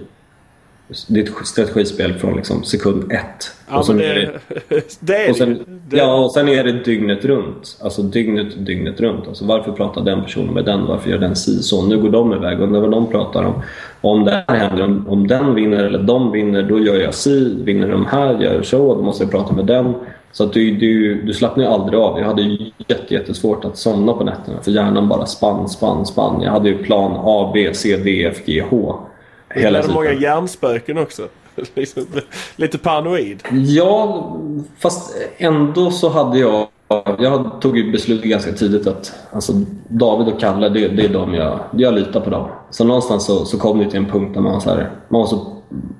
Det 1.07 1.19
är 1.19 1.23
ett 1.23 1.47
strategispel 1.47 2.13
från 2.13 2.35
liksom 2.35 2.63
sekund 2.63 3.11
ett. 3.11 3.51
Ja, 3.69 3.77
och 3.77 3.85
sen 3.85 3.97
det, 3.97 4.05
är 4.05 4.15
det, 4.15 4.99
det 4.99 5.29
och 5.29 5.35
sen, 5.35 5.65
det. 5.89 5.97
Ja, 5.97 6.23
och 6.25 6.31
sen 6.31 6.49
är 6.49 6.63
det 6.63 6.71
dygnet 6.71 7.25
runt. 7.25 7.77
Alltså 7.81 8.01
dygnet, 8.01 8.65
dygnet 8.65 9.01
runt. 9.01 9.27
Alltså 9.27 9.45
varför 9.45 9.71
pratar 9.71 10.01
den 10.01 10.23
personen 10.23 10.53
med 10.53 10.65
den? 10.65 10.85
Varför 10.85 11.09
gör 11.09 11.17
den 11.17 11.35
si 11.35 11.63
så? 11.63 11.85
Nu 11.85 11.97
går 11.97 12.09
de 12.09 12.33
iväg, 12.33 12.59
undrar 12.59 12.81
vad 12.81 12.91
de 12.91 13.11
pratar 13.11 13.43
om. 13.43 13.61
Och 14.01 14.11
om 14.11 14.25
det 14.25 14.43
här 14.47 14.55
händer, 14.55 14.83
om, 14.83 15.07
om 15.07 15.27
den 15.27 15.55
vinner 15.55 15.83
eller 15.83 15.99
de 15.99 16.31
vinner, 16.31 16.63
då 16.63 16.79
gör 16.79 16.95
jag 16.95 17.13
si. 17.13 17.63
Vinner 17.63 17.87
de 17.87 18.05
här, 18.05 18.39
gör 18.39 18.53
jag 18.53 18.65
så. 18.65 18.95
Då 18.95 19.01
måste 19.01 19.23
jag 19.23 19.31
prata 19.31 19.53
med 19.53 19.65
den. 19.65 19.93
Så 20.31 20.43
att 20.43 20.53
du, 20.53 20.71
du, 20.71 21.21
du 21.21 21.33
slappnar 21.33 21.63
ju 21.63 21.69
aldrig 21.69 21.99
av. 21.99 22.19
Jag 22.19 22.25
hade 22.25 22.57
jättesvårt 23.07 23.65
att 23.65 23.77
somna 23.77 24.13
på 24.13 24.23
nätterna 24.23 24.61
för 24.61 24.71
hjärnan 24.71 25.09
bara 25.09 25.25
spann, 25.25 25.69
spann, 25.69 26.05
spann. 26.05 26.41
Jag 26.41 26.51
hade 26.51 26.69
ju 26.69 26.83
plan 26.83 27.11
A, 27.23 27.51
B, 27.53 27.73
C, 27.73 27.97
D, 27.97 28.23
F, 28.23 28.37
G, 28.45 28.63
H. 28.69 28.99
Hela 29.49 29.81
tiden. 29.81 29.95
många 29.95 30.13
hjärnspöken 30.13 30.97
också. 30.97 31.27
Liksom, 31.73 32.05
lite 32.55 32.77
paranoid. 32.77 33.43
Ja, 33.51 34.31
fast 34.79 35.17
ändå 35.37 35.91
så 35.91 36.09
hade 36.09 36.39
jag... 36.39 36.67
Jag 37.19 37.61
tog 37.61 37.77
ju 37.77 37.91
beslutet 37.91 38.29
ganska 38.29 38.51
tidigt 38.51 38.87
att 38.87 39.13
alltså, 39.31 39.53
David 39.87 40.33
och 40.33 40.39
Kalle, 40.39 40.69
det, 40.69 40.87
det 40.87 41.05
är 41.05 41.09
de 41.09 41.33
jag, 41.33 41.59
jag 41.71 41.93
litar 41.93 42.19
på 42.19 42.29
dem. 42.29 42.49
Så 42.69 42.83
någonstans 42.83 43.25
så, 43.25 43.45
så 43.45 43.59
kom 43.59 43.79
det 43.79 43.89
till 43.89 43.99
en 43.99 44.05
punkt 44.05 44.33
där 44.33 44.41
man, 44.41 44.61
så 44.61 44.69
här, 44.69 44.91
man 45.09 45.21
var 45.21 45.27
så, 45.27 45.55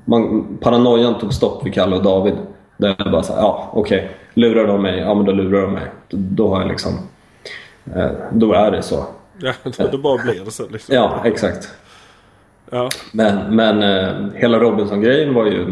man, 0.05 0.45
paranoian 0.61 1.19
tog 1.19 1.33
stopp 1.33 1.65
vid 1.65 1.73
Kalle 1.73 1.95
och 1.95 2.03
David. 2.03 2.33
Där 2.77 2.95
jag 2.97 3.11
bara 3.11 3.23
såhär, 3.23 3.41
ja 3.41 3.69
okej, 3.73 3.97
okay. 3.97 4.09
lurar 4.33 4.67
de 4.67 4.81
mig, 4.81 4.99
ja 4.99 5.13
men 5.13 5.25
då 5.25 5.31
lurar 5.31 5.61
de 5.61 5.73
mig. 5.73 5.83
Då 6.09 6.53
har 6.53 6.61
jag 6.61 6.69
liksom, 6.69 6.93
eh, 7.95 8.11
då 8.31 8.53
är 8.53 8.71
det 8.71 8.81
så. 8.81 9.05
Ja, 9.41 9.53
då 9.91 9.97
bara 9.97 10.23
blir 10.23 10.45
det 10.45 10.51
så 10.51 10.67
liksom. 10.69 10.95
Ja, 10.95 11.21
exakt. 11.25 11.69
Ja. 12.69 12.89
Men, 13.11 13.55
men 13.55 13.83
eh, 13.83 14.31
hela 14.35 14.59
Robinson-grejen 14.59 15.33
var 15.33 15.45
ju... 15.45 15.65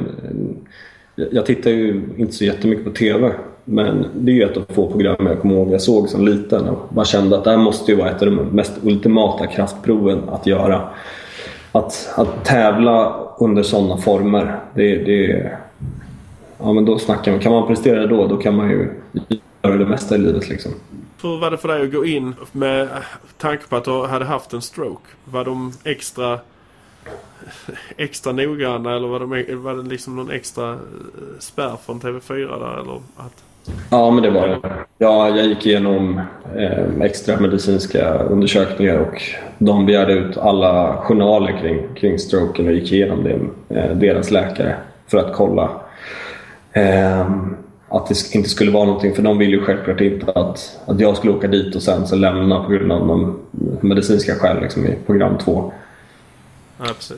Jag 1.15 1.45
tittar 1.45 1.71
ju 1.71 2.03
inte 2.17 2.33
så 2.33 2.45
jättemycket 2.45 2.85
på 2.85 2.91
TV. 2.91 3.31
Men 3.65 4.05
det 4.13 4.31
är 4.31 4.35
ju 4.35 4.43
ett 4.43 4.57
av 4.57 4.65
få 4.73 4.91
program 4.91 5.27
jag 5.27 5.41
kommer 5.41 5.55
ihåg 5.55 5.73
jag 5.73 5.81
såg 5.81 6.09
som 6.09 6.25
liten 6.25 6.69
och 6.69 6.95
man 6.95 7.05
kände 7.05 7.37
att 7.37 7.43
det 7.43 7.49
här 7.49 7.57
måste 7.57 7.91
ju 7.91 7.97
vara 7.97 8.09
ett 8.09 8.21
av 8.21 8.27
de 8.27 8.35
mest 8.35 8.73
ultimata 8.83 9.47
kraftproven 9.47 10.29
att 10.29 10.47
göra. 10.47 10.89
Att, 11.71 12.09
att 12.15 12.45
tävla 12.45 13.15
under 13.39 13.63
sådana 13.63 13.97
former, 13.97 14.59
det, 14.73 14.95
det, 14.95 15.51
ja, 16.59 16.73
men 16.73 16.85
då 16.85 16.99
snackar 16.99 17.31
man. 17.31 17.41
Kan 17.41 17.51
man 17.51 17.67
prestera 17.67 18.07
då, 18.07 18.27
då 18.27 18.37
kan 18.37 18.55
man 18.55 18.69
ju 18.69 18.89
göra 19.61 19.77
det 19.77 19.85
mesta 19.85 20.15
i 20.15 20.17
livet. 20.17 20.49
Liksom. 20.49 20.71
Hur 21.21 21.39
var 21.39 21.51
det 21.51 21.57
för 21.57 21.67
dig 21.67 21.81
att 21.81 21.91
gå 21.91 22.05
in 22.05 22.35
med 22.51 22.87
tanke 23.37 23.67
på 23.67 23.75
att 23.75 23.85
du 23.85 24.05
hade 24.05 24.25
haft 24.25 24.53
en 24.53 24.61
stroke? 24.61 25.09
Var 25.25 25.45
de 25.45 25.73
extra 25.83 26.39
extra 27.97 28.31
noggranna 28.31 28.95
eller 28.95 29.07
var 29.07 29.19
det, 29.19 29.55
var 29.55 29.73
det 29.73 29.89
liksom 29.89 30.15
någon 30.15 30.31
extra 30.31 30.71
eh, 30.71 30.77
spärr 31.39 31.75
från 31.85 31.99
TV4 31.99 32.59
där 32.59 32.81
eller 32.81 33.01
att... 33.15 33.43
Ja, 33.89 34.11
men 34.11 34.23
det 34.23 34.29
var 34.29 34.47
det. 34.47 34.59
Ja, 34.97 35.29
jag 35.29 35.45
gick 35.45 35.65
igenom 35.65 36.21
eh, 36.55 37.01
extra 37.01 37.39
medicinska 37.39 38.13
undersökningar 38.13 38.97
och 38.97 39.21
de 39.57 39.85
begärde 39.85 40.13
ut 40.13 40.37
alla 40.37 40.97
journaler 40.97 41.59
kring, 41.61 41.87
kring 41.95 42.19
stroken 42.19 42.67
och 42.67 42.73
gick 42.73 42.91
igenom 42.91 43.23
det, 43.23 43.39
eh, 43.79 43.95
deras 43.95 44.31
läkare 44.31 44.75
för 45.07 45.17
att 45.17 45.33
kolla 45.33 45.63
eh, 45.63 45.69
att 47.89 48.07
det 48.07 48.35
inte 48.35 48.49
skulle 48.49 48.71
vara 48.71 48.85
någonting. 48.85 49.15
För 49.15 49.21
de 49.21 49.37
ville 49.37 49.51
ju 49.51 49.65
självklart 49.65 50.01
inte 50.01 50.31
att, 50.31 50.79
att 50.85 50.99
jag 50.99 51.17
skulle 51.17 51.33
åka 51.33 51.47
dit 51.47 51.75
och 51.75 51.83
sen 51.83 52.07
så 52.07 52.15
lämna 52.15 52.63
på 52.63 52.71
grund 52.71 52.91
av 52.91 53.07
de 53.07 53.39
medicinska 53.81 54.35
skäl 54.35 54.61
liksom, 54.61 54.85
i 54.85 54.97
program 55.05 55.37
två. 55.37 55.71
Ja, 56.77 56.85
precis. 56.85 57.17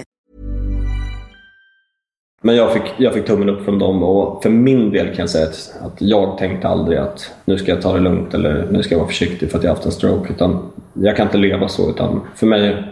Men 2.43 2.55
jag 2.55 2.73
fick, 2.73 2.83
jag 2.97 3.13
fick 3.13 3.25
tummen 3.25 3.49
upp 3.49 3.65
från 3.65 3.79
dem 3.79 4.03
och 4.03 4.43
för 4.43 4.49
min 4.49 4.91
del 4.91 5.07
kan 5.07 5.17
jag 5.17 5.29
säga 5.29 5.45
att, 5.45 5.73
att, 5.81 5.95
jag 5.97 6.37
tänkte 6.37 6.67
aldrig 6.67 6.97
att 6.97 7.31
nu 7.45 7.57
ska 7.57 7.71
jag 7.71 7.81
ta 7.81 7.93
det 7.93 7.99
lugnt 7.99 8.33
eller 8.33 8.67
nu 8.71 8.83
ska 8.83 8.93
jag 8.93 8.99
vara 8.99 9.07
försiktig 9.07 9.51
för 9.51 9.57
att 9.57 9.63
jag 9.63 9.71
haft 9.71 9.85
en 9.85 9.91
stroke. 9.91 10.33
Utan 10.33 10.71
jag 10.93 11.17
kan 11.17 11.27
inte 11.27 11.37
leva 11.37 11.67
så. 11.67 11.89
Utan 11.89 12.21
för, 12.35 12.47
mig, 12.47 12.83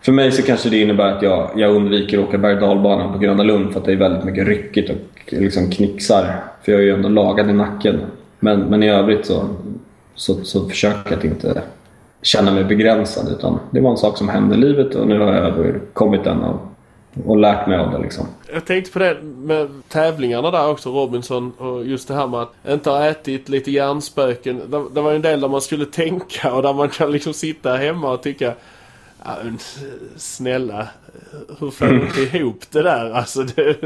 för 0.00 0.12
mig 0.12 0.32
så 0.32 0.42
kanske 0.42 0.68
det 0.68 0.80
innebär 0.80 1.06
att 1.06 1.22
jag, 1.22 1.50
jag 1.56 1.74
undviker 1.74 2.18
att 2.18 2.28
åka 2.28 2.38
berg 2.38 2.56
dalbanan 2.56 3.12
på 3.12 3.18
Gröna 3.18 3.42
Lund 3.42 3.72
för 3.72 3.80
att 3.80 3.86
det 3.86 3.92
är 3.92 3.96
väldigt 3.96 4.24
mycket 4.24 4.46
ryckigt 4.46 4.90
och 4.90 5.32
liksom 5.32 5.70
knixar. 5.70 6.44
För 6.62 6.72
jag 6.72 6.80
är 6.80 6.84
ju 6.84 6.94
ändå 6.94 7.08
lagad 7.08 7.50
i 7.50 7.52
nacken. 7.52 8.00
Men, 8.40 8.60
men 8.60 8.82
i 8.82 8.90
övrigt 8.90 9.26
så, 9.26 9.48
så, 10.14 10.34
så 10.34 10.68
försöker 10.68 11.10
jag 11.10 11.18
att 11.18 11.24
inte 11.24 11.62
känna 12.22 12.50
mig 12.50 12.64
begränsad. 12.64 13.32
Utan 13.32 13.58
det 13.70 13.80
var 13.80 13.90
en 13.90 13.96
sak 13.96 14.16
som 14.16 14.28
hände 14.28 14.54
i 14.54 14.58
livet 14.58 14.94
och 14.94 15.08
nu 15.08 15.18
har 15.18 15.34
jag 15.34 15.44
överkommit 15.44 16.24
den. 16.24 16.40
Och 16.40 16.75
och 17.24 17.36
lärt 17.36 17.66
mig 17.66 17.78
av 17.78 17.90
det 17.90 17.98
liksom. 17.98 18.26
Jag 18.52 18.64
tänkte 18.64 18.92
på 18.92 18.98
det 18.98 19.22
med 19.22 19.68
tävlingarna 19.88 20.50
där 20.50 20.68
också 20.68 20.90
Robinson 20.90 21.52
och 21.58 21.84
just 21.84 22.08
det 22.08 22.14
här 22.14 22.26
med 22.26 22.40
att 22.40 22.52
inte 22.68 22.90
ha 22.90 23.06
ätit 23.06 23.48
lite 23.48 23.70
hjärnspöken. 23.70 24.62
Det, 24.70 24.84
det 24.94 25.00
var 25.00 25.10
ju 25.10 25.16
en 25.16 25.22
del 25.22 25.40
där 25.40 25.48
man 25.48 25.60
skulle 25.60 25.86
tänka 25.86 26.54
och 26.54 26.62
där 26.62 26.72
man 26.72 26.88
kan 26.88 27.12
liksom 27.12 27.34
sitta 27.34 27.76
hemma 27.76 28.12
och 28.12 28.22
tycka 28.22 28.52
snälla, 30.16 30.88
hur 31.60 31.70
får 31.70 31.86
du 31.86 31.94
inte 32.18 32.36
ihop 32.36 32.60
det 32.72 32.82
där? 32.82 33.10
Alltså, 33.10 33.42
det, 33.42 33.76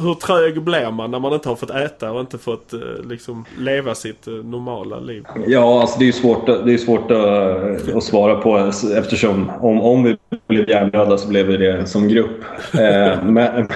hur 0.00 0.14
trög 0.14 0.62
blir 0.62 0.90
man 0.90 1.10
när 1.10 1.18
man 1.18 1.32
inte 1.32 1.48
har 1.48 1.56
fått 1.56 1.70
äta 1.70 2.12
och 2.12 2.20
inte 2.20 2.38
fått 2.38 2.72
eh, 2.72 2.80
liksom, 3.08 3.44
leva 3.58 3.94
sitt 3.94 4.26
eh, 4.26 4.32
normala 4.32 5.00
liv? 5.00 5.24
Ja, 5.46 5.80
alltså 5.80 5.98
det 5.98 6.08
är 6.08 6.12
svårt, 6.12 6.46
det 6.46 6.72
är 6.72 6.78
svårt 6.78 7.10
att, 7.10 7.96
att 7.96 8.04
svara 8.04 8.34
på 8.34 8.72
eftersom 8.96 9.50
om, 9.60 9.80
om 9.80 10.02
vi 10.02 10.16
blev 10.48 10.70
hjärndöda 10.70 11.18
så 11.18 11.28
blev 11.28 11.46
vi 11.46 11.56
det 11.56 11.86
som 11.86 12.08
grupp. 12.08 12.44
Eh, 12.74 13.22
men 13.24 13.68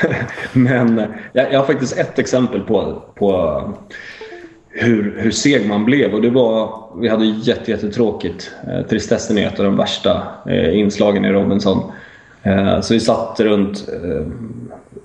men 0.53 1.03
jag, 1.33 1.59
har 1.59 1.67
faktiskt 1.67 1.99
ett 1.99 2.19
exempel 2.19 2.61
på, 2.61 3.03
på 3.15 3.63
hur, 4.69 5.15
hur 5.19 5.31
seg 5.31 5.69
man 5.69 5.85
blev. 5.85 6.15
Och 6.15 6.23
det 6.23 6.31
var, 6.31 6.85
vi 7.01 7.09
hade 7.09 7.25
jättetråkigt. 7.25 8.53
Eh, 8.69 8.87
tristessen 8.87 9.39
är 9.39 9.47
ett 9.47 9.59
av 9.59 9.65
de 9.65 9.77
värsta 9.77 10.23
eh, 10.49 10.79
inslagen 10.79 11.25
i 11.25 11.33
Robinson. 11.33 11.93
Eh, 12.45 12.81
så 12.81 12.95
vi 12.95 13.01
satt 13.01 13.41
runt 13.41 13.89
eh, 13.89 14.27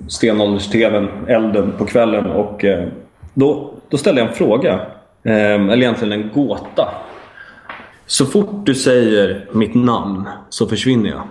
stenålders-tvn, 0.08 1.10
elden, 1.28 1.74
på 1.78 1.86
kvällen 1.86 2.26
och 2.26 2.66
eh, 2.66 2.88
då, 3.34 3.74
då 3.90 3.98
ställde 3.98 4.22
jag 4.22 4.30
en 4.30 4.36
fråga. 4.36 4.80
Eller 5.24 5.78
egentligen 5.78 6.22
en 6.22 6.30
gåta. 6.34 6.90
Så 8.06 8.26
fort 8.26 8.66
du 8.66 8.76
säger 8.76 9.48
mitt 9.52 9.76
namn 9.76 10.30
så 10.50 10.68
försvinner 10.68 11.10
jag. 11.10 11.24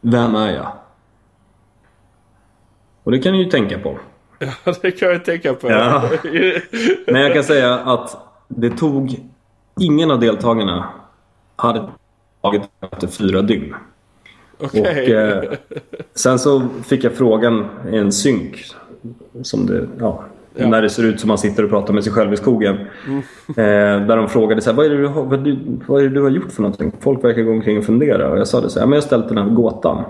Vem 0.00 0.34
är 0.34 0.54
jag? 0.54 0.72
Och 3.04 3.12
det 3.12 3.18
kan 3.18 3.32
ni 3.32 3.38
ju 3.38 3.50
tänka 3.50 3.78
på. 3.78 3.98
Ja, 4.38 4.74
det 4.82 4.90
kan 4.90 5.08
jag 5.08 5.24
tänka 5.24 5.54
på. 5.54 5.70
Ja. 5.70 6.02
Men 7.06 7.22
jag 7.22 7.34
kan 7.34 7.44
säga 7.44 7.74
att 7.74 8.16
det 8.48 8.70
tog... 8.70 9.16
Ingen 9.80 10.10
av 10.10 10.20
deltagarna 10.20 10.88
hade 11.56 11.88
tagit 12.42 12.62
efter 12.80 13.06
fyra 13.06 13.42
dygn. 13.42 13.74
Okej. 14.60 15.16
Och, 15.16 15.20
eh, 15.20 15.42
sen 16.14 16.38
så 16.38 16.62
fick 16.84 17.04
jag 17.04 17.12
frågan 17.12 17.66
i 17.92 17.96
en 17.96 18.12
synk. 18.12 18.64
Som 19.42 19.66
det, 19.66 19.86
ja, 20.00 20.22
Ja. 20.56 20.68
När 20.68 20.82
det 20.82 20.90
ser 20.90 21.02
ut 21.02 21.20
som 21.20 21.28
man 21.28 21.38
sitter 21.38 21.62
och 21.64 21.70
pratar 21.70 21.94
med 21.94 22.04
sig 22.04 22.12
själv 22.12 22.32
i 22.32 22.36
skogen. 22.36 22.76
Eh, 23.48 23.54
där 24.06 24.16
de 24.16 24.28
frågade 24.28 24.60
så 24.60 24.70
här, 24.70 24.76
vad, 24.76 24.86
är 24.86 24.90
det 24.90 24.96
du 24.96 25.06
har, 25.06 25.22
vad, 25.24 25.44
du, 25.44 25.58
vad 25.86 26.02
är 26.04 26.08
du 26.08 26.22
har 26.22 26.30
gjort 26.30 26.52
för 26.52 26.62
någonting? 26.62 26.92
Folk 27.00 27.24
verkar 27.24 27.42
gå 27.42 27.50
omkring 27.50 27.78
och 27.78 27.84
fundera. 27.84 28.30
Och 28.30 28.38
jag 28.38 28.46
sa 28.48 28.60
det 28.60 28.70
så 28.70 28.78
här, 28.78 28.82
"Ja, 28.82 28.86
men 28.86 28.92
jag 28.96 29.02
har 29.02 29.06
ställt 29.06 29.28
den 29.28 29.38
här 29.38 29.44
gåtan. 29.48 30.04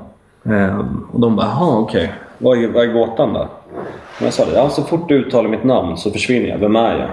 Eh, 0.44 0.78
och 1.12 1.20
de 1.20 1.36
bara, 1.36 1.46
jaha 1.46 1.78
okej. 1.78 2.12
Vad, 2.38 2.64
är, 2.64 2.68
vad 2.68 2.82
är 2.88 2.92
gåtan 2.92 3.32
då? 3.32 3.48
Och 4.18 4.22
jag 4.26 4.32
sa 4.32 4.44
det, 4.44 4.52
ja, 4.54 4.68
så 4.68 4.82
fort 4.82 5.08
du 5.08 5.14
uttalar 5.14 5.50
mitt 5.50 5.64
namn 5.64 5.96
så 5.96 6.10
försvinner 6.10 6.48
jag. 6.48 6.58
Vem 6.58 6.76
är 6.76 6.98
jag? 6.98 7.10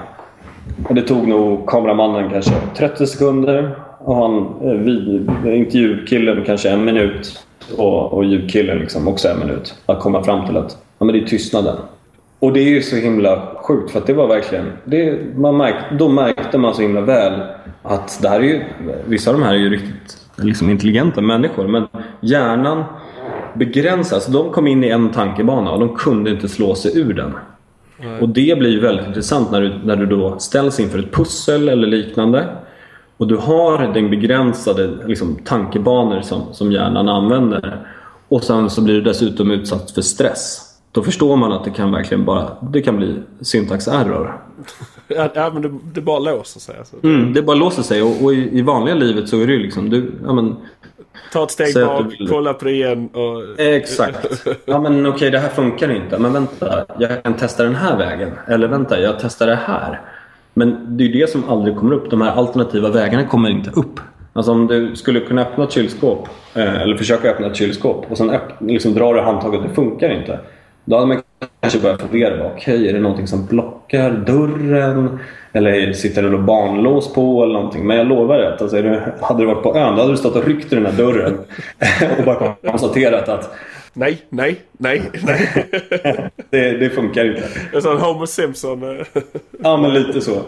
Och 0.89 0.95
det 0.95 1.01
tog 1.01 1.27
nog 1.27 1.67
kameramannen 1.69 2.29
kanske 2.29 2.53
30 2.77 3.07
sekunder. 3.07 3.75
Och 4.03 4.15
han, 4.15 4.37
eh, 4.61 4.71
vid, 4.71 5.29
intervjukillen 5.45 6.43
kanske 6.45 6.69
en 6.69 6.85
minut. 6.85 7.45
Och, 7.77 8.13
och 8.13 8.25
ljudkillen 8.25 8.79
liksom 8.79 9.07
också 9.07 9.27
en 9.27 9.39
minut. 9.39 9.75
Att 9.85 9.99
komma 9.99 10.23
fram 10.23 10.45
till 10.45 10.57
att 10.57 10.77
ja, 10.99 11.05
men 11.05 11.15
det 11.15 11.21
är 11.21 11.25
tystnaden. 11.25 11.75
Och 12.39 12.53
det 12.53 12.59
är 12.59 12.69
ju 12.69 12.81
så 12.81 12.95
himla 12.95 13.47
sjukt 13.55 13.91
för 13.91 13.99
att 13.99 14.07
det 14.07 14.13
var 14.13 14.27
verkligen... 14.27 14.65
Det, 14.85 15.19
man 15.35 15.57
märkte, 15.57 15.95
då 15.95 16.09
märkte 16.09 16.57
man 16.57 16.73
så 16.73 16.81
himla 16.81 17.01
väl 17.01 17.41
att 17.83 18.19
det 18.21 18.29
här 18.29 18.39
är 18.39 18.43
ju... 18.43 18.63
Vissa 19.05 19.31
av 19.31 19.39
de 19.39 19.43
här 19.43 19.53
är 19.53 19.59
ju 19.59 19.69
riktigt 19.69 20.17
liksom, 20.35 20.69
intelligenta 20.69 21.21
människor 21.21 21.67
men 21.67 21.87
hjärnan 22.21 22.83
begränsas. 23.53 24.27
De 24.27 24.51
kom 24.51 24.67
in 24.67 24.83
i 24.83 24.89
en 24.89 25.11
tankebana 25.11 25.71
och 25.71 25.79
de 25.79 25.95
kunde 25.95 26.31
inte 26.31 26.47
slå 26.47 26.75
sig 26.75 26.99
ur 26.99 27.13
den. 27.13 27.33
Och 28.21 28.29
det 28.29 28.59
blir 28.59 28.81
väldigt 28.81 29.07
intressant 29.07 29.51
när 29.51 29.61
du, 29.61 29.73
när 29.83 29.95
du 29.95 30.05
då 30.05 30.39
ställs 30.39 30.79
inför 30.79 30.99
ett 30.99 31.11
pussel 31.11 31.69
eller 31.69 31.87
liknande. 31.87 32.45
Och 33.21 33.27
du 33.27 33.37
har 33.37 33.93
den 33.93 34.09
begränsade 34.09 35.07
liksom, 35.07 35.39
tankebanor 35.45 36.21
som, 36.21 36.53
som 36.53 36.71
hjärnan 36.71 37.09
använder. 37.09 37.87
Och 38.27 38.43
sen 38.43 38.69
så 38.69 38.81
blir 38.81 38.93
du 38.93 39.01
dessutom 39.01 39.51
utsatt 39.51 39.91
för 39.91 40.01
stress. 40.01 40.61
Då 40.91 41.03
förstår 41.03 41.35
man 41.35 41.51
att 41.51 41.63
det 41.63 41.69
kan 41.69 41.91
verkligen 41.91 42.25
bara 42.25 42.57
det 42.61 42.81
kan 42.81 42.97
bli 42.97 43.15
syntax 43.41 43.87
error. 43.87 44.41
Ja, 45.07 45.51
men 45.53 45.61
det, 45.61 45.71
det 45.93 46.01
bara 46.01 46.19
låser 46.19 46.59
sig. 46.59 46.75
Alltså. 46.77 46.95
Mm, 47.03 47.33
det 47.33 47.41
bara 47.41 47.55
låser 47.55 47.83
sig 47.83 48.01
och, 48.01 48.23
och 48.23 48.33
i, 48.33 48.57
i 48.57 48.61
vanliga 48.61 48.95
livet 48.95 49.29
så 49.29 49.39
är 49.39 49.47
det 49.47 49.53
ju 49.53 49.59
liksom 49.59 49.89
du, 49.89 50.11
ja, 50.25 50.33
men, 50.33 50.55
Ta 51.33 51.43
ett 51.43 51.51
steg 51.51 51.85
bak, 51.85 52.05
vill. 52.19 52.27
kolla 52.29 52.53
på 52.53 52.65
det 52.65 52.71
igen 52.71 53.09
och... 53.13 53.59
Exakt. 53.59 54.47
Ja 54.65 54.79
men 54.79 55.05
okej 55.05 55.31
det 55.31 55.39
här 55.39 55.49
funkar 55.49 55.91
inte. 55.91 56.19
Men 56.19 56.33
vänta, 56.33 56.85
jag 56.99 57.23
kan 57.23 57.33
testa 57.33 57.63
den 57.63 57.75
här 57.75 57.97
vägen. 57.97 58.31
Eller 58.47 58.67
vänta, 58.67 58.99
jag 58.99 59.15
testar 59.19 59.47
det 59.47 59.59
här. 59.65 60.01
Men 60.61 60.97
det 60.97 61.03
är 61.03 61.07
ju 61.07 61.19
det 61.19 61.29
som 61.29 61.49
aldrig 61.49 61.77
kommer 61.77 61.93
upp. 61.93 62.09
De 62.09 62.21
här 62.21 62.31
alternativa 62.31 62.89
vägarna 62.89 63.25
kommer 63.25 63.49
inte 63.49 63.69
upp. 63.69 63.99
Alltså 64.33 64.51
om 64.51 64.67
du 64.67 64.95
skulle 64.95 65.19
kunna 65.19 65.41
öppna 65.41 65.63
ett 65.63 65.71
kylskåp, 65.71 66.27
eh, 66.55 66.81
eller 66.81 66.97
försöka 66.97 67.29
öppna 67.29 67.47
ett 67.47 67.55
kylskåp 67.55 68.05
och 68.11 68.17
sen 68.17 68.31
liksom 68.59 68.93
drar 68.93 69.13
du 69.13 69.21
handtaget, 69.21 69.61
det 69.63 69.69
funkar 69.69 70.09
inte. 70.09 70.39
Då 70.85 70.95
hade 70.95 71.07
man 71.07 71.21
kanske 71.59 71.79
börjat 71.79 72.01
fundera, 72.01 72.33
Okej, 72.33 72.51
okej 72.55 72.89
är 72.89 72.93
det 72.93 72.99
någonting 72.99 73.27
som 73.27 73.45
blockar 73.45 74.11
dörren? 74.11 75.19
Eller 75.53 75.93
sitter 75.93 76.23
det 76.23 76.29
något 76.29 76.45
barnlås 76.45 77.13
på 77.13 77.43
eller 77.43 77.53
någonting? 77.53 77.87
Men 77.87 77.97
jag 77.97 78.07
lovar 78.07 78.37
dig 78.37 78.47
att 78.47 78.61
alltså, 78.61 78.77
hade 79.21 79.43
du 79.43 79.45
varit 79.45 79.63
på 79.63 79.75
ön, 79.75 79.95
då 79.95 80.01
hade 80.01 80.13
du 80.13 80.17
stått 80.17 80.35
och 80.35 80.47
ryckt 80.47 80.73
i 80.73 80.75
den 80.75 80.85
här 80.85 80.93
dörren 80.93 81.37
och 82.19 82.25
bara 82.25 82.53
konstaterat 82.71 83.29
att 83.29 83.53
Nej, 83.93 84.21
nej, 84.29 84.61
nej, 84.71 85.11
nej. 85.23 85.49
det, 86.49 86.77
det 86.77 86.89
funkar 86.89 87.25
inte. 87.25 87.49
En 87.73 87.81
sån 87.81 87.97
Homer 87.97 88.25
Simpson. 88.25 88.83
eh. 88.99 89.05
Ja 89.63 89.77
men 89.77 89.93
lite 89.93 90.21
så. 90.21 90.41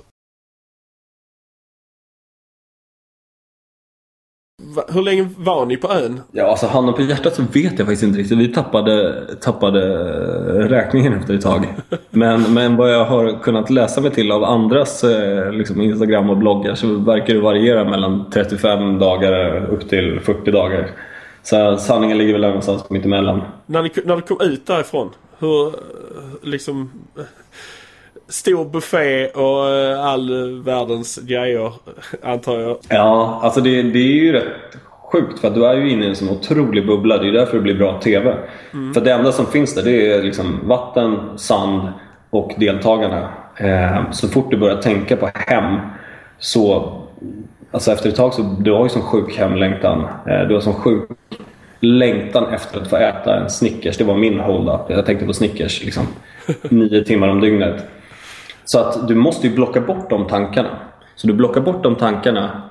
Hur 4.94 5.02
länge 5.02 5.30
var 5.38 5.66
ni 5.66 5.78
på 5.78 5.88
ön? 5.92 6.22
Ja, 6.32 6.44
alltså 6.44 6.68
handen 6.68 6.96
på 6.96 7.02
hjärtat 7.02 7.36
så 7.36 7.42
vet 7.42 7.56
jag 7.56 7.88
faktiskt 7.88 8.04
inte 8.04 8.20
riktigt. 8.20 8.38
Vi 8.38 8.48
tappade, 8.54 9.26
tappade 9.42 9.80
räkningen 10.70 11.14
efter 11.14 11.34
ett 11.34 11.42
tag. 11.42 11.66
Men, 12.12 12.54
men 12.54 12.76
vad 12.76 12.94
jag 12.94 13.06
har 13.06 13.40
kunnat 13.44 13.70
läsa 13.70 14.02
mig 14.02 14.12
till 14.12 14.32
av 14.32 14.44
andras 14.44 15.04
eh, 15.04 15.52
liksom 15.52 15.82
Instagram 15.82 16.30
och 16.30 16.38
bloggar 16.38 16.76
så 16.76 16.88
verkar 17.00 17.34
det 17.34 17.40
variera 17.42 17.84
mellan 17.90 18.30
35 18.30 19.00
dagar 19.00 19.66
upp 19.66 19.90
till 19.90 20.20
40 20.20 20.52
dagar. 20.52 20.90
Så 21.44 21.78
sanningen 21.78 22.18
ligger 22.18 22.34
väl 22.34 22.42
någonstans 22.42 22.90
mitt 22.90 23.06
emellan. 23.06 23.42
När, 23.66 23.84
ni, 23.84 23.92
när 24.06 24.16
du 24.16 24.22
kom 24.22 24.42
ut 24.42 24.68
därifrån. 24.68 25.10
Hur 25.40 25.76
liksom... 26.42 26.92
Stor 28.28 28.66
buffé 28.66 29.28
och 29.28 29.70
eh, 29.70 30.06
all 30.06 30.62
världens 30.64 31.18
grejer 31.18 31.74
antar 32.24 32.60
jag. 32.60 32.78
Ja, 32.90 33.40
alltså 33.44 33.62
det, 33.62 33.82
det 33.82 34.00
är 34.00 34.24
ju 34.24 34.32
rätt 34.32 34.78
sjukt 35.12 35.40
för 35.40 35.50
du 35.50 35.66
är 35.66 35.76
ju 35.76 35.92
inne 35.92 36.06
i 36.06 36.10
en 36.10 36.16
sån 36.16 36.30
otrolig 36.30 36.88
bubbla. 36.88 37.18
Det 37.18 37.28
är 37.28 37.32
därför 37.32 37.58
det 37.58 37.64
blir 37.64 37.76
bra 37.76 38.00
TV. 38.02 38.38
För 38.94 39.02
det 39.02 39.12
enda 39.12 39.32
som 39.32 39.46
finns 39.46 39.76
där 39.76 39.84
det 39.84 40.12
är 40.12 40.24
liksom 40.24 40.60
vatten, 40.64 41.38
sand 41.38 41.90
och 42.30 42.52
deltagarna. 42.58 43.30
Eh, 43.58 44.12
så 44.12 44.28
fort 44.28 44.52
du 44.52 44.58
börjar 44.58 44.82
tänka 44.82 45.16
på 45.16 45.30
hem 45.34 45.80
så 46.40 47.03
Alltså 47.74 47.92
efter 47.92 48.10
ett 48.10 48.16
tag 48.16 48.34
så 48.34 48.42
du 48.42 48.72
har 48.72 48.84
ju 48.84 48.90
sån 48.90 49.02
sjuk 49.02 49.38
hemlängtan. 49.38 50.00
Eh, 50.28 50.48
du 50.48 50.54
har 50.54 50.62
sån 50.62 50.74
sjuk 50.74 51.10
längtan 51.80 52.54
efter 52.54 52.82
att 52.82 52.88
få 52.88 52.96
äta 52.96 53.36
en 53.36 53.50
Snickers. 53.50 53.98
Det 53.98 54.04
var 54.04 54.16
min 54.16 54.40
hold-up. 54.40 54.82
Jag 54.88 55.06
tänkte 55.06 55.26
på 55.26 55.34
Snickers 55.34 55.84
liksom. 55.84 56.08
nio 56.70 57.04
timmar 57.04 57.28
om 57.28 57.42
dygnet. 57.42 57.86
Så 58.66 58.80
att 58.80 59.08
du 59.08 59.16
måste 59.16 59.48
ju 59.48 59.56
blocka 59.56 59.82
bort 59.82 60.10
de 60.10 60.28
tankarna. 60.28 60.70
Så 61.16 61.28
du 61.28 61.34
blockar 61.34 61.62
bort 61.62 61.84
de 61.84 61.96
tankarna 61.96 62.62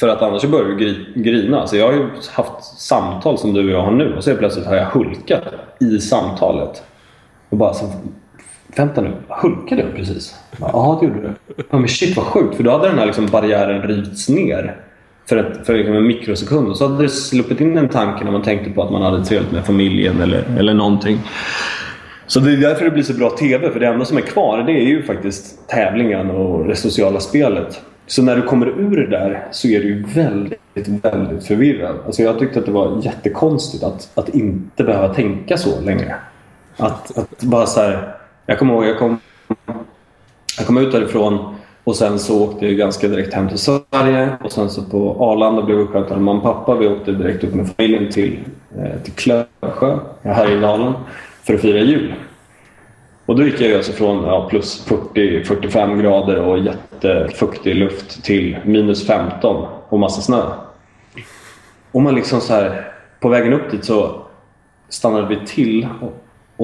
för 0.00 0.08
att 0.08 0.22
annars 0.22 0.44
börjar 0.44 0.64
du 0.66 0.76
gri- 0.76 1.22
grina. 1.22 1.66
Så 1.66 1.76
jag 1.76 1.86
har 1.86 1.92
ju 1.92 2.08
haft 2.32 2.64
samtal 2.64 3.38
som 3.38 3.54
du 3.54 3.64
och 3.64 3.70
jag 3.70 3.82
har 3.82 3.90
nu 3.92 4.14
och 4.16 4.24
så 4.24 4.34
plötsligt 4.36 4.66
har 4.66 4.76
jag 4.76 4.86
hulkat 4.86 5.42
i 5.80 5.98
samtalet. 5.98 6.82
Och 7.48 7.56
bara 7.56 7.74
så, 7.74 7.86
vänta 8.76 9.00
nu, 9.00 9.12
hulkade 9.28 9.82
jag 9.82 9.94
precis? 9.94 10.34
Ja, 10.60 10.98
det 11.00 11.06
gjorde 11.06 11.20
du. 11.20 11.34
Ja, 11.70 11.78
men 11.78 11.88
shit 11.88 12.16
vad 12.16 12.26
sjukt, 12.26 12.56
för 12.56 12.64
då 12.64 12.70
hade 12.70 12.88
den 12.88 12.98
här 12.98 13.06
liksom 13.06 13.26
barriären 13.26 13.82
rivits 13.82 14.28
ner 14.28 14.76
för, 15.28 15.36
ett, 15.36 15.66
för 15.66 15.74
liksom 15.74 15.94
en 15.94 16.06
mikrosekund. 16.06 16.68
Och 16.68 16.76
så 16.76 16.88
hade 16.88 17.02
det 17.02 17.08
sluppit 17.08 17.60
in 17.60 17.78
en 17.78 17.88
tanke 17.88 18.24
när 18.24 18.32
man 18.32 18.42
tänkte 18.42 18.70
på 18.70 18.82
att 18.82 18.90
man 18.90 19.02
hade 19.02 19.24
trevligt 19.24 19.52
med 19.52 19.66
familjen 19.66 20.20
eller, 20.20 20.44
eller 20.58 20.74
någonting. 20.74 21.18
Så 22.26 22.40
det 22.40 22.52
är 22.52 22.56
därför 22.56 22.84
det 22.84 22.90
blir 22.90 23.02
så 23.02 23.14
bra 23.14 23.30
TV, 23.30 23.70
för 23.70 23.80
det 23.80 23.86
enda 23.86 24.04
som 24.04 24.16
är 24.16 24.22
kvar 24.22 24.62
det 24.62 24.72
är 24.72 24.86
ju 24.86 25.02
faktiskt 25.02 25.68
tävlingen 25.68 26.30
och 26.30 26.68
det 26.68 26.76
sociala 26.76 27.20
spelet. 27.20 27.82
Så 28.06 28.22
när 28.22 28.36
du 28.36 28.42
kommer 28.42 28.66
ur 28.66 28.96
det 28.96 29.06
där 29.06 29.46
så 29.50 29.68
är 29.68 29.80
du 29.80 29.88
ju 29.88 30.04
väldigt, 30.04 30.88
väldigt 31.02 31.46
förvirrad. 31.46 31.96
Alltså 32.06 32.22
jag 32.22 32.38
tyckte 32.38 32.58
att 32.58 32.66
det 32.66 32.72
var 32.72 33.00
jättekonstigt 33.02 33.84
att, 33.84 34.10
att 34.14 34.28
inte 34.28 34.84
behöva 34.84 35.14
tänka 35.14 35.56
så 35.56 35.80
längre. 35.80 36.14
Att, 36.76 37.18
att 37.18 37.42
bara 37.42 37.66
så 37.66 37.80
här, 37.80 38.14
jag 38.46 38.58
kommer 38.58 38.74
ihåg, 38.74 38.86
jag 38.86 38.98
kom, 38.98 39.18
jag 40.58 40.66
kom 40.66 40.78
ut 40.78 40.92
därifrån 40.92 41.54
och 41.84 41.96
sen 41.96 42.18
så 42.18 42.44
åkte 42.44 42.66
jag 42.66 42.76
ganska 42.76 43.08
direkt 43.08 43.34
hem 43.34 43.48
till 43.48 43.58
Sverige 43.58 44.36
och 44.44 44.52
sen 44.52 44.70
så 44.70 44.82
på 44.82 45.16
Arlanda 45.24 45.62
blev 45.62 45.76
vi 45.76 45.82
uppskötade 45.82 46.14
av 46.14 46.20
mamma 46.20 46.38
och 46.38 46.42
pappa. 46.42 46.74
Vi 46.74 46.88
åkte 46.88 47.12
direkt 47.12 47.44
upp 47.44 47.54
med 47.54 47.68
familjen 47.76 48.12
till 48.12 48.38
eh, 48.78 49.02
till 49.02 49.12
Klövsjö 49.12 49.98
i 50.48 50.60
Dalen 50.60 50.92
för 51.42 51.54
att 51.54 51.60
fira 51.60 51.78
jul. 51.78 52.14
Och 53.26 53.36
då 53.36 53.42
gick 53.42 53.60
jag 53.60 53.76
alltså 53.76 53.92
från 53.92 54.24
ja, 54.24 54.48
plus 54.50 54.86
40-45 54.88 56.02
grader 56.02 56.40
och 56.40 56.58
jättefuktig 56.58 57.74
luft 57.74 58.24
till 58.24 58.56
minus 58.64 59.06
15 59.06 59.66
och 59.88 59.98
massa 59.98 60.20
snö. 60.20 60.42
Och 61.92 62.02
man 62.02 62.14
liksom 62.14 62.40
så 62.40 62.52
här, 62.54 62.92
på 63.20 63.28
vägen 63.28 63.52
upp 63.52 63.70
dit 63.70 63.84
så 63.84 64.22
stannade 64.88 65.26
vi 65.26 65.46
till 65.46 65.88
och, 66.00 66.12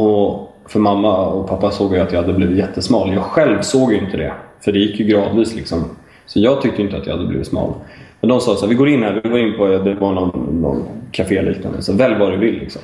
och 0.02 0.51
för 0.72 0.80
mamma 0.80 1.26
och 1.26 1.48
pappa 1.48 1.70
såg 1.70 1.94
ju 1.94 2.00
att 2.00 2.12
jag 2.12 2.20
hade 2.20 2.32
blivit 2.32 2.58
jättesmal. 2.58 3.12
Jag 3.12 3.22
själv 3.22 3.60
såg 3.60 3.92
ju 3.92 3.98
inte 3.98 4.16
det, 4.16 4.32
för 4.60 4.72
det 4.72 4.78
gick 4.78 5.00
ju 5.00 5.06
gradvis. 5.06 5.54
Liksom. 5.54 5.84
Så 6.26 6.40
jag 6.40 6.62
tyckte 6.62 6.82
inte 6.82 6.96
att 6.96 7.06
jag 7.06 7.16
hade 7.16 7.28
blivit 7.28 7.46
smal. 7.46 7.72
Men 8.20 8.28
de 8.28 8.40
sa 8.40 8.54
så 8.54 8.60
här, 8.60 8.68
vi 8.68 8.74
går 8.74 8.88
in 8.88 9.02
här, 9.02 9.20
vi 9.24 9.30
går 9.30 9.38
in 9.38 9.56
på 9.56 9.66
det 9.66 9.94
var 9.94 10.12
någon, 10.12 10.60
någon 10.62 10.82
café 11.10 11.42
liknande, 11.42 11.82
så 11.82 11.92
välj 11.92 12.14
vad 12.18 12.32
du 12.32 12.36
vill. 12.36 12.58
Liksom. 12.58 12.82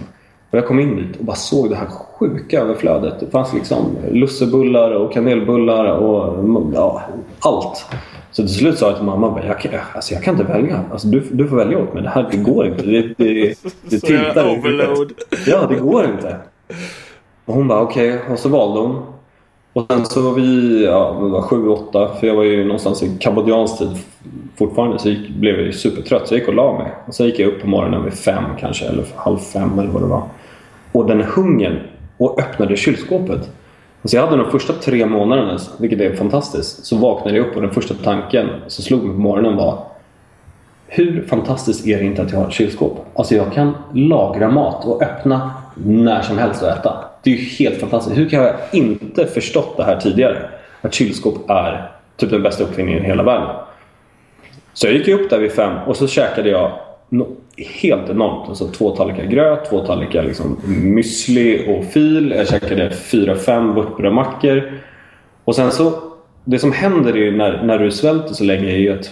Och 0.50 0.58
jag 0.58 0.66
kom 0.66 0.80
in 0.80 0.96
dit 0.96 1.16
och 1.18 1.24
bara 1.24 1.36
såg 1.36 1.70
det 1.70 1.76
här 1.76 1.86
sjuka 1.86 2.60
överflödet. 2.60 3.20
Det 3.20 3.26
fanns 3.26 3.54
liksom 3.54 3.96
lussebullar 4.12 4.90
och 4.90 5.12
kanelbullar 5.12 5.84
och 5.84 6.44
ja, 6.74 7.02
allt. 7.40 7.86
Så 8.30 8.42
till 8.42 8.54
slut 8.54 8.78
sa 8.78 8.86
jag 8.86 8.96
till 8.96 9.04
mamma 9.04 9.40
jag 9.46 9.60
kan, 9.60 9.72
alltså 9.94 10.14
jag 10.14 10.22
kan 10.22 10.34
inte 10.40 10.52
välja. 10.52 10.84
Alltså 10.92 11.08
du, 11.08 11.22
du 11.30 11.48
får 11.48 11.56
välja 11.56 11.78
åt 11.78 11.94
mig. 11.94 12.02
Det 12.02 12.08
här 12.08 12.28
det 12.30 12.36
går 12.36 12.66
inte. 12.66 12.82
Det, 12.82 13.02
det, 13.16 13.54
det 13.90 14.00
tiltar. 14.06 14.58
Ja, 15.46 15.66
det 15.68 15.76
går 15.76 16.04
inte. 16.04 16.36
Och 17.48 17.54
hon 17.54 17.68
bara 17.68 17.80
okej. 17.80 18.14
Okay. 18.14 18.32
Och 18.32 18.38
så 18.38 18.48
valde 18.48 18.80
hon. 18.80 19.02
Och 19.72 19.86
sen 19.90 20.04
så 20.04 20.22
var 20.22 20.32
vi 20.32 20.84
ja, 20.84 21.12
var 21.12 21.42
sju, 21.42 21.68
åtta. 21.68 22.08
För 22.20 22.26
jag 22.26 22.34
var 22.34 22.42
ju 22.44 22.64
någonstans 22.64 23.02
i 23.02 23.16
kambodjansk 23.20 23.78
tid 23.78 23.98
fortfarande. 24.56 24.98
Så 24.98 25.08
gick, 25.08 25.28
blev 25.28 25.60
jag 25.60 25.74
supertrött. 25.74 26.28
Så 26.28 26.34
jag 26.34 26.38
gick 26.38 26.48
och 26.48 26.54
la 26.54 26.78
mig. 26.78 26.92
Och 27.06 27.14
sen 27.14 27.26
gick 27.26 27.38
jag 27.38 27.48
upp 27.48 27.60
på 27.60 27.68
morgonen 27.68 28.04
vid 28.04 28.12
fem 28.12 28.44
kanske. 28.60 28.86
Eller 28.86 29.04
halv 29.16 29.38
fem 29.38 29.78
eller 29.78 29.90
vad 29.90 30.02
det 30.02 30.06
var. 30.06 30.22
Och 30.92 31.06
den 31.06 31.20
hungern. 31.20 31.78
Och 32.18 32.40
öppnade 32.40 32.76
kylskåpet. 32.76 33.50
Så 34.04 34.16
jag 34.16 34.26
hade 34.26 34.42
de 34.42 34.50
första 34.50 34.72
tre 34.72 35.06
månaderna, 35.06 35.58
vilket 35.78 36.00
är 36.00 36.16
fantastiskt, 36.16 36.86
så 36.86 36.96
vaknade 36.96 37.36
jag 37.36 37.46
upp 37.46 37.56
och 37.56 37.62
den 37.62 37.70
första 37.70 37.94
tanken 37.94 38.48
som 38.66 38.84
slog 38.84 39.02
mig 39.02 39.12
på 39.12 39.20
morgonen 39.20 39.56
var 39.56 39.78
hur 40.86 41.22
fantastiskt 41.22 41.86
är 41.86 41.98
det 41.98 42.04
inte 42.04 42.22
att 42.22 42.32
jag 42.32 42.38
har 42.38 42.46
ett 42.46 42.52
kylskåp? 42.52 43.06
Alltså 43.14 43.34
jag 43.34 43.52
kan 43.52 43.74
lagra 43.92 44.50
mat 44.50 44.84
och 44.84 45.02
öppna 45.02 45.50
när 45.74 46.22
som 46.22 46.38
helst 46.38 46.62
och 46.62 46.68
äta. 46.68 47.07
Det 47.28 47.32
är 47.32 47.36
ju 47.36 47.44
helt 47.44 47.80
fantastiskt. 47.80 48.18
Hur 48.18 48.28
kan 48.28 48.42
jag 48.42 48.54
inte 48.72 49.26
förstått 49.26 49.76
det 49.76 49.84
här 49.84 50.00
tidigare? 50.00 50.50
Att 50.80 50.94
kylskåp 50.94 51.50
är 51.50 51.90
typ 52.16 52.30
den 52.30 52.42
bästa 52.42 52.64
uppfinningen 52.64 53.04
i 53.04 53.06
hela 53.06 53.22
världen. 53.22 53.56
Så 54.72 54.86
jag 54.86 54.94
gick 54.94 55.08
upp 55.08 55.30
där 55.30 55.38
vid 55.38 55.52
fem 55.52 55.78
och 55.86 55.96
så 55.96 56.06
käkade 56.06 56.48
jag 56.48 56.72
helt 57.80 58.10
enormt. 58.10 58.48
Alltså 58.48 58.68
två 58.68 58.96
tallrikar 58.96 59.24
gröt, 59.24 59.70
två 59.70 59.86
tallrikar 59.86 60.22
liksom 60.22 60.56
müsli 60.66 61.78
och 61.78 61.84
fil. 61.84 62.34
Jag 62.36 62.48
käkade 62.48 62.90
fyra, 62.90 63.36
fem 63.36 63.74
vörtbrödmackor. 63.74 64.80
Och 65.44 65.56
sen 65.56 65.70
så, 65.70 66.02
det 66.44 66.58
som 66.58 66.72
händer 66.72 67.16
är 67.16 67.32
när, 67.32 67.62
när 67.62 67.78
du 67.78 67.90
svälter 67.90 68.34
så 68.34 68.44
länge 68.44 68.70
är 68.70 68.78
ju 68.78 68.98
att 68.98 69.10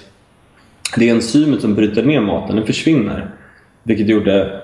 det 0.97 1.09
enzymet 1.09 1.61
som 1.61 1.75
bryter 1.75 2.03
ner 2.03 2.21
maten, 2.21 2.57
den 2.57 2.67
försvinner. 2.67 3.31
Vilket 3.83 4.09
gjorde... 4.09 4.61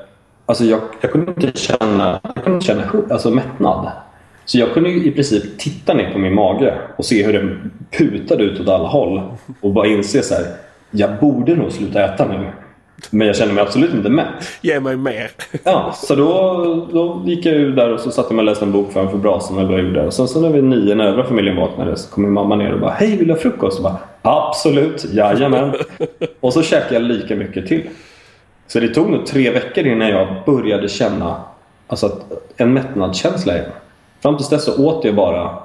Alltså 0.52 0.64
jag, 0.64 0.80
jag 1.00 1.12
kunde 1.12 1.30
inte 1.30 1.58
känna, 1.58 2.20
jag 2.34 2.44
kunde 2.44 2.60
känna 2.60 2.82
alltså 3.10 3.30
mättnad. 3.30 3.90
Så 4.44 4.58
jag 4.58 4.74
kunde 4.74 4.90
i 4.90 5.10
princip 5.10 5.58
titta 5.58 5.94
ner 5.94 6.12
på 6.12 6.18
min 6.18 6.34
mage 6.34 6.78
och 6.96 7.04
se 7.04 7.22
hur 7.22 7.32
den 7.32 7.70
putade 7.98 8.44
ut 8.44 8.60
åt 8.60 8.68
alla 8.68 8.88
håll. 8.88 9.22
Och 9.60 9.72
bara 9.72 9.86
inse 9.86 10.22
så 10.22 10.34
här, 10.34 10.44
jag 10.90 11.10
borde 11.20 11.56
nog 11.56 11.72
sluta 11.72 12.04
äta 12.04 12.28
nu. 12.28 12.50
Men 13.10 13.26
jag 13.26 13.36
känner 13.36 13.52
mig 13.52 13.62
absolut 13.62 13.94
inte 13.94 14.08
mätt. 14.08 14.26
Ge 14.60 14.80
mig 14.80 14.96
mer. 14.96 15.30
ja, 15.64 15.92
så 15.96 16.14
då, 16.14 16.88
då 16.92 17.22
gick 17.26 17.46
jag 17.46 17.54
ur 17.54 17.76
där 17.76 17.92
och 17.92 18.00
så 18.00 18.10
satte 18.10 18.28
jag 18.28 18.36
mig 18.36 18.42
och 18.42 18.46
läste 18.46 18.64
en 18.64 18.72
bok 18.72 18.92
framför 18.92 19.18
brasan 19.18 19.58
eller 19.58 19.68
vad 19.68 19.78
jag 19.78 19.86
gjorde. 19.86 20.06
Och 20.06 20.14
sen 20.14 20.28
så 20.28 20.40
när 20.40 20.50
vi 20.50 20.62
nio, 20.62 20.94
när 20.94 21.04
övriga 21.04 21.26
familjen 21.26 21.56
vaknade, 21.56 21.96
så 21.96 22.10
kom 22.10 22.22
min 22.22 22.32
mamma 22.32 22.56
ner 22.56 22.72
och 22.72 22.80
bara 22.80 22.90
Hej, 22.92 23.16
vill 23.16 23.28
du 23.28 23.34
ha 23.34 23.40
frukost? 23.40 23.78
Och 23.78 23.84
bara, 23.84 23.98
Absolut, 24.22 25.04
jajamän. 25.12 25.74
och 26.40 26.52
så 26.52 26.62
käkade 26.62 26.94
jag 26.94 27.02
lika 27.02 27.36
mycket 27.36 27.66
till. 27.66 27.82
Så 28.66 28.80
det 28.80 28.88
tog 28.88 29.10
nog 29.10 29.26
tre 29.26 29.50
veckor 29.50 29.86
innan 29.86 30.08
jag 30.08 30.28
började 30.46 30.88
känna 30.88 31.42
alltså, 31.86 32.20
en 32.56 32.72
mättnadskänsla 32.72 33.54
igen. 33.54 33.70
Fram 34.20 34.36
tills 34.36 34.48
dess 34.48 34.64
så 34.64 34.86
åt 34.86 35.04
jag 35.04 35.14
bara 35.14 35.58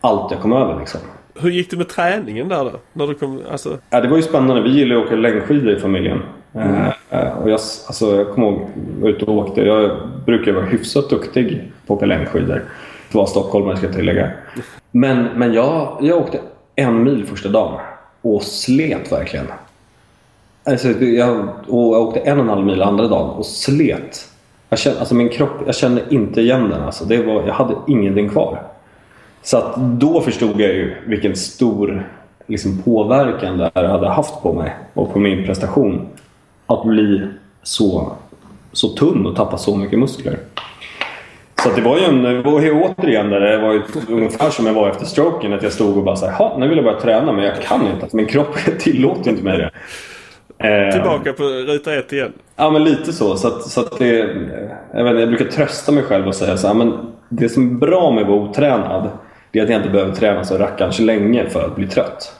allt 0.00 0.30
jag 0.30 0.40
kom 0.40 0.52
över. 0.52 0.78
Liksom. 0.78 1.00
Hur 1.40 1.50
gick 1.50 1.70
det 1.70 1.76
med 1.76 1.88
träningen 1.88 2.48
där 2.48 2.64
då? 2.64 2.70
När 2.92 3.06
du 3.06 3.14
kom, 3.14 3.42
alltså... 3.50 3.78
ja, 3.90 4.00
det 4.00 4.08
var 4.08 4.16
ju 4.16 4.22
spännande. 4.22 4.62
Vi 4.62 4.70
gillar 4.70 4.96
att 4.96 5.06
åka 5.06 5.16
längdskidor 5.16 5.76
i 5.76 5.80
familjen. 5.80 6.22
Mm. 6.54 6.74
Uh, 7.12 7.38
och 7.42 7.50
jag, 7.50 7.60
alltså, 7.86 8.16
jag 8.16 8.34
kommer 8.34 8.48
ihåg 8.48 8.60
jag 8.60 9.02
var 9.02 9.08
ute 9.08 9.24
och 9.24 9.34
åkte. 9.36 9.60
Jag 9.60 9.90
brukar 10.26 10.52
vara 10.52 10.64
hyfsat 10.64 11.10
duktig 11.10 11.72
på 11.86 11.94
att 11.94 11.96
åka 11.96 12.06
längdskidor. 12.06 12.64
Det 13.12 13.18
var 13.18 13.26
stockholmare 13.26 13.76
ska 13.76 13.86
jag 13.86 13.94
tillägga. 13.94 14.30
Men, 14.90 15.24
men 15.24 15.52
jag, 15.52 15.98
jag 16.00 16.18
åkte 16.18 16.40
en 16.74 17.02
mil 17.02 17.26
första 17.26 17.48
dagen 17.48 17.80
och 18.22 18.42
slet 18.42 19.12
verkligen. 19.12 19.46
Alltså, 20.68 20.88
jag, 20.90 21.48
och 21.68 21.94
jag 21.94 22.02
åkte 22.02 22.20
en 22.20 22.38
och 22.38 22.44
en 22.44 22.48
halv 22.48 22.66
mil 22.66 22.82
andra 22.82 23.08
dagen 23.08 23.30
och 23.30 23.46
slet. 23.46 24.28
Jag 24.68 24.78
kände, 24.78 24.98
alltså 24.98 25.14
min 25.14 25.28
kropp, 25.28 25.50
jag 25.66 25.74
kände 25.74 26.02
inte 26.10 26.40
igen 26.40 26.70
den. 26.70 26.82
Alltså, 26.82 27.04
det 27.04 27.22
var, 27.22 27.42
jag 27.46 27.54
hade 27.54 27.74
ingenting 27.86 28.28
kvar. 28.28 28.62
Så 29.42 29.56
att 29.56 29.76
då 29.76 30.20
förstod 30.20 30.60
jag 30.60 30.74
ju 30.74 30.94
vilken 31.06 31.36
stor 31.36 32.08
liksom, 32.46 32.82
påverkan 32.82 33.58
det 33.58 33.70
här 33.74 33.84
hade 33.84 34.08
haft 34.08 34.42
på 34.42 34.52
mig 34.52 34.76
och 34.94 35.12
på 35.12 35.18
min 35.18 35.46
prestation. 35.46 36.06
Att 36.66 36.84
bli 36.84 37.22
så, 37.62 38.12
så 38.72 38.88
tunn 38.88 39.26
och 39.26 39.36
tappa 39.36 39.58
så 39.58 39.76
mycket 39.76 39.98
muskler. 39.98 40.38
Så 41.62 41.68
det 41.76 41.80
var 41.80 41.98
ju 41.98 42.04
en, 42.04 42.22
det 42.22 42.42
var 42.42 42.60
ju 42.60 42.82
återigen 42.82 43.30
där 43.30 43.40
det 43.40 43.58
var 43.58 43.72
ju 43.72 43.82
ungefär 44.08 44.50
som 44.50 44.66
jag 44.66 44.74
var 44.74 44.88
efter 44.90 45.06
stroken. 45.06 45.52
Att 45.52 45.62
jag 45.62 45.72
stod 45.72 45.96
och 45.96 46.04
bara 46.04 46.16
såhär, 46.16 46.58
nu 46.58 46.68
vill 46.68 46.78
jag 46.78 46.84
börja 46.84 47.00
träna 47.00 47.32
men 47.32 47.44
jag 47.44 47.62
kan 47.62 47.86
inte. 47.86 48.16
Min 48.16 48.26
kropp 48.26 48.58
tillåter 48.78 49.30
inte 49.30 49.44
mig 49.44 49.58
det. 49.58 49.70
Eh, 50.58 50.92
Tillbaka 50.92 51.32
på 51.32 51.42
ruta 51.42 51.94
ett 51.94 52.12
igen. 52.12 52.32
Ja 52.56 52.70
men 52.70 52.84
lite 52.84 53.12
så. 53.12 53.36
så, 53.36 53.48
att, 53.48 53.62
så 53.62 53.80
att 53.80 53.98
det, 53.98 54.36
jag, 54.94 55.04
vet, 55.04 55.20
jag 55.20 55.28
brukar 55.28 55.44
trösta 55.44 55.92
mig 55.92 56.02
själv 56.02 56.28
och 56.28 56.34
säga 56.34 56.56
så 56.56 56.66
här, 56.66 56.74
men 56.74 56.92
det 57.28 57.48
som 57.48 57.70
är 57.70 57.74
bra 57.74 58.10
med 58.10 58.22
att 58.22 58.28
vara 58.28 58.40
otränad 58.40 59.10
det 59.52 59.58
är 59.58 59.62
att 59.62 59.70
jag 59.70 59.78
inte 59.78 59.90
behöver 59.90 60.14
träna 60.14 60.44
så 60.44 60.58
rackarns 60.58 60.98
länge 60.98 61.48
för 61.48 61.64
att 61.64 61.76
bli 61.76 61.86
trött. 61.86 62.34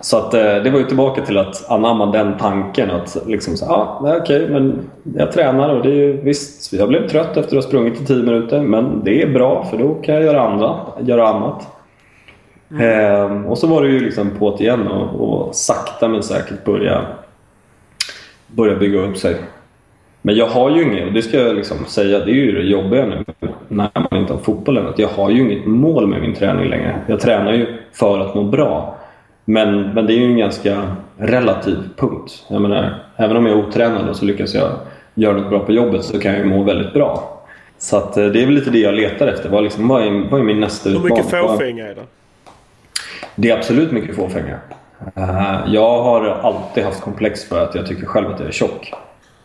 Så 0.00 0.16
att, 0.16 0.34
eh, 0.34 0.40
det 0.40 0.70
var 0.70 0.78
ju 0.78 0.84
tillbaka 0.84 1.22
till 1.22 1.38
att 1.38 1.70
anamma 1.70 2.06
den 2.06 2.38
tanken 2.38 2.90
att 2.90 3.16
liksom 3.26 3.56
så, 3.56 3.66
ah, 3.66 3.98
okej, 4.00 4.20
okay, 4.20 4.48
men 4.48 4.90
jag 5.16 5.32
tränar 5.32 5.68
och 5.68 5.82
det 5.82 5.88
är 5.88 5.94
ju 5.94 6.20
visst, 6.20 6.72
jag 6.72 6.88
blev 6.88 7.08
trött 7.08 7.36
efter 7.36 7.42
att 7.42 7.64
ha 7.64 7.68
sprungit 7.68 8.00
i 8.00 8.06
10 8.06 8.22
minuter 8.22 8.60
men 8.60 9.04
det 9.04 9.22
är 9.22 9.26
bra 9.26 9.64
för 9.70 9.78
då 9.78 9.94
kan 9.94 10.14
jag 10.14 10.24
göra, 10.24 10.40
andra, 10.40 10.80
göra 11.00 11.28
annat. 11.28 11.79
Mm. 12.70 12.82
Ehm, 12.82 13.46
och 13.46 13.58
så 13.58 13.66
var 13.66 13.82
det 13.82 13.88
ju 13.88 14.00
liksom 14.00 14.30
på 14.38 14.56
igen 14.60 14.88
och, 14.88 15.20
och 15.20 15.54
sakta 15.54 16.08
men 16.08 16.22
säkert 16.22 16.64
börja, 16.64 17.06
börja 18.46 18.76
bygga 18.76 19.00
upp 19.00 19.16
sig. 19.16 19.36
Men 20.22 20.34
jag 20.34 20.46
har 20.46 20.70
ju 20.70 20.82
inget, 20.82 21.06
och 21.06 21.12
det 21.12 21.22
ska 21.22 21.40
jag 21.40 21.56
liksom 21.56 21.84
säga, 21.84 22.18
det 22.18 22.30
är 22.30 22.34
ju 22.34 22.52
det 22.52 22.62
jobbiga 22.62 23.06
nu 23.06 23.24
när 23.68 23.90
man 24.10 24.20
inte 24.20 24.32
har 24.32 24.40
fotbollen, 24.40 24.86
att 24.86 24.98
jag 24.98 25.08
har 25.08 25.30
ju 25.30 25.40
inget 25.40 25.66
mål 25.66 26.06
med 26.06 26.20
min 26.20 26.34
träning 26.34 26.68
längre. 26.68 27.00
Jag 27.06 27.20
tränar 27.20 27.52
ju 27.52 27.66
för 27.92 28.20
att 28.20 28.34
må 28.34 28.42
bra. 28.42 28.96
Men, 29.44 29.80
men 29.80 30.06
det 30.06 30.12
är 30.12 30.18
ju 30.18 30.24
en 30.24 30.38
ganska 30.38 30.96
relativ 31.16 31.76
punkt. 31.96 32.44
Jag 32.48 32.62
menar, 32.62 32.94
även 33.16 33.36
om 33.36 33.46
jag 33.46 33.58
är 33.58 33.68
otränad 33.68 34.08
och 34.08 34.16
så 34.16 34.24
lyckas 34.24 34.54
jag 34.54 34.70
göra 35.14 35.36
något 35.36 35.48
bra 35.50 35.58
på 35.58 35.72
jobbet 35.72 36.04
så 36.04 36.20
kan 36.20 36.32
jag 36.32 36.40
ju 36.40 36.46
må 36.46 36.62
väldigt 36.62 36.92
bra. 36.92 37.40
Så 37.78 37.96
att, 37.96 38.16
eh, 38.16 38.26
det 38.26 38.42
är 38.42 38.46
väl 38.46 38.54
lite 38.54 38.70
det 38.70 38.78
jag 38.78 38.94
letar 38.94 39.26
efter. 39.26 39.48
Vad, 39.48 39.62
liksom, 39.62 39.88
vad, 39.88 40.02
är, 40.02 40.30
vad 40.30 40.40
är 40.40 40.44
min 40.44 40.60
nästa 40.60 40.88
utmaning? 40.88 41.16
Hur 41.16 41.16
mycket 41.16 41.30
fåfänga 41.30 41.86
är 41.86 41.94
det? 41.94 42.02
Det 43.34 43.50
är 43.50 43.56
absolut 43.56 43.92
mycket 43.92 44.16
fåfänga. 44.16 44.58
Eh, 45.16 45.58
jag 45.66 46.02
har 46.02 46.26
alltid 46.26 46.84
haft 46.84 47.00
komplex 47.00 47.44
för 47.44 47.64
att 47.64 47.74
jag 47.74 47.86
tycker 47.86 48.06
själv 48.06 48.30
att 48.30 48.40
jag 48.40 48.48
är 48.48 48.52
tjock. 48.52 48.92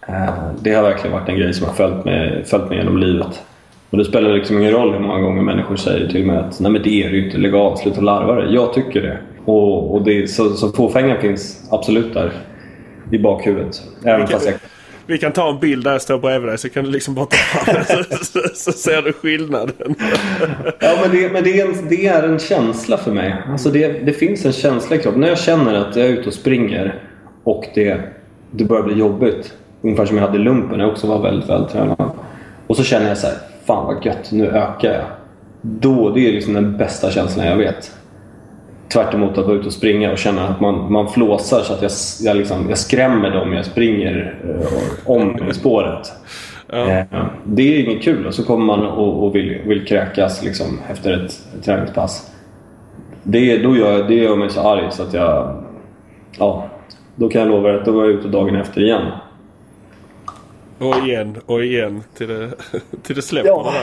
Eh, 0.08 0.30
det 0.62 0.74
har 0.74 0.84
verkligen 0.84 1.14
varit 1.14 1.30
en 1.30 1.38
grej 1.38 1.54
som 1.54 1.68
har 1.68 1.74
följt 1.74 2.06
mig, 2.06 2.46
följt 2.46 2.70
mig 2.70 2.78
genom 2.78 2.98
livet. 2.98 3.42
Och 3.90 3.98
det 3.98 4.06
spelar 4.06 4.34
liksom 4.34 4.58
ingen 4.58 4.72
roll 4.72 4.94
hur 4.94 5.00
många 5.00 5.20
gånger 5.20 5.42
människor 5.42 5.76
säger 5.76 6.08
till 6.08 6.26
mig 6.26 6.38
att 6.38 6.60
nej 6.60 6.72
men 6.72 6.84
det 6.84 7.04
är 7.04 7.10
du 7.10 7.26
inte, 7.26 7.38
lägg 7.38 7.56
av, 7.56 7.76
sluta 7.76 8.02
larva 8.02 8.36
dig. 8.36 8.54
Jag 8.54 8.74
tycker 8.74 9.02
det. 9.02 9.18
Och, 9.46 9.96
och 9.96 10.02
det, 10.02 10.28
så, 10.28 10.50
så 10.50 10.72
fåfängan 10.72 11.22
finns 11.22 11.68
absolut 11.72 12.14
där 12.14 12.32
i 13.12 13.18
bakhuvudet. 13.18 13.82
Även 14.04 14.28
kan, 14.28 14.40
jag 14.46 14.54
vi 15.08 15.18
kan 15.18 15.32
ta 15.32 15.50
en 15.50 15.60
bild 15.60 15.84
där 15.84 15.92
jag 15.92 16.02
står 16.02 16.18
bredvid 16.18 16.50
dig 16.50 16.58
så 16.58 16.70
kan 16.70 16.84
du 16.84 16.92
liksom 16.92 17.16
bara 17.16 17.26
ta 17.26 17.36
fram 17.38 17.76
den 17.76 17.86
så, 17.86 18.26
så, 18.26 18.40
så, 18.56 18.72
ser 18.72 19.02
du 19.02 19.14
skillnaden. 19.14 19.96
ja 20.80 20.98
men, 21.02 21.12
det, 21.12 21.32
men 21.32 21.44
det, 21.44 21.60
är 21.60 21.66
en, 21.66 21.88
det 21.90 22.08
är 22.08 22.24
en 22.24 22.40
känsla 22.40 22.98
för 22.98 23.12
mig. 23.12 23.36
Alltså 23.48 23.70
det, 23.70 23.88
det 23.88 24.14
finns 24.14 24.46
en 24.46 24.52
känsla 24.52 24.96
i 24.96 25.00
kroppen. 25.00 25.22
När 25.22 25.28
jag 25.28 25.40
känner 25.40 25.74
att 25.74 25.96
jag 25.96 26.06
är 26.06 26.10
ute 26.10 26.28
och 26.28 26.34
springer 26.34 27.04
och 27.44 27.66
det, 27.76 28.00
det 28.52 28.66
börjar 28.66 28.84
bli 28.84 28.96
jobbigt. 28.96 29.54
Ungefär 29.82 30.06
som 30.06 30.18
jag 30.18 30.26
hade 30.26 30.38
i 30.38 30.42
lumpen 30.42 30.78
när 30.78 30.86
jag 30.86 30.92
också 30.92 31.08
var 31.08 31.22
väldigt 31.22 31.50
vältränad. 31.50 32.12
Och 32.68 32.78
så 32.78 32.84
känner 32.84 33.08
jag 33.08 33.18
så 33.18 33.28
här, 33.28 33.36
fan 33.66 33.86
vad 33.86 34.06
gött, 34.06 34.32
nu 34.32 34.48
ökar 34.48 34.94
jag. 34.94 35.06
Då, 35.62 36.10
det 36.10 36.28
är 36.28 36.32
liksom 36.32 36.54
den 36.54 36.78
bästa 36.78 37.12
känslan 37.12 37.46
jag 37.46 37.58
vet. 37.58 37.92
Tvärt 38.88 39.14
emot 39.14 39.38
att 39.38 39.46
vara 39.46 39.56
ute 39.56 39.68
och 39.68 39.74
springa 39.74 40.12
och 40.12 40.18
känna 40.18 40.48
att 40.48 40.62
man, 40.62 40.92
man 40.92 41.10
flåsar 41.10 41.62
så 41.62 41.74
att 41.74 41.82
jag, 41.82 41.92
jag, 42.22 42.38
liksom, 42.38 42.70
jag 42.70 42.78
skrämmer 42.78 43.30
dem 43.30 43.54
jag 43.54 43.66
springer 43.66 44.40
eh, 44.44 45.10
om 45.12 45.50
i 45.50 45.54
spåret. 45.54 46.12
Ja. 46.68 46.90
Eh, 46.90 47.06
det 47.44 47.62
är 47.62 47.84
inget 47.84 48.04
kul 48.04 48.28
och 48.28 48.34
så 48.34 48.46
kommer 48.46 48.66
man 48.66 48.86
och, 48.86 49.24
och 49.24 49.36
vill, 49.36 49.62
vill 49.66 49.86
kräkas 49.86 50.44
liksom, 50.44 50.80
efter 50.92 51.26
ett, 51.26 51.32
ett 51.58 51.66
träningspass. 51.66 52.32
Det, 53.24 53.58
då 53.58 53.78
gör, 53.78 54.04
det 54.04 54.16
gör 54.16 54.36
mig 54.36 54.50
så 54.50 54.62
arg 54.62 54.88
så 54.92 55.04
att 55.04 55.14
jag... 55.14 55.64
Ja, 56.40 56.70
då 57.16 57.30
kan 57.30 57.42
jag 57.42 57.50
lova 57.50 57.76
att 57.76 57.86
då 57.86 57.92
går 57.92 58.06
jag 58.06 58.14
ute 58.14 58.28
dagen 58.28 58.56
efter 58.56 58.82
igen. 58.82 59.12
Och 60.80 60.96
igen 60.96 61.38
och 61.46 61.64
igen 61.64 62.04
till 62.18 62.28
det, 62.28 62.52
till 63.04 63.16
det 63.16 63.22
släpper 63.22 63.50
ja. 63.50 63.74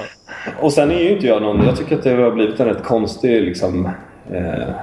Och 0.61 0.72
sen 0.72 0.90
är 0.90 0.98
ju 0.98 1.11
inte 1.11 1.26
jag 1.26 1.42
någon... 1.42 1.66
Jag 1.66 1.76
tycker 1.76 1.96
att 1.96 2.03
det 2.03 2.11
har 2.11 2.30
blivit 2.30 2.61
en 2.61 2.66
rätt 2.66 2.82
konstig 2.82 3.42
liksom, 3.42 3.88
eh, 4.30 4.74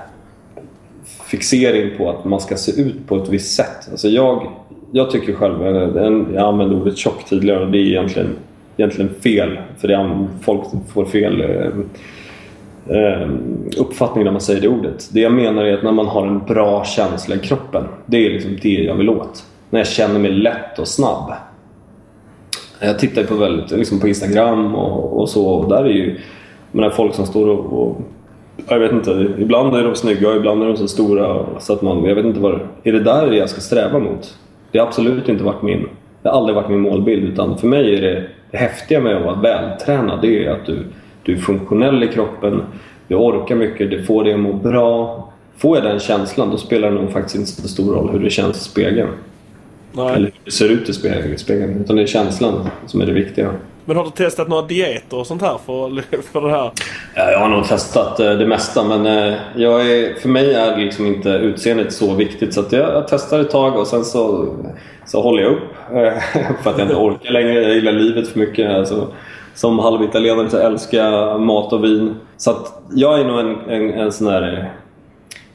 fixering 1.29 1.97
på 1.97 2.09
att 2.09 2.25
man 2.25 2.39
ska 2.39 2.55
se 2.55 2.81
ut 2.81 3.07
på 3.07 3.15
ett 3.15 3.29
visst 3.29 3.55
sätt. 3.55 3.87
Alltså 3.91 4.07
jag, 4.07 4.51
jag 4.91 5.11
tycker 5.11 5.33
själv, 5.33 5.67
eh, 5.67 6.35
jag 6.35 6.47
använde 6.47 6.75
ordet 6.75 6.97
tjock 6.97 7.25
tidigare 7.25 7.65
och 7.65 7.71
det 7.71 7.77
är 7.77 7.87
egentligen, 7.87 8.35
egentligen 8.77 9.13
fel. 9.13 9.59
För 9.77 9.87
det 9.87 10.27
folk 10.41 10.63
får 10.93 11.05
fel 11.05 11.41
eh, 11.41 11.67
eh, 12.97 13.29
uppfattning 13.77 14.23
när 14.23 14.31
man 14.31 14.41
säger 14.41 14.61
det 14.61 14.67
ordet. 14.67 15.09
Det 15.13 15.19
jag 15.19 15.33
menar 15.33 15.65
är 15.65 15.73
att 15.73 15.83
när 15.83 15.91
man 15.91 16.07
har 16.07 16.27
en 16.27 16.39
bra 16.39 16.85
känsla 16.85 17.35
i 17.35 17.39
kroppen. 17.39 17.83
Det 18.05 18.25
är 18.25 18.29
liksom 18.29 18.57
det 18.61 18.69
jag 18.69 18.95
vill 18.95 19.09
åt. 19.09 19.43
När 19.69 19.79
jag 19.79 19.87
känner 19.87 20.19
mig 20.19 20.31
lätt 20.31 20.79
och 20.79 20.87
snabb. 20.87 21.33
Jag 22.79 22.99
tittar 22.99 23.23
på, 23.23 23.35
väldigt, 23.35 23.71
liksom 23.71 23.99
på 23.99 24.07
Instagram 24.07 24.75
och, 24.75 25.19
och 25.19 25.29
så 25.29 25.47
och 25.47 25.69
där 25.69 25.83
är 25.83 25.89
ju 25.89 26.19
menar, 26.71 26.89
folk 26.89 27.15
som 27.15 27.25
står 27.25 27.47
och, 27.47 27.73
och 27.73 28.01
jag 28.67 28.79
vet 28.79 28.91
inte, 28.91 29.27
ibland 29.39 29.75
är 29.75 29.83
de 29.83 29.95
snygga 29.95 30.29
och 30.29 30.35
ibland 30.35 30.63
är 30.63 30.67
de 30.67 30.77
så 30.77 30.87
stora 30.87 31.45
så 31.59 31.73
att 31.73 31.81
man, 31.81 32.05
jag 32.05 32.15
vet 32.15 32.25
inte 32.25 32.39
vad 32.39 32.59
Är 32.83 32.91
det 32.91 33.03
där 33.03 33.31
jag 33.31 33.49
ska 33.49 33.61
sträva 33.61 33.99
mot? 33.99 34.37
Det 34.71 34.79
har 34.79 34.87
absolut 34.87 35.29
inte 35.29 35.43
varit 35.43 35.61
min, 35.61 35.89
det 36.21 36.29
har 36.29 36.37
aldrig 36.37 36.55
varit 36.55 36.69
min 36.69 36.79
målbild 36.79 37.23
utan 37.23 37.57
för 37.57 37.67
mig 37.67 37.95
är 37.95 38.01
det, 38.01 38.23
det 38.51 38.57
häftiga 38.57 38.99
med 38.99 39.17
att 39.17 39.25
vara 39.25 39.35
vältränad 39.35 40.21
det 40.21 40.45
är 40.45 40.51
att 40.51 40.65
du, 40.65 40.85
du 41.23 41.33
är 41.33 41.37
funktionell 41.37 42.03
i 42.03 42.07
kroppen, 42.07 42.61
du 43.07 43.15
orkar 43.15 43.55
mycket, 43.55 43.91
du 43.91 44.03
får 44.03 44.23
dig 44.23 44.33
att 44.33 44.39
må 44.39 44.53
bra. 44.53 45.25
Får 45.57 45.77
jag 45.77 45.85
den 45.85 45.99
känslan 45.99 46.51
då 46.51 46.57
spelar 46.57 46.91
det 46.91 46.95
nog 46.95 47.11
faktiskt 47.11 47.35
inte 47.35 47.49
så 47.49 47.67
stor 47.67 47.93
roll 47.93 48.09
hur 48.11 48.19
det 48.19 48.29
känns 48.29 48.57
i 48.57 48.63
spegeln. 48.69 49.09
Nej. 49.91 50.13
Eller 50.15 50.25
hur 50.25 50.41
det 50.43 50.51
ser 50.51 50.69
ut 50.69 50.89
i 50.89 50.93
spegeln. 51.37 51.81
Utan 51.81 51.95
det 51.95 52.01
är 52.01 52.07
känslan 52.07 52.69
som 52.85 53.01
är 53.01 53.05
det 53.05 53.13
viktiga. 53.13 53.51
Men 53.89 53.97
har 53.97 54.03
du 54.03 54.09
testat 54.09 54.47
några 54.47 54.67
dieter 54.67 55.17
och 55.17 55.27
sånt 55.27 55.41
här 55.41 55.57
för, 55.65 56.01
för 56.31 56.41
det 56.41 56.49
här? 56.49 56.71
Ja, 57.15 57.31
jag 57.31 57.39
har 57.39 57.49
nog 57.49 57.67
testat 57.67 58.19
eh, 58.19 58.31
det 58.31 58.45
mesta 58.45 58.83
men 58.83 59.05
eh, 59.05 59.33
jag 59.55 59.91
är, 59.91 60.13
för 60.13 60.29
mig 60.29 60.53
är 60.53 60.77
liksom 60.77 61.05
inte 61.05 61.29
utseendet 61.29 61.93
så 61.93 62.13
viktigt 62.13 62.53
så 62.53 62.63
jag, 62.71 62.79
jag 62.79 63.07
testar 63.07 63.39
ett 63.39 63.49
tag 63.49 63.75
och 63.79 63.87
sen 63.87 64.05
så, 64.05 64.47
så 65.05 65.21
håller 65.21 65.43
jag 65.43 65.51
upp. 65.51 65.73
Eh, 65.93 66.43
för 66.63 66.69
att 66.69 66.77
jag 66.77 66.85
inte 66.85 66.95
orkar 66.95 67.31
längre. 67.31 67.53
Jag 67.53 67.75
gillar 67.75 67.91
livet 67.91 68.27
för 68.27 68.39
mycket. 68.39 68.71
Alltså, 68.71 69.07
som 69.53 69.79
halvitalienare 69.79 70.49
så 70.49 70.57
älskar 70.57 70.97
jag 70.97 71.41
mat 71.41 71.73
och 71.73 71.83
vin. 71.83 72.15
Så 72.37 72.51
att 72.51 72.81
jag 72.93 73.19
är 73.19 73.25
nog 73.25 73.39
en, 73.39 73.69
en, 73.69 73.93
en 73.93 74.11
sån 74.11 74.27
där 74.27 74.73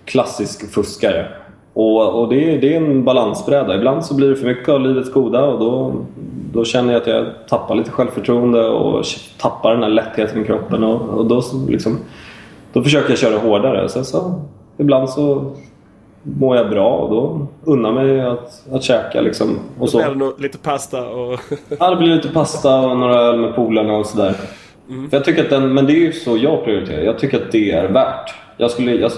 klassisk 0.04 0.74
fuskare. 0.74 1.26
Och, 1.72 2.20
och 2.20 2.28
det, 2.28 2.54
är, 2.54 2.60
det 2.60 2.74
är 2.74 2.76
en 2.76 3.04
balansbräda. 3.04 3.76
Ibland 3.76 4.04
så 4.04 4.14
blir 4.14 4.28
det 4.28 4.36
för 4.36 4.46
mycket 4.46 4.68
av 4.68 4.80
livets 4.80 5.12
goda 5.12 5.44
och 5.44 5.58
då, 5.58 5.94
då 6.54 6.64
känner 6.64 6.92
jag 6.92 7.02
att 7.02 7.08
jag 7.08 7.26
tappar 7.48 7.74
lite 7.74 7.90
självförtroende 7.90 8.68
och 8.68 9.04
tappar 9.38 9.74
den 9.74 9.82
här 9.82 9.90
lättheten 9.90 10.42
i 10.42 10.44
kroppen. 10.44 10.84
Och, 10.84 11.18
och 11.18 11.26
då, 11.26 11.42
liksom, 11.68 11.98
då 12.72 12.82
försöker 12.82 13.10
jag 13.10 13.18
köra 13.18 13.38
hårdare. 13.38 13.88
Sen 13.88 14.04
så, 14.04 14.40
ibland 14.78 15.10
så 15.10 15.52
mår 16.22 16.56
jag 16.56 16.70
bra 16.70 16.90
och 16.90 17.10
då 17.10 17.46
unnar 17.72 17.92
mig 17.92 18.20
att, 18.20 18.62
att 18.72 18.82
käka. 18.82 19.20
Liksom. 19.20 19.58
Och 19.78 19.88
så. 19.88 19.98
Blir 19.98 20.36
det 20.36 20.42
lite 20.42 20.58
pasta? 20.58 21.08
Och... 21.08 21.40
ja, 21.78 21.90
det 21.90 21.96
blir 21.96 22.14
lite 22.14 22.28
pasta 22.28 22.80
och 22.80 22.98
några 22.98 23.20
öl 23.20 23.38
med 23.38 23.54
polarna 23.54 23.96
och 23.96 24.06
sådär. 24.06 24.34
Mm. 24.88 25.10
För 25.10 25.16
jag 25.16 25.24
tycker 25.24 25.44
att 25.44 25.50
den, 25.50 25.74
men 25.74 25.86
det 25.86 25.92
är 25.92 26.00
ju 26.00 26.12
så 26.12 26.36
jag 26.36 26.64
prioriterar. 26.64 27.02
Jag 27.02 27.18
tycker 27.18 27.42
att 27.42 27.52
det 27.52 27.70
är 27.70 27.88
värt. 27.88 28.34
Jag 28.56 28.70
skulle, 28.70 28.94
jag, 28.94 29.12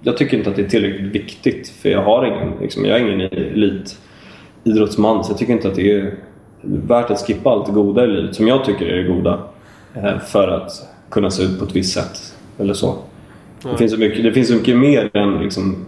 jag 0.00 0.16
tycker 0.16 0.36
inte 0.36 0.50
att 0.50 0.56
det 0.56 0.62
är 0.62 0.68
tillräckligt 0.68 1.14
viktigt 1.14 1.68
för 1.68 1.88
jag 1.88 2.02
har 2.02 2.26
ingen, 2.26 2.52
liksom, 2.60 2.84
jag 2.84 3.00
är 3.00 3.08
ingen 3.08 3.20
elitidrottsman 3.20 5.24
så 5.24 5.30
jag 5.30 5.38
tycker 5.38 5.52
inte 5.52 5.68
att 5.68 5.74
det 5.74 5.92
är 5.92 6.14
värt 6.62 7.10
att 7.10 7.26
skippa 7.26 7.50
allt 7.50 7.66
det 7.66 7.72
goda 7.72 8.04
i 8.04 8.06
livet 8.06 8.34
som 8.34 8.48
jag 8.48 8.64
tycker 8.64 8.86
är 8.86 8.96
det 8.96 9.14
goda 9.14 9.38
eh, 9.94 10.18
för 10.18 10.48
att 10.48 10.88
kunna 11.10 11.30
se 11.30 11.42
ut 11.42 11.58
på 11.58 11.64
ett 11.64 11.76
visst 11.76 11.94
sätt 11.94 12.34
eller 12.58 12.74
så. 12.74 12.86
Mm. 12.86 13.72
Det, 13.72 13.76
finns 13.76 13.92
så 13.92 13.98
mycket, 13.98 14.22
det 14.22 14.32
finns 14.32 14.48
så 14.48 14.54
mycket 14.54 14.76
mer 14.76 15.10
än 15.16 15.38
liksom, 15.38 15.86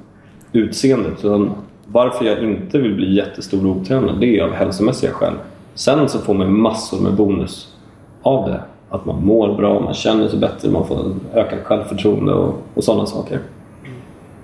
utseendet. 0.52 1.24
Utan 1.24 1.50
varför 1.86 2.24
jag 2.24 2.42
inte 2.42 2.78
vill 2.78 2.94
bli 2.94 3.14
jättestor 3.14 3.66
och 3.66 3.76
otränad 3.76 4.20
det 4.20 4.38
är 4.38 4.42
av 4.42 4.52
hälsomässiga 4.52 5.10
skäl. 5.10 5.34
Sen 5.74 6.08
så 6.08 6.18
får 6.18 6.34
man 6.34 6.60
massor 6.60 7.00
med 7.00 7.14
bonus 7.14 7.74
av 8.22 8.48
det. 8.48 8.60
Att 8.90 9.04
man 9.04 9.24
mår 9.24 9.56
bra, 9.56 9.80
man 9.80 9.94
känner 9.94 10.28
sig 10.28 10.38
bättre, 10.38 10.70
man 10.70 10.86
får 10.86 11.14
ökat 11.34 11.58
självförtroende 11.64 12.32
och, 12.32 12.62
och 12.74 12.84
sådana 12.84 13.06
saker. 13.06 13.38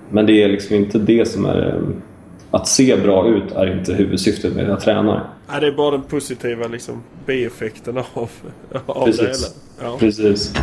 Men 0.09 0.25
det 0.25 0.43
är 0.43 0.49
liksom 0.49 0.75
inte 0.75 0.99
det 0.99 1.27
som 1.27 1.45
är... 1.45 1.81
Att 2.57 2.67
se 2.67 2.95
bra 2.95 3.27
ut 3.27 3.51
är 3.51 3.77
inte 3.77 3.93
huvudsyftet 3.93 4.55
med 4.55 4.69
att 4.69 4.81
träna. 4.81 5.27
Nej, 5.51 5.61
det 5.61 5.67
är 5.67 5.71
bara 5.71 5.91
den 5.91 6.01
positiva 6.01 6.67
liksom, 6.67 7.03
bieffekten 7.25 7.97
av, 7.97 8.29
av 8.85 9.05
Precis. 9.05 9.19
det 9.19 9.25
hela. 9.25 9.91
Ja. 9.91 9.97
Precis. 9.99 10.53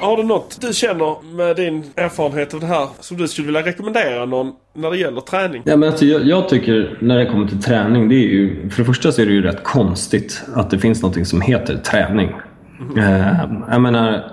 Har 0.00 0.16
du 0.16 0.22
något 0.22 0.58
du 0.60 0.74
känner 0.74 1.36
med 1.36 1.56
din 1.56 1.84
erfarenhet 1.96 2.54
av 2.54 2.60
det 2.60 2.66
här 2.66 2.88
som 3.00 3.16
du 3.16 3.28
skulle 3.28 3.46
vilja 3.46 3.62
rekommendera 3.62 4.26
någon 4.26 4.52
när 4.74 4.90
det 4.90 4.98
gäller 4.98 5.20
träning? 5.20 5.62
Ja, 5.64 5.76
men 5.76 5.88
alltså, 5.88 6.04
jag, 6.04 6.26
jag, 6.26 6.48
tycker 6.48 6.98
när 7.00 7.18
det 7.18 7.26
kommer 7.26 7.48
till 7.48 7.62
träning, 7.62 8.08
det 8.08 8.14
är 8.14 8.28
ju, 8.28 8.70
för 8.70 8.78
det 8.78 8.86
första 8.86 9.12
så 9.12 9.22
är 9.22 9.26
det 9.26 9.32
ju 9.32 9.42
rätt 9.42 9.64
konstigt 9.64 10.42
att 10.54 10.70
det 10.70 10.78
finns 10.78 11.02
något 11.02 11.28
som 11.28 11.40
heter 11.40 11.76
träning. 11.76 12.32
Mm. 12.80 13.62
Jag 13.70 13.80
menar, 13.80 14.32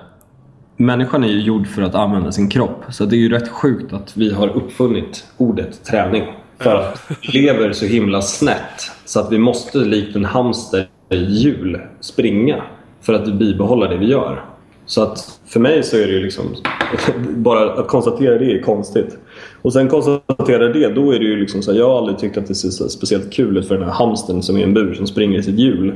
människan 0.77 1.23
är 1.23 1.27
ju 1.27 1.41
gjord 1.41 1.67
för 1.67 1.81
att 1.81 1.95
använda 1.95 2.31
sin 2.31 2.49
kropp. 2.49 2.83
Så 2.89 3.05
det 3.05 3.15
är 3.15 3.19
ju 3.19 3.29
rätt 3.29 3.49
sjukt 3.49 3.93
att 3.93 4.17
vi 4.17 4.33
har 4.33 4.47
uppfunnit 4.47 5.25
ordet 5.37 5.83
träning. 5.83 6.23
För 6.57 6.75
att 6.75 7.11
vi 7.21 7.41
lever 7.41 7.73
så 7.73 7.85
himla 7.85 8.21
snett 8.21 8.91
så 9.05 9.19
att 9.19 9.31
vi 9.31 9.37
måste 9.37 9.77
likt 9.77 10.15
en 10.15 10.25
hamster 10.25 10.87
i 11.09 11.17
hjul 11.17 11.81
springa 11.99 12.63
för 13.01 13.13
att 13.13 13.33
bibehålla 13.33 13.87
det 13.87 13.97
vi 13.97 14.05
gör. 14.05 14.45
Så 14.85 15.03
att 15.03 15.39
för 15.45 15.59
mig 15.59 15.83
så 15.83 15.97
är 15.97 16.07
det 16.07 16.13
ju 16.13 16.23
liksom... 16.23 16.45
Bara 17.29 17.73
att 17.73 17.87
konstatera 17.87 18.37
det 18.37 18.51
är 18.51 18.61
konstigt. 18.61 19.17
Och 19.65 19.73
sen 19.73 19.87
konstaterar 19.87 20.73
det, 20.73 20.89
då 20.89 21.11
är 21.11 21.19
det 21.19 21.25
ju 21.25 21.35
liksom 21.35 21.61
så 21.61 21.71
här, 21.71 21.79
Jag 21.79 21.89
har 21.89 21.97
aldrig 21.97 22.17
tyckt 22.17 22.37
att 22.37 22.47
det 22.47 22.55
ser 22.55 22.87
speciellt 22.87 23.33
kul 23.33 23.57
ut 23.57 23.67
för 23.67 23.75
den 23.75 23.83
här 23.83 23.91
hamsten 23.91 24.43
som 24.43 24.57
är 24.57 24.63
en 24.63 24.73
bur 24.73 24.93
som 24.93 25.07
springer 25.07 25.39
i 25.39 25.43
sitt 25.43 25.59
hjul. 25.59 25.93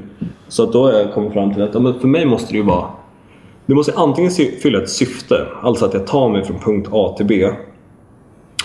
Så 0.48 0.64
att 0.64 0.74
då 0.74 0.84
har 0.84 0.92
jag 0.92 1.14
kommit 1.14 1.34
fram 1.34 1.54
till 1.54 1.64
att 1.64 1.74
ja, 1.74 1.94
för 2.02 2.08
mig 2.08 2.26
måste 2.26 2.54
det 2.54 2.58
ju 2.58 2.64
vara... 2.64 2.86
Det 3.66 3.76
måste 3.76 3.94
antingen 3.96 4.32
fylla 4.32 4.82
ett 4.82 4.90
syfte, 4.90 5.36
alltså 5.62 5.86
att 5.86 5.94
jag 5.94 6.08
tar 6.08 6.30
mig 6.30 6.44
från 6.44 6.60
punkt 6.60 6.90
A 6.92 7.14
till 7.18 7.26
B. 7.26 7.50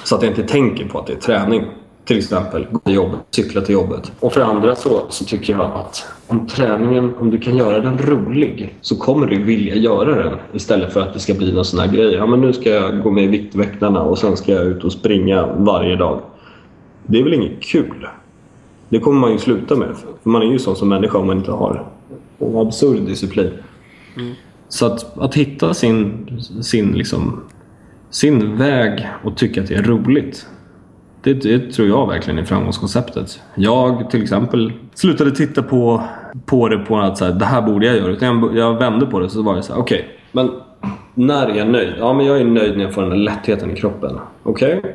Så 0.04 0.16
att 0.16 0.22
jag 0.22 0.30
inte 0.30 0.42
tänker 0.42 0.88
på 0.88 0.98
att 0.98 1.06
det 1.06 1.12
är 1.12 1.16
träning 1.16 1.64
till 2.04 2.18
exempel 2.18 2.66
gå 2.70 2.78
till 2.78 2.94
jobbet, 2.94 3.20
cykla 3.30 3.60
till 3.60 3.74
jobbet. 3.74 4.12
Och 4.20 4.32
för 4.32 4.40
andra 4.40 4.74
så, 4.74 5.02
så 5.08 5.24
tycker 5.24 5.52
jag 5.52 5.62
att 5.62 6.06
om 6.26 6.46
träningen, 6.46 7.14
om 7.18 7.30
du 7.30 7.38
kan 7.38 7.56
göra 7.56 7.80
den 7.80 7.98
rolig 7.98 8.74
så 8.80 8.96
kommer 8.96 9.26
du 9.26 9.42
vilja 9.42 9.74
göra 9.74 10.24
den 10.24 10.38
istället 10.52 10.92
för 10.92 11.00
att 11.00 11.14
det 11.14 11.20
ska 11.20 11.34
bli 11.34 11.52
någon 11.52 11.64
sån 11.64 11.80
här 11.80 11.88
grej. 11.88 12.12
Ja, 12.12 12.26
men 12.26 12.40
nu 12.40 12.52
ska 12.52 12.70
jag 12.70 13.02
gå 13.02 13.10
med 13.10 13.24
i 13.24 13.26
Viktväktarna 13.26 14.02
och 14.02 14.18
sen 14.18 14.36
ska 14.36 14.52
jag 14.52 14.64
ut 14.64 14.84
och 14.84 14.92
springa 14.92 15.46
varje 15.46 15.96
dag. 15.96 16.20
Det 17.06 17.18
är 17.18 17.24
väl 17.24 17.34
inget 17.34 17.62
kul? 17.62 18.06
Det 18.88 18.98
kommer 18.98 19.20
man 19.20 19.32
ju 19.32 19.38
sluta 19.38 19.76
med. 19.76 19.96
För 20.22 20.30
man 20.30 20.42
är 20.42 20.46
ju 20.46 20.58
sån 20.58 20.76
som 20.76 20.88
människa 20.88 21.18
om 21.18 21.26
man 21.26 21.36
inte 21.36 21.52
har 21.52 21.86
en 22.38 22.56
absurd 22.56 23.06
disciplin. 23.06 23.50
Mm. 24.16 24.34
Så 24.68 24.86
att, 24.86 25.18
att 25.18 25.34
hitta 25.34 25.74
sin, 25.74 26.26
sin, 26.62 26.92
liksom, 26.92 27.40
sin 28.10 28.56
väg 28.56 29.08
och 29.24 29.36
tycka 29.36 29.62
att 29.62 29.68
det 29.68 29.74
är 29.74 29.82
roligt 29.82 30.46
det, 31.24 31.34
det, 31.34 31.72
tror 31.72 31.88
jag 31.88 32.06
verkligen 32.06 32.38
är 32.38 32.44
framgångskonceptet. 32.44 33.40
Jag 33.54 34.10
till 34.10 34.22
exempel 34.22 34.72
slutade 34.94 35.30
titta 35.30 35.62
på, 35.62 36.02
på 36.46 36.68
det 36.68 36.78
på 36.78 36.98
att 36.98 37.18
så 37.18 37.24
här, 37.24 37.32
det 37.32 37.44
här 37.44 37.62
borde 37.62 37.86
jag 37.86 37.96
göra. 37.96 38.12
Utan 38.12 38.40
jag, 38.40 38.56
jag 38.56 38.78
vände 38.78 39.06
på 39.06 39.20
det 39.20 39.30
så 39.30 39.42
var 39.42 39.56
det 39.56 39.62
så 39.62 39.72
här, 39.72 39.80
okej, 39.80 39.98
okay, 39.98 40.10
men 40.32 40.50
när 41.14 41.46
är 41.46 41.54
jag 41.54 41.68
nöjd? 41.68 41.94
Ja, 41.98 42.12
men 42.12 42.26
jag 42.26 42.40
är 42.40 42.44
nöjd 42.44 42.76
när 42.76 42.84
jag 42.84 42.94
får 42.94 43.02
den 43.02 43.10
här 43.10 43.18
lättheten 43.18 43.70
i 43.70 43.76
kroppen. 43.76 44.18
Okej? 44.42 44.78
Okay? 44.78 44.90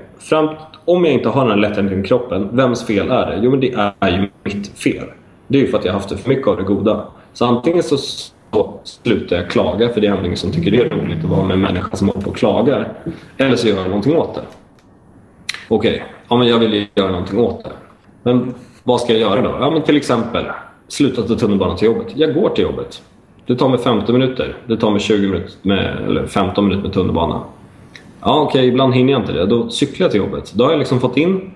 om 0.85 1.05
jag 1.05 1.13
inte 1.13 1.29
har 1.29 1.41
den 1.41 1.51
här 1.51 1.69
lättheten 1.69 2.05
i 2.05 2.07
kroppen, 2.07 2.49
vems 2.51 2.85
fel 2.85 3.11
är 3.11 3.25
det? 3.25 3.39
Jo, 3.43 3.51
men 3.51 3.59
det 3.59 3.91
är 3.99 4.09
ju 4.09 4.29
mitt 4.43 4.67
fel. 4.67 5.05
Det 5.47 5.57
är 5.57 5.61
ju 5.61 5.67
för 5.67 5.77
att 5.77 5.85
jag 5.85 5.93
har 5.93 5.99
haft 5.99 6.19
för 6.19 6.29
mycket 6.29 6.47
av 6.47 6.57
det 6.57 6.63
goda. 6.63 7.07
Så 7.33 7.45
antingen 7.45 7.83
så, 7.83 7.97
så 7.97 8.79
slutar 8.83 9.35
jag 9.35 9.49
klaga, 9.49 9.89
för 9.89 10.01
det 10.01 10.07
är 10.07 10.25
ingen 10.25 10.37
som 10.37 10.51
tycker 10.51 10.71
det 10.71 10.77
är 10.77 10.89
roligt 10.89 11.23
att 11.23 11.29
vara 11.29 11.43
med 11.43 11.53
en 11.53 11.61
människa 11.61 11.95
som 11.95 12.07
håller 12.07 12.21
på 12.21 12.29
och 12.29 12.35
klagar. 12.35 12.93
Eller 13.37 13.55
så 13.55 13.67
gör 13.67 13.77
jag 13.77 13.87
någonting 13.87 14.17
åt 14.17 14.35
det. 14.35 14.41
Okej, 15.67 15.93
okay 15.95 16.18
ja, 16.29 16.37
men 16.37 16.47
jag 16.47 16.59
vill 16.59 16.73
ju 16.73 16.87
göra 16.95 17.11
någonting 17.11 17.39
åt 17.39 17.63
det. 17.63 17.71
Men 18.23 18.53
vad 18.83 19.01
ska 19.01 19.13
jag 19.13 19.21
göra 19.21 19.41
då? 19.41 19.57
Ja, 19.59 19.71
men 19.71 19.81
till 19.81 19.97
exempel 19.97 20.45
sluta 20.87 21.21
ta 21.21 21.35
tunnelbanan 21.35 21.77
till 21.77 21.85
jobbet. 21.85 22.07
Jag 22.15 22.33
går 22.33 22.49
till 22.49 22.63
jobbet. 22.63 23.01
Det 23.45 23.55
tar 23.55 23.69
mig 23.69 23.79
15 23.79 24.19
minuter. 24.19 24.57
Det 24.67 24.77
tar 24.77 24.91
mig 24.91 24.99
20 24.99 25.27
minuter 25.27 25.51
med, 25.61 25.97
eller 26.07 26.27
15 26.27 26.63
minuter 26.65 26.83
med 26.83 26.93
tunnelbana. 26.93 27.41
Ja, 28.21 28.41
okej, 28.41 28.59
okay, 28.59 28.67
ibland 28.67 28.93
hinner 28.93 29.13
jag 29.13 29.21
inte 29.21 29.33
det. 29.33 29.45
Då 29.45 29.69
cyklar 29.69 30.05
jag 30.05 30.11
till 30.11 30.21
jobbet. 30.21 30.53
Då 30.55 30.63
har 30.63 30.71
jag 30.71 30.79
liksom 30.79 30.99
fått 30.99 31.17
in 31.17 31.51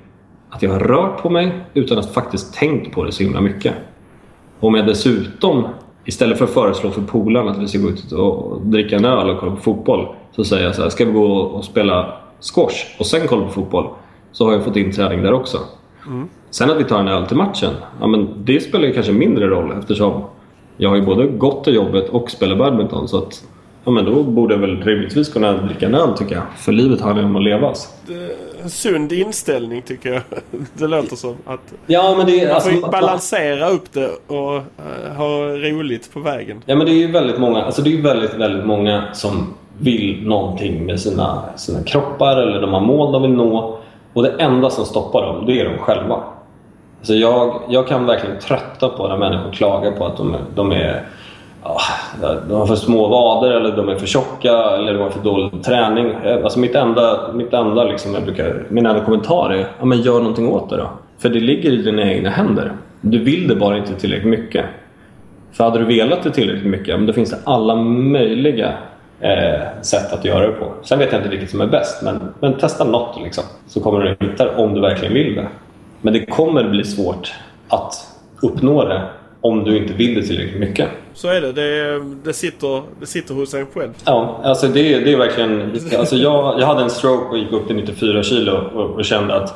att 0.49 0.61
jag 0.61 0.69
har 0.69 0.79
rört 0.79 1.21
på 1.21 1.29
mig 1.29 1.51
utan 1.73 1.97
att 1.97 2.13
faktiskt 2.13 2.53
tänkt 2.53 2.95
på 2.95 3.03
det 3.03 3.11
så 3.11 3.23
himla 3.23 3.41
mycket. 3.41 3.73
Om 4.59 4.75
jag 4.75 4.87
dessutom, 4.87 5.67
istället 6.05 6.37
för 6.37 6.45
att 6.45 6.51
föreslå 6.51 6.91
för 6.91 7.01
polarna 7.01 7.51
att 7.51 7.57
vi 7.57 7.67
ska 7.67 7.79
gå 7.79 7.89
ut 7.89 8.11
och 8.11 8.61
dricka 8.61 8.95
en 8.95 9.05
öl 9.05 9.29
och 9.29 9.39
kolla 9.39 9.51
på 9.51 9.61
fotboll, 9.61 10.07
så 10.31 10.43
säger 10.43 10.65
jag 10.65 10.75
så 10.75 10.81
här, 10.81 10.89
ska 10.89 11.05
vi 11.05 11.11
gå 11.11 11.25
och 11.25 11.65
spela 11.65 12.13
squash 12.39 12.99
och 12.99 13.05
sen 13.05 13.27
kolla 13.27 13.45
på 13.45 13.51
fotboll? 13.51 13.87
Så 14.33 14.45
har 14.45 14.53
jag 14.53 14.63
fått 14.63 14.75
in 14.75 14.91
träning 14.91 15.21
där 15.21 15.33
också. 15.33 15.57
Mm. 16.07 16.27
Sen 16.49 16.71
att 16.71 16.77
vi 16.77 16.83
tar 16.83 16.99
en 16.99 17.07
öl 17.07 17.25
till 17.25 17.37
matchen, 17.37 17.73
ja, 17.99 18.07
men 18.07 18.45
det 18.45 18.59
spelar 18.59 18.87
ju 18.87 18.93
kanske 18.93 19.11
mindre 19.11 19.47
roll 19.47 19.73
eftersom 19.79 20.23
jag 20.77 20.89
har 20.89 20.95
ju 20.95 21.01
både 21.01 21.27
gått 21.27 21.63
till 21.63 21.75
jobbet 21.75 22.09
och 22.09 22.31
spelat 22.31 22.57
badminton. 22.57 23.07
Så 23.07 23.17
att, 23.17 23.43
ja, 23.83 23.91
men 23.91 24.05
då 24.05 24.23
borde 24.23 24.53
jag 24.53 24.61
väl 24.61 24.83
rimligtvis 24.83 25.29
kunna 25.29 25.53
dricka 25.53 25.85
en 25.85 25.95
öl 25.95 26.17
tycker 26.17 26.35
jag. 26.35 26.43
För 26.57 26.71
livet 26.71 27.01
handlar 27.01 27.23
ju 27.23 27.29
om 27.29 27.35
att 27.35 27.43
levas. 27.43 27.93
En 28.63 28.69
sund 28.69 29.11
inställning 29.11 29.81
tycker 29.81 30.13
jag. 30.13 30.21
Det 30.73 30.87
låter 30.87 31.15
som. 31.15 31.35
Att 31.45 31.73
ja, 31.85 32.15
men 32.17 32.25
det, 32.25 32.51
man 32.51 32.61
får 32.61 32.69
alltså, 32.71 32.89
balansera 32.89 33.69
upp 33.69 33.93
det 33.93 34.09
och 34.27 34.55
uh, 34.55 35.15
ha 35.17 35.27
roligt 35.47 36.13
på 36.13 36.19
vägen. 36.19 36.61
Ja 36.65 36.75
men 36.75 36.85
det 36.85 36.91
är 36.91 37.07
ju 37.07 37.11
väldigt 37.11 37.39
många, 37.39 37.63
alltså 37.63 37.81
det 37.81 37.97
är 37.97 38.01
väldigt, 38.01 38.33
väldigt 38.33 38.65
många 38.65 39.03
som 39.13 39.53
vill 39.77 40.27
någonting 40.27 40.85
med 40.85 40.99
sina, 40.99 41.43
sina 41.55 41.83
kroppar 41.83 42.37
eller 42.37 42.61
de 42.61 42.73
har 42.73 42.81
mål 42.81 43.11
de 43.11 43.21
vill 43.21 43.31
nå. 43.31 43.79
Och 44.13 44.23
det 44.23 44.29
enda 44.39 44.69
som 44.69 44.85
stoppar 44.85 45.21
dem, 45.21 45.45
det 45.45 45.59
är 45.59 45.65
de 45.65 45.77
själva. 45.77 46.23
Alltså 46.99 47.13
jag, 47.13 47.61
jag 47.69 47.87
kan 47.87 48.05
verkligen 48.05 48.39
trötta 48.39 48.89
på 48.89 49.07
när 49.07 49.17
människor 49.17 49.51
klagar 49.51 49.91
på 49.91 50.05
att 50.05 50.17
de, 50.17 50.35
de 50.55 50.71
är 50.71 51.05
de 52.47 52.53
har 52.53 52.65
för 52.65 52.75
små 52.75 53.07
vader 53.07 53.51
eller 53.51 53.75
de 53.75 53.89
är 53.89 53.95
för 53.95 54.07
tjocka 54.07 54.53
eller 54.53 54.93
de 54.93 54.99
har 54.99 55.09
för 55.09 55.23
dålig 55.23 55.63
träning. 55.63 56.15
Alltså 56.43 56.59
mitt 56.59 56.75
enda, 56.75 57.33
mitt 57.33 57.53
enda 57.53 57.83
liksom, 57.83 58.13
jag 58.13 58.23
brukar, 58.23 58.65
min 58.69 58.85
enda 58.85 59.05
kommentar 59.05 59.49
är 59.49 59.67
ja, 59.79 59.85
men 59.85 60.01
gör 60.01 60.19
någonting 60.19 60.47
åt 60.47 60.69
det 60.69 60.77
då. 60.77 60.89
För 61.17 61.29
det 61.29 61.39
ligger 61.39 61.71
i 61.71 61.77
dina 61.77 62.11
egna 62.11 62.29
händer. 62.29 62.71
Du 63.01 63.19
vill 63.23 63.47
det 63.47 63.55
bara 63.55 63.77
inte 63.77 63.93
tillräckligt 63.93 64.39
mycket. 64.39 64.65
För 65.51 65.63
hade 65.63 65.79
du 65.79 65.85
velat 65.85 66.23
det 66.23 66.31
tillräckligt 66.31 66.71
mycket, 66.71 66.97
men 66.97 67.05
då 67.05 67.13
finns 67.13 67.29
det 67.29 67.37
alla 67.43 67.75
möjliga 67.75 68.73
eh, 69.19 69.81
sätt 69.81 70.13
att 70.13 70.25
göra 70.25 70.47
det 70.47 70.53
på. 70.53 70.73
Sen 70.83 70.99
vet 70.99 71.11
jag 71.11 71.19
inte 71.19 71.29
vilket 71.29 71.49
som 71.49 71.61
är 71.61 71.67
bäst, 71.67 72.01
men, 72.01 72.33
men 72.39 72.57
testa 72.57 72.83
något 72.83 73.23
liksom, 73.23 73.43
så 73.67 73.79
kommer 73.79 73.99
du 73.99 74.27
hitta 74.27 74.45
det 74.45 74.55
om 74.55 74.73
du 74.73 74.81
verkligen 74.81 75.13
vill 75.13 75.35
det. 75.35 75.47
Men 76.01 76.13
det 76.13 76.25
kommer 76.25 76.63
bli 76.63 76.83
svårt 76.83 77.33
att 77.67 77.93
uppnå 78.41 78.85
det 78.85 79.01
om 79.41 79.63
du 79.63 79.77
inte 79.77 79.93
vill 79.93 80.15
det 80.15 80.21
tillräckligt 80.21 80.59
mycket. 80.59 80.89
Så 81.13 81.27
är 81.27 81.41
det. 81.41 81.51
Det, 81.51 81.99
det, 82.23 82.33
sitter, 82.33 82.81
det 82.99 83.05
sitter 83.05 83.33
hos 83.33 83.53
en 83.53 83.65
själv. 83.65 83.93
Ja, 84.05 84.39
alltså 84.43 84.67
det, 84.67 84.99
det 84.99 85.13
är 85.13 85.17
verkligen... 85.17 85.79
Alltså 85.99 86.15
jag, 86.15 86.59
jag 86.59 86.67
hade 86.67 86.81
en 86.81 86.89
stroke 86.89 87.29
och 87.29 87.37
gick 87.37 87.51
upp 87.51 87.67
till 87.67 87.75
94 87.75 88.23
kilo 88.23 88.51
och, 88.51 88.89
och 88.89 89.05
kände 89.05 89.35
att 89.35 89.53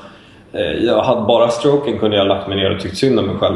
eh, 0.52 0.62
jag 0.62 1.04
hade 1.04 1.22
bara 1.22 1.50
stroken 1.50 2.00
kunde 2.00 2.18
jag 2.18 2.28
lagt 2.28 2.48
mig 2.48 2.58
ner 2.58 2.76
och 2.76 2.82
tyckt 2.82 2.98
synd 2.98 3.20
om 3.20 3.26
mig 3.26 3.36
själv. 3.36 3.56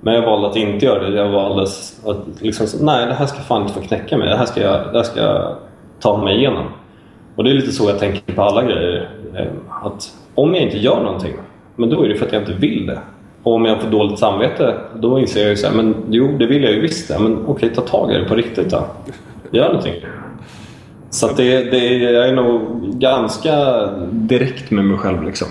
Men 0.00 0.14
jag 0.14 0.22
valde 0.22 0.48
att 0.48 0.56
inte 0.56 0.86
göra 0.86 1.10
det. 1.10 1.16
Jag 1.16 1.28
valde 1.28 1.62
att 1.62 2.40
liksom, 2.40 2.86
nej 2.86 3.06
det 3.06 3.14
här 3.14 3.26
ska 3.26 3.38
fan 3.38 3.62
inte 3.62 3.74
få 3.74 3.80
knäcka 3.80 4.16
mig. 4.16 4.28
Det 4.28 4.36
här 4.36 4.46
ska 4.46 4.62
jag, 4.62 4.92
det 4.92 4.98
här 4.98 5.02
ska 5.02 5.20
jag 5.20 5.56
ta 6.00 6.24
mig 6.24 6.36
igenom. 6.36 6.66
Och 7.36 7.44
det 7.44 7.50
är 7.50 7.54
lite 7.54 7.72
så 7.72 7.88
jag 7.88 7.98
tänker 7.98 8.34
på 8.34 8.42
alla 8.42 8.62
grejer. 8.62 9.10
Ehm, 9.36 9.46
att 9.82 10.12
om 10.34 10.54
jag 10.54 10.62
inte 10.62 10.78
gör 10.78 11.02
någonting 11.02 11.34
men 11.76 11.90
då 11.90 12.04
är 12.04 12.08
det 12.08 12.14
för 12.14 12.26
att 12.26 12.32
jag 12.32 12.42
inte 12.42 12.52
vill 12.52 12.86
det. 12.86 12.98
Och 13.42 13.54
om 13.54 13.64
jag 13.64 13.80
får 13.80 13.90
dåligt 13.90 14.18
samvete, 14.18 14.74
då 14.94 15.20
inser 15.20 15.40
jag 15.40 15.50
ju 15.50 15.56
så 15.56 15.66
här, 15.66 15.74
men 15.74 15.94
jo, 16.10 16.36
det 16.38 16.46
vill 16.46 16.62
jag 16.62 16.72
ju 16.72 16.80
visst. 16.80 17.10
Men 17.10 17.46
okej, 17.46 17.70
ta 17.74 17.80
tag 17.80 18.12
i 18.12 18.18
det 18.18 18.24
på 18.24 18.34
riktigt 18.34 18.70
då. 18.70 18.86
Gör 19.50 19.66
någonting. 19.66 19.94
Så 21.10 21.26
att 21.26 21.36
det, 21.36 21.70
det, 21.70 21.96
jag 21.96 22.28
är 22.28 22.32
nog 22.32 22.60
ganska 22.98 23.86
direkt 24.10 24.70
med 24.70 24.84
mig 24.84 24.98
själv. 24.98 25.22
Liksom. 25.22 25.48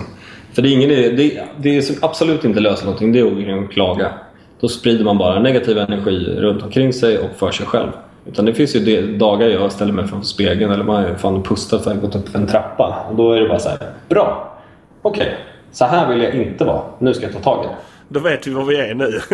För 0.52 0.62
det 0.62 0.68
är, 0.68 0.72
ingen, 0.72 0.88
det, 0.88 1.40
det 1.56 1.82
som 1.82 1.96
absolut 2.00 2.44
inte 2.44 2.60
löser 2.60 2.84
någonting, 2.84 3.12
det 3.12 3.20
är 3.20 3.64
att 3.64 3.70
klaga. 3.70 4.12
Då 4.60 4.68
sprider 4.68 5.04
man 5.04 5.18
bara 5.18 5.40
negativ 5.40 5.78
energi 5.78 6.36
runt 6.38 6.62
omkring 6.62 6.92
sig 6.92 7.18
och 7.18 7.30
för 7.36 7.50
sig 7.50 7.66
själv. 7.66 7.90
Utan 8.26 8.44
det 8.44 8.54
finns 8.54 8.76
ju 8.76 9.16
dagar 9.16 9.48
jag 9.48 9.72
ställer 9.72 9.92
mig 9.92 10.06
framför 10.06 10.26
spegeln 10.26 10.72
eller 10.72 10.84
man 10.84 11.18
fan 11.18 11.42
pustat 11.42 11.84
för 11.84 11.90
att 11.90 12.00
gått 12.00 12.16
upp 12.16 12.28
för 12.28 12.38
en 12.38 12.46
trappa. 12.46 13.06
Och 13.10 13.16
då 13.16 13.32
är 13.32 13.40
det 13.40 13.48
bara 13.48 13.58
så 13.58 13.68
här, 13.68 13.78
bra! 14.08 14.58
Okej, 15.02 15.22
okay. 15.22 15.34
Så 15.72 15.84
här 15.84 16.08
vill 16.08 16.22
jag 16.22 16.34
inte 16.34 16.64
vara. 16.64 16.82
Nu 16.98 17.14
ska 17.14 17.24
jag 17.24 17.32
ta 17.32 17.40
tag 17.40 17.64
i 17.64 17.68
det. 17.68 17.74
Då 18.08 18.20
vet 18.20 18.46
vi 18.46 18.50
var 18.50 18.64
vi 18.64 18.76
är 18.76 18.94
nu. 18.94 19.20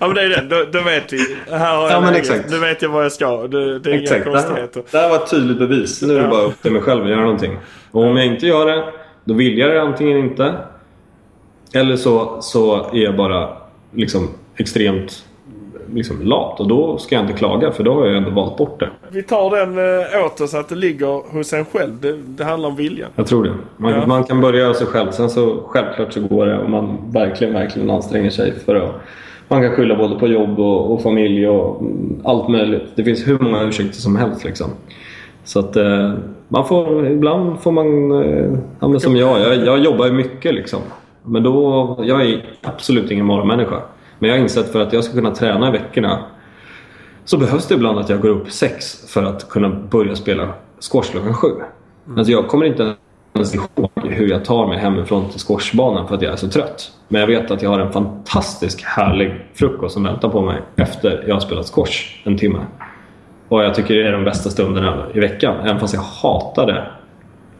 ja 0.00 0.06
men 0.06 0.14
det 0.14 0.22
är 0.22 0.28
det. 0.28 0.46
Då, 0.50 0.64
då 0.72 0.84
vet 0.84 1.12
vi. 1.12 1.18
Här 1.50 1.76
har 1.76 1.82
jag 1.82 1.92
ja, 1.92 2.00
men 2.00 2.14
exakt. 2.14 2.50
Nu 2.50 2.58
vet 2.58 2.82
jag 2.82 2.88
vad 2.88 3.04
jag 3.04 3.12
ska. 3.12 3.46
Det, 3.46 3.78
det 3.78 3.90
är 3.90 3.94
exakt. 3.94 4.26
inga 4.26 4.34
konstigheter. 4.34 4.82
Det 4.90 4.98
här 4.98 5.08
var 5.08 5.16
ett 5.16 5.30
tydligt 5.30 5.58
bevis. 5.58 6.02
Nu 6.02 6.16
är 6.16 6.22
det 6.22 6.28
bara 6.28 6.42
upp 6.42 6.62
till 6.62 6.72
mig 6.72 6.82
själv 6.82 7.04
att 7.04 7.10
göra 7.10 7.20
någonting. 7.20 7.58
Och 7.90 8.02
om 8.02 8.16
jag 8.16 8.26
inte 8.26 8.46
gör 8.46 8.66
det, 8.66 8.84
då 9.24 9.34
vill 9.34 9.58
jag 9.58 9.70
det 9.70 9.82
antingen 9.82 10.18
inte. 10.18 10.54
Eller 11.74 11.96
så, 11.96 12.38
så 12.40 12.90
är 12.92 13.02
jag 13.02 13.16
bara 13.16 13.63
liksom 13.94 14.28
extremt 14.56 15.24
liksom 15.94 16.22
lat 16.22 16.60
och 16.60 16.68
då 16.68 16.98
ska 16.98 17.14
jag 17.14 17.24
inte 17.24 17.38
klaga 17.38 17.72
för 17.72 17.84
då 17.84 17.94
har 17.94 18.06
jag 18.06 18.16
ändå 18.16 18.30
valt 18.30 18.56
bort 18.56 18.80
det. 18.80 18.90
Vi 19.10 19.22
tar 19.22 19.56
den 19.56 19.78
eh, 19.78 20.26
åt 20.26 20.40
oss 20.40 20.54
att 20.54 20.68
det 20.68 20.74
ligger 20.74 21.32
hos 21.32 21.52
en 21.52 21.64
själv. 21.64 22.00
Det, 22.00 22.12
det 22.12 22.44
handlar 22.44 22.68
om 22.68 22.76
viljan. 22.76 23.10
Jag 23.16 23.26
tror 23.26 23.44
det. 23.44 23.54
Man, 23.76 23.92
ja. 23.92 24.06
man 24.06 24.24
kan 24.24 24.40
börja 24.40 24.68
av 24.68 24.74
sig 24.74 24.86
själv. 24.86 25.10
Sen 25.10 25.30
så 25.30 25.62
självklart 25.66 26.12
så 26.12 26.20
går 26.20 26.46
det 26.46 26.58
om 26.58 26.70
man 26.70 26.98
verkligen, 27.12 27.54
verkligen 27.54 27.90
anstränger 27.90 28.30
sig 28.30 28.52
för 28.52 28.74
att 28.74 28.94
man 29.48 29.62
kan 29.62 29.70
skylla 29.70 29.96
både 29.96 30.18
på 30.18 30.26
jobb 30.26 30.60
och, 30.60 30.92
och, 30.92 31.02
familj 31.02 31.48
och 31.48 31.82
allt 32.24 32.48
möjligt. 32.48 32.82
Det 32.94 33.04
finns 33.04 33.28
hur 33.28 33.38
många 33.38 33.62
ursäkter 33.62 34.00
som 34.00 34.16
helst. 34.16 34.44
Liksom. 34.44 34.70
Så 35.44 35.58
att 35.58 35.76
eh, 35.76 36.12
man 36.48 36.66
får, 36.68 37.06
ibland 37.06 37.60
får 37.60 37.72
man, 37.72 38.12
eh, 38.22 38.58
ja, 38.80 38.98
som 38.98 39.16
jag, 39.16 39.40
jag, 39.40 39.66
jag 39.66 39.78
jobbar 39.78 40.06
ju 40.06 40.12
mycket 40.12 40.54
liksom. 40.54 40.80
Men 41.24 41.42
då, 41.42 41.96
jag 42.02 42.22
är 42.26 42.44
absolut 42.62 43.10
ingen 43.10 43.26
morgonmänniska. 43.26 43.82
Men 44.18 44.30
jag 44.30 44.36
har 44.36 44.42
insett 44.42 44.72
för 44.72 44.80
att 44.80 44.92
jag 44.92 45.04
ska 45.04 45.14
kunna 45.14 45.34
träna 45.34 45.68
i 45.68 45.72
veckorna 45.72 46.24
så 47.24 47.38
behövs 47.38 47.66
det 47.66 47.74
ibland 47.74 47.98
att 47.98 48.08
jag 48.08 48.20
går 48.20 48.28
upp 48.28 48.50
sex 48.50 49.04
för 49.12 49.22
att 49.22 49.48
kunna 49.48 49.68
börja 49.68 50.16
spela 50.16 50.48
squash 50.90 51.10
klockan 51.10 51.34
sju. 51.34 51.48
Mm. 51.48 52.18
Alltså 52.18 52.32
jag 52.32 52.48
kommer 52.48 52.66
inte 52.66 52.94
ens 53.34 53.54
ihåg 53.54 53.90
hur 53.94 54.28
jag 54.28 54.44
tar 54.44 54.66
mig 54.66 54.78
hemifrån 54.78 55.30
till 55.30 55.40
squashbanan 55.40 56.08
för 56.08 56.14
att 56.14 56.22
jag 56.22 56.32
är 56.32 56.36
så 56.36 56.48
trött. 56.48 56.92
Men 57.08 57.20
jag 57.20 57.28
vet 57.28 57.50
att 57.50 57.62
jag 57.62 57.70
har 57.70 57.80
en 57.80 57.92
fantastisk 57.92 58.82
härlig 58.84 59.40
frukost 59.54 59.94
som 59.94 60.02
väntar 60.02 60.28
på 60.28 60.42
mig 60.42 60.62
efter 60.76 61.24
jag 61.26 61.34
har 61.34 61.40
spelat 61.40 61.66
squash 61.74 62.20
en 62.24 62.38
timme. 62.38 62.58
Och 63.48 63.64
jag 63.64 63.74
tycker 63.74 63.94
det 63.94 64.08
är 64.08 64.12
de 64.12 64.24
bästa 64.24 64.50
stunderna 64.50 65.06
i 65.14 65.20
veckan. 65.20 65.56
Även 65.60 65.80
fast 65.80 65.94
jag 65.94 66.00
hatar 66.00 66.66
det 66.66 66.86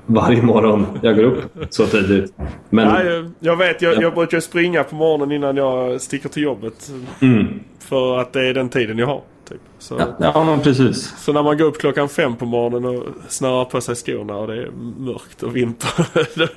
varje 0.06 0.42
morgon 0.42 0.86
jag 1.02 1.16
går 1.16 1.22
upp 1.22 1.44
så 1.70 1.86
tidigt. 1.86 2.32
Men, 2.70 2.88
ja, 2.88 3.24
jag, 3.40 3.56
vet, 3.56 3.82
jag, 3.82 4.02
jag 4.02 4.14
brukar 4.14 4.40
springa 4.40 4.84
på 4.84 4.94
morgonen 4.94 5.32
innan 5.32 5.56
jag 5.56 6.00
sticker 6.00 6.28
till 6.28 6.42
jobbet. 6.42 6.92
Mm. 7.20 7.60
För 7.78 8.18
att 8.18 8.32
det 8.32 8.48
är 8.48 8.54
den 8.54 8.68
tiden 8.68 8.98
jag 8.98 9.06
har. 9.06 9.20
Typ. 9.48 9.60
Så, 9.78 9.94
ja, 9.98 10.32
ja 10.34 10.58
precis. 10.62 11.14
Så 11.18 11.32
när 11.32 11.42
man 11.42 11.58
går 11.58 11.64
upp 11.64 11.78
klockan 11.78 12.08
fem 12.08 12.36
på 12.36 12.46
morgonen 12.46 12.96
och 12.96 13.04
snörar 13.28 13.64
på 13.64 13.80
sig 13.80 13.94
skorna 13.94 14.36
och 14.36 14.46
det 14.46 14.62
är 14.62 14.70
mörkt 14.98 15.42
och 15.42 15.56
vinter. 15.56 15.90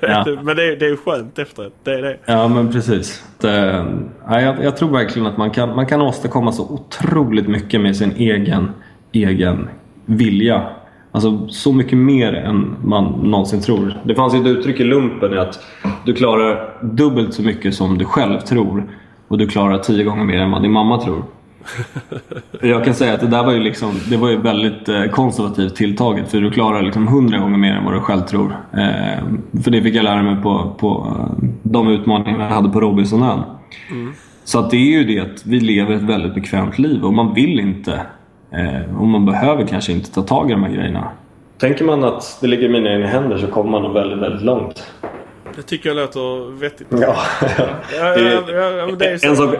ja. 0.00 0.24
men 0.42 0.56
det 0.56 0.64
är, 0.64 0.76
det 0.76 0.86
är 0.86 0.96
skönt 0.96 1.38
efteråt. 1.38 1.74
Det 1.84 1.94
är 1.94 2.02
det. 2.02 2.16
Ja 2.24 2.48
men 2.48 2.72
precis. 2.72 3.24
Det, 3.40 3.86
ja, 4.26 4.40
jag, 4.40 4.64
jag, 4.64 4.76
tror 4.76 4.90
verkligen 4.90 5.26
att 5.26 5.36
man 5.36 5.50
kan, 5.50 5.76
man 5.76 5.86
kan 5.86 6.02
åstadkomma 6.02 6.52
så 6.52 6.62
otroligt 6.62 7.48
mycket 7.48 7.80
med 7.80 7.96
sin 7.96 8.12
egen, 8.12 8.70
egen 9.12 9.68
vilja 10.06 10.66
Alltså 11.12 11.48
så 11.48 11.72
mycket 11.72 11.98
mer 11.98 12.32
än 12.32 12.76
man 12.84 13.04
någonsin 13.04 13.60
tror. 13.60 13.94
Det 14.04 14.14
fanns 14.14 14.34
ett 14.34 14.46
uttryck 14.46 14.80
i 14.80 14.84
lumpen 14.84 15.38
att 15.38 15.60
du 16.04 16.14
klarar 16.14 16.72
dubbelt 16.82 17.34
så 17.34 17.42
mycket 17.42 17.74
som 17.74 17.98
du 17.98 18.04
själv 18.04 18.40
tror 18.40 18.88
och 19.28 19.38
du 19.38 19.46
klarar 19.46 19.78
tio 19.78 20.04
gånger 20.04 20.24
mer 20.24 20.38
än 20.38 20.50
vad 20.50 20.62
din 20.62 20.72
mamma 20.72 21.00
tror. 21.00 21.24
Jag 22.62 22.84
kan 22.84 22.94
säga 22.94 23.14
att 23.14 23.20
det 23.20 23.26
där 23.26 23.44
var 23.44 23.52
ju, 23.52 23.60
liksom, 23.60 23.92
det 24.10 24.16
var 24.16 24.30
ju 24.30 24.36
väldigt 24.36 24.88
eh, 24.88 25.04
konservativt 25.04 25.76
tilltaget 25.76 26.30
för 26.30 26.40
du 26.40 26.50
klarar 26.50 26.82
liksom 26.82 27.08
hundra 27.08 27.38
gånger 27.38 27.58
mer 27.58 27.72
än 27.72 27.84
vad 27.84 27.94
du 27.94 28.00
själv 28.00 28.20
tror. 28.20 28.56
Eh, 28.72 29.24
för 29.62 29.70
det 29.70 29.82
fick 29.82 29.94
jag 29.94 30.04
lära 30.04 30.22
mig 30.22 30.42
på, 30.42 30.74
på 30.78 31.16
eh, 31.18 31.48
de 31.62 31.88
utmaningar 31.88 32.40
jag 32.40 32.54
hade 32.54 32.68
på 32.68 32.80
Robinsonön. 32.80 33.40
Mm. 33.90 34.12
Så 34.44 34.58
att 34.58 34.70
det 34.70 34.76
är 34.76 34.98
ju 34.98 35.04
det 35.04 35.20
att 35.20 35.46
vi 35.46 35.60
lever 35.60 35.94
ett 35.94 36.02
väldigt 36.02 36.34
bekvämt 36.34 36.78
liv 36.78 37.04
och 37.04 37.14
man 37.14 37.34
vill 37.34 37.60
inte 37.60 38.00
Eh, 38.50 39.00
och 39.00 39.06
man 39.06 39.26
behöver 39.26 39.66
kanske 39.66 39.92
inte 39.92 40.12
ta 40.12 40.22
tag 40.22 40.50
i 40.50 40.52
de 40.52 40.62
här 40.62 40.72
grejerna. 40.72 41.10
Tänker 41.58 41.84
man 41.84 42.04
att 42.04 42.38
det 42.40 42.46
ligger 42.46 42.64
i 42.64 42.68
mina 42.68 42.92
egna 42.92 43.06
händer 43.06 43.38
så 43.38 43.46
kommer 43.46 43.70
man 43.70 43.82
nog 43.82 43.92
väldigt, 43.92 44.18
väldigt 44.18 44.42
långt. 44.42 44.86
Det 45.56 45.62
tycker 45.62 45.88
jag 45.88 45.96
låter 45.96 46.52
vettigt. 46.60 46.86
Ja, 46.90 47.16
ja. 47.58 47.68
ja, 47.98 48.18
ja, 48.18 48.70
ja 48.70 48.86
det 48.98 49.06
är 49.06 49.26
en, 49.26 49.36
sak, 49.36 49.54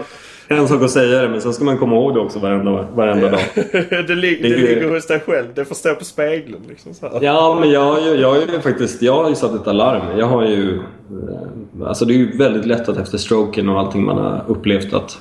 en 0.49 0.69
sak 0.69 0.83
att 0.83 0.91
säga 0.91 1.23
det 1.23 1.29
men 1.29 1.41
sen 1.41 1.53
ska 1.53 1.65
man 1.65 1.79
komma 1.79 1.97
ihåg 1.97 2.15
det 2.15 2.21
också 2.21 2.39
varenda, 2.39 2.87
varenda 2.95 3.31
dag. 3.31 3.41
det, 3.91 4.15
lig, 4.15 4.43
det, 4.43 4.49
det 4.49 4.57
ligger 4.57 4.95
hos 4.95 5.07
dig 5.07 5.21
själv. 5.21 5.47
Det 5.55 5.65
får 5.65 5.75
stå 5.75 5.95
på 5.95 6.05
spegeln. 6.05 6.63
Liksom 6.69 6.95
så 6.95 7.19
Ja 7.21 7.57
men 7.61 7.71
jag, 7.71 8.07
jag, 8.07 8.17
jag, 8.17 8.37
är 8.37 8.61
faktiskt, 8.61 9.03
jag 9.03 9.23
har 9.23 9.29
ju 9.29 9.35
satt 9.35 9.55
ett 9.55 9.67
alarm. 9.67 10.19
Jag 10.19 10.27
har 10.27 10.45
ju, 10.45 10.77
eh, 10.77 11.89
alltså 11.89 12.05
det 12.05 12.15
är 12.15 12.19
ju 12.19 12.37
väldigt 12.37 12.67
lätt 12.67 12.89
att 12.89 12.97
efter 12.97 13.19
stroken 13.19 13.69
och 13.69 13.81
allting 13.81 14.05
man 14.05 14.19
har 14.19 14.45
upplevt 14.47 14.93
att 14.93 15.19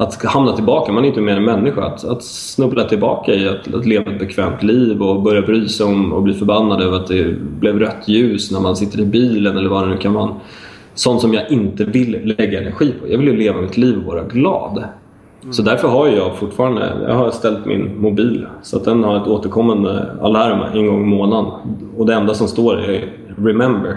att 0.00 0.24
hamna 0.24 0.52
tillbaka, 0.52 0.92
man 0.92 1.04
är 1.04 1.08
inte 1.08 1.20
mer 1.20 1.36
än 1.36 1.44
människa, 1.44 1.84
att, 1.84 2.04
att 2.04 2.22
snubbla 2.24 2.84
tillbaka 2.84 3.34
i 3.34 3.48
att, 3.48 3.74
att 3.74 3.86
leva 3.86 4.12
ett 4.12 4.18
bekvämt 4.18 4.62
liv 4.62 5.02
och 5.02 5.22
börja 5.22 5.42
bry 5.42 5.68
sig 5.68 5.86
om 5.86 6.12
och 6.12 6.22
bli 6.22 6.34
förbannad 6.34 6.82
över 6.82 6.96
att 6.96 7.06
det 7.06 7.40
blev 7.40 7.78
rött 7.78 8.08
ljus 8.08 8.50
när 8.50 8.60
man 8.60 8.76
sitter 8.76 9.00
i 9.00 9.04
bilen 9.04 9.56
eller 9.56 9.70
vad 9.70 9.82
det 9.82 9.88
nu 9.88 9.96
kan 9.96 10.12
vara. 10.12 10.30
Sånt 10.94 11.20
som 11.20 11.34
jag 11.34 11.50
inte 11.50 11.84
vill 11.84 12.34
lägga 12.38 12.60
energi 12.60 12.94
på. 13.00 13.08
Jag 13.08 13.18
vill 13.18 13.26
ju 13.26 13.36
leva 13.36 13.60
mitt 13.60 13.76
liv 13.76 13.98
och 13.98 14.04
vara 14.04 14.22
glad. 14.22 14.84
Mm. 15.42 15.52
Så 15.52 15.62
därför 15.62 15.88
har 15.88 16.08
jag 16.08 16.36
fortfarande 16.36 16.92
jag 17.08 17.14
har 17.14 17.30
ställt 17.30 17.66
min 17.66 18.00
mobil 18.00 18.46
så 18.62 18.76
att 18.76 18.84
den 18.84 19.04
har 19.04 19.16
ett 19.16 19.26
återkommande 19.26 20.06
alarm 20.20 20.60
en 20.74 20.86
gång 20.86 21.02
i 21.02 21.06
månaden. 21.06 21.52
Och 21.96 22.06
det 22.06 22.14
enda 22.14 22.34
som 22.34 22.48
står 22.48 22.80
är 22.80 23.12
“Remember”. 23.36 23.96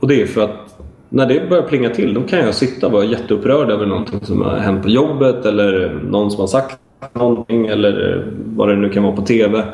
Och 0.00 0.08
det 0.08 0.22
är 0.22 0.26
för 0.26 0.44
att 0.44 0.70
när 1.10 1.26
det 1.26 1.48
börjar 1.48 1.62
plinga 1.62 1.90
till 1.90 2.14
då 2.14 2.22
kan 2.22 2.38
jag 2.38 2.54
sitta 2.54 2.86
och 2.86 2.92
vara 2.92 3.04
jätteupprörd 3.04 3.70
över 3.70 3.86
någonting 3.86 4.20
som 4.22 4.42
har 4.42 4.56
hänt 4.56 4.82
på 4.82 4.88
jobbet 4.88 5.46
eller 5.46 6.00
någon 6.10 6.30
som 6.30 6.40
har 6.40 6.46
sagt 6.46 6.78
någonting 7.12 7.66
eller 7.66 8.24
vad 8.46 8.68
det 8.68 8.76
nu 8.76 8.88
kan 8.88 9.02
vara 9.02 9.16
på 9.16 9.22
TV. 9.22 9.64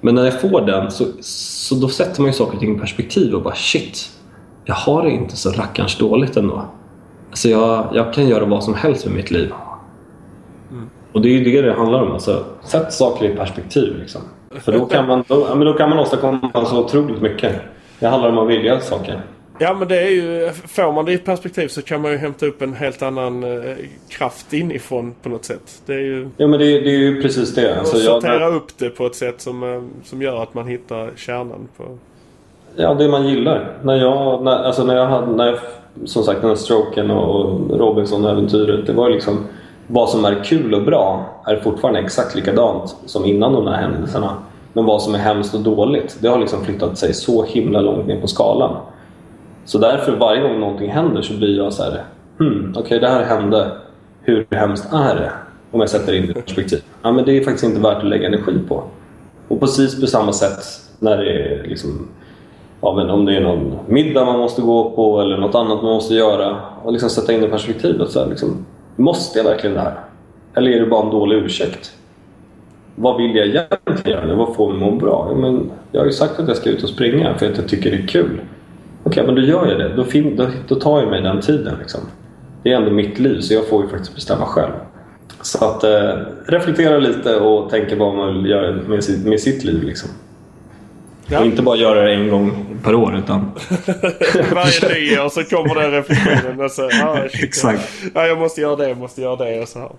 Men 0.00 0.14
när 0.14 0.24
jag 0.24 0.40
får 0.40 0.60
den 0.60 0.90
så, 0.90 1.04
så 1.20 1.74
då 1.74 1.88
sätter 1.88 2.20
man 2.20 2.30
ju 2.30 2.32
saker 2.32 2.54
och 2.54 2.60
ting 2.60 2.76
i 2.76 2.78
perspektiv 2.78 3.34
och 3.34 3.42
bara 3.42 3.54
shit, 3.54 4.10
jag 4.64 4.74
har 4.74 5.02
det 5.02 5.10
inte 5.10 5.36
så 5.36 5.50
rackarns 5.50 5.98
dåligt 5.98 6.36
ändå. 6.36 6.62
Alltså 7.30 7.48
jag, 7.48 7.88
jag 7.94 8.12
kan 8.12 8.28
göra 8.28 8.44
vad 8.44 8.64
som 8.64 8.74
helst 8.74 9.06
med 9.06 9.14
mitt 9.14 9.30
liv. 9.30 9.52
Mm. 10.70 10.90
Och 11.12 11.20
det 11.20 11.28
är 11.28 11.32
ju 11.32 11.44
det 11.44 11.62
det 11.62 11.72
handlar 11.72 12.02
om. 12.02 12.12
Alltså, 12.12 12.44
sätt 12.64 12.92
saker 12.92 13.30
i 13.30 13.36
perspektiv. 13.36 13.96
Liksom. 13.98 14.20
För 14.50 14.72
då 14.72 14.86
kan, 14.86 15.06
man, 15.06 15.24
då, 15.28 15.54
då 15.54 15.72
kan 15.72 15.90
man 15.90 15.98
åstadkomma 15.98 16.64
så 16.66 16.84
otroligt 16.84 17.22
mycket. 17.22 17.60
Det 18.00 18.06
handlar 18.06 18.28
om 18.28 18.38
att 18.38 18.48
vilja 18.48 18.80
saker. 18.80 19.22
Ja 19.58 19.74
men 19.74 19.88
det 19.88 20.00
är 20.00 20.10
ju, 20.10 20.50
får 20.52 20.92
man 20.92 21.04
det 21.04 21.12
i 21.12 21.18
perspektiv 21.18 21.68
så 21.68 21.82
kan 21.82 22.02
man 22.02 22.10
ju 22.10 22.16
hämta 22.16 22.46
upp 22.46 22.62
en 22.62 22.74
helt 22.74 23.02
annan 23.02 23.44
eh, 23.44 23.76
kraft 24.08 24.52
inifrån 24.52 25.14
på 25.22 25.28
något 25.28 25.44
sätt. 25.44 25.82
Det 25.86 25.92
är 25.92 25.98
ju... 25.98 26.28
Ja 26.36 26.46
men 26.46 26.58
det, 26.58 26.80
det 26.80 26.90
är 26.90 26.98
ju 26.98 27.22
precis 27.22 27.54
det. 27.54 27.78
Alltså, 27.78 27.96
sortera 27.96 28.40
jag, 28.40 28.54
upp 28.54 28.78
det 28.78 28.90
på 28.90 29.06
ett 29.06 29.14
sätt 29.14 29.40
som, 29.40 29.62
eh, 29.62 29.82
som 30.04 30.22
gör 30.22 30.42
att 30.42 30.54
man 30.54 30.66
hittar 30.66 31.10
kärnan 31.16 31.68
på... 31.76 31.84
Ja, 32.76 32.94
det 32.94 33.08
man 33.08 33.28
gillar. 33.28 33.72
När 33.82 33.96
jag, 33.96 34.44
när, 34.44 34.64
alltså 34.64 34.84
när 34.84 34.96
jag 34.96 35.06
hade, 35.06 35.36
när 35.36 35.46
jag, 35.46 35.58
som 36.04 36.22
sagt 36.22 36.40
den 36.40 36.50
här 36.50 36.56
stroken 36.56 37.10
och 37.10 37.70
Robinson-äventyret. 37.78 38.86
Det 38.86 38.92
var 38.92 39.10
liksom 39.10 39.46
vad 39.86 40.08
som 40.08 40.24
är 40.24 40.44
kul 40.44 40.74
och 40.74 40.82
bra 40.82 41.24
är 41.46 41.56
fortfarande 41.56 42.00
exakt 42.00 42.34
likadant 42.34 42.96
som 43.06 43.24
innan 43.24 43.52
de 43.52 43.66
här 43.66 43.76
händelserna. 43.82 44.36
Men 44.72 44.84
vad 44.84 45.02
som 45.02 45.14
är 45.14 45.18
hemskt 45.18 45.54
och 45.54 45.60
dåligt, 45.60 46.16
det 46.20 46.28
har 46.28 46.38
liksom 46.38 46.64
flyttat 46.64 46.98
sig 46.98 47.14
så 47.14 47.44
himla 47.44 47.80
långt 47.80 48.06
ner 48.06 48.20
på 48.20 48.26
skalan. 48.26 48.76
Så 49.66 49.78
därför 49.78 50.16
varje 50.16 50.42
gång 50.42 50.60
någonting 50.60 50.90
händer 50.90 51.22
så 51.22 51.34
blir 51.34 51.56
jag 51.56 51.72
så 51.72 51.82
här, 51.82 52.02
hmm, 52.38 52.70
okej 52.70 52.82
okay, 52.82 52.98
det 52.98 53.08
här 53.08 53.24
hände, 53.24 53.70
hur 54.22 54.46
hemskt 54.50 54.92
är 54.92 55.14
det? 55.14 55.32
Om 55.70 55.80
jag 55.80 55.88
sätter 55.88 56.12
in 56.12 56.26
det 56.26 56.30
i 56.30 56.34
perspektiv. 56.34 56.82
Ja, 57.02 57.12
men 57.12 57.24
det 57.24 57.32
är 57.32 57.44
faktiskt 57.44 57.64
inte 57.64 57.80
värt 57.80 57.96
att 57.96 58.08
lägga 58.08 58.26
energi 58.26 58.58
på. 58.68 58.82
Och 59.48 59.60
precis 59.60 60.00
på 60.00 60.06
samma 60.06 60.32
sätt 60.32 60.64
när 60.98 61.16
det 61.16 61.30
är 61.30 61.62
liksom, 61.68 62.08
ja, 62.80 62.94
men 62.94 63.10
om 63.10 63.24
det 63.24 63.36
är 63.36 63.40
någon 63.40 63.78
middag 63.86 64.24
man 64.24 64.38
måste 64.38 64.62
gå 64.62 64.90
på 64.90 65.20
eller 65.20 65.38
något 65.38 65.54
annat 65.54 65.82
man 65.82 65.92
måste 65.94 66.14
göra 66.14 66.56
och 66.82 66.92
liksom 66.92 67.10
sätta 67.10 67.32
in 67.32 67.40
det 67.40 67.46
i 67.46 67.50
perspektivet. 67.50 68.10
Så 68.10 68.20
här, 68.20 68.26
liksom, 68.26 68.66
måste 68.96 69.38
jag 69.38 69.44
verkligen 69.44 69.74
det 69.74 69.82
här? 69.82 69.94
Eller 70.54 70.70
är 70.70 70.80
det 70.80 70.86
bara 70.86 71.04
en 71.04 71.10
dålig 71.10 71.36
ursäkt? 71.36 71.92
Vad 72.94 73.16
vill 73.16 73.36
jag 73.36 73.46
egentligen 73.46 74.28
göra? 74.28 74.36
Vad 74.36 74.54
får 74.54 74.72
mig 74.72 74.76
att 74.76 74.92
må 74.92 74.98
bra? 74.98 75.26
Ja, 75.30 75.36
men 75.36 75.70
jag 75.92 76.00
har 76.00 76.06
ju 76.06 76.12
sagt 76.12 76.40
att 76.40 76.48
jag 76.48 76.56
ska 76.56 76.70
ut 76.70 76.82
och 76.82 76.88
springa 76.88 77.34
för 77.38 77.50
att 77.50 77.56
jag 77.56 77.68
tycker 77.68 77.90
det 77.90 77.96
är 77.96 78.06
kul. 78.06 78.40
Okej, 79.06 79.22
okay, 79.22 79.26
men 79.26 79.34
då 79.34 79.48
gör 79.48 79.66
jag 79.66 79.78
det. 79.78 79.96
Då, 79.96 80.04
fin- 80.04 80.36
då, 80.36 80.48
då 80.68 80.74
tar 80.74 81.00
jag 81.00 81.10
mig 81.10 81.22
den 81.22 81.40
tiden. 81.40 81.74
Liksom. 81.78 82.00
Det 82.62 82.72
är 82.72 82.76
ändå 82.76 82.90
mitt 82.90 83.18
liv, 83.18 83.40
så 83.40 83.54
jag 83.54 83.68
får 83.68 83.84
ju 83.84 83.88
faktiskt 83.90 84.14
bestämma 84.14 84.46
själv. 84.46 84.72
Så 85.40 85.64
att 85.64 85.84
eh, 85.84 86.14
reflektera 86.46 86.98
lite 86.98 87.36
och 87.36 87.70
tänka 87.70 87.96
vad 87.96 88.14
man 88.14 88.34
vill 88.34 88.50
göra 88.50 88.72
med 88.72 89.04
sitt, 89.04 89.26
med 89.26 89.40
sitt 89.40 89.64
liv. 89.64 89.82
Liksom. 89.82 90.10
Ja. 91.26 91.40
Och 91.40 91.46
inte 91.46 91.62
bara 91.62 91.76
göra 91.76 92.02
det 92.02 92.14
en 92.14 92.28
gång 92.30 92.66
per 92.82 92.94
år 92.94 93.18
utan... 93.18 93.40
Varje 94.54 94.94
nyår 94.94 95.28
så 95.28 95.44
kommer 95.44 95.74
den 95.74 95.90
reflektionen 95.90 96.60
och 96.60 96.70
så... 96.70 96.82
Ah, 96.82 97.18
Exakt. 97.32 97.92
Ja, 98.14 98.26
jag 98.26 98.38
måste 98.38 98.60
göra 98.60 98.76
det, 98.76 98.88
jag 98.88 98.98
måste 98.98 99.20
göra 99.20 99.36
det 99.36 99.60
och 99.62 99.68
så 99.68 99.78
här. 99.78 99.90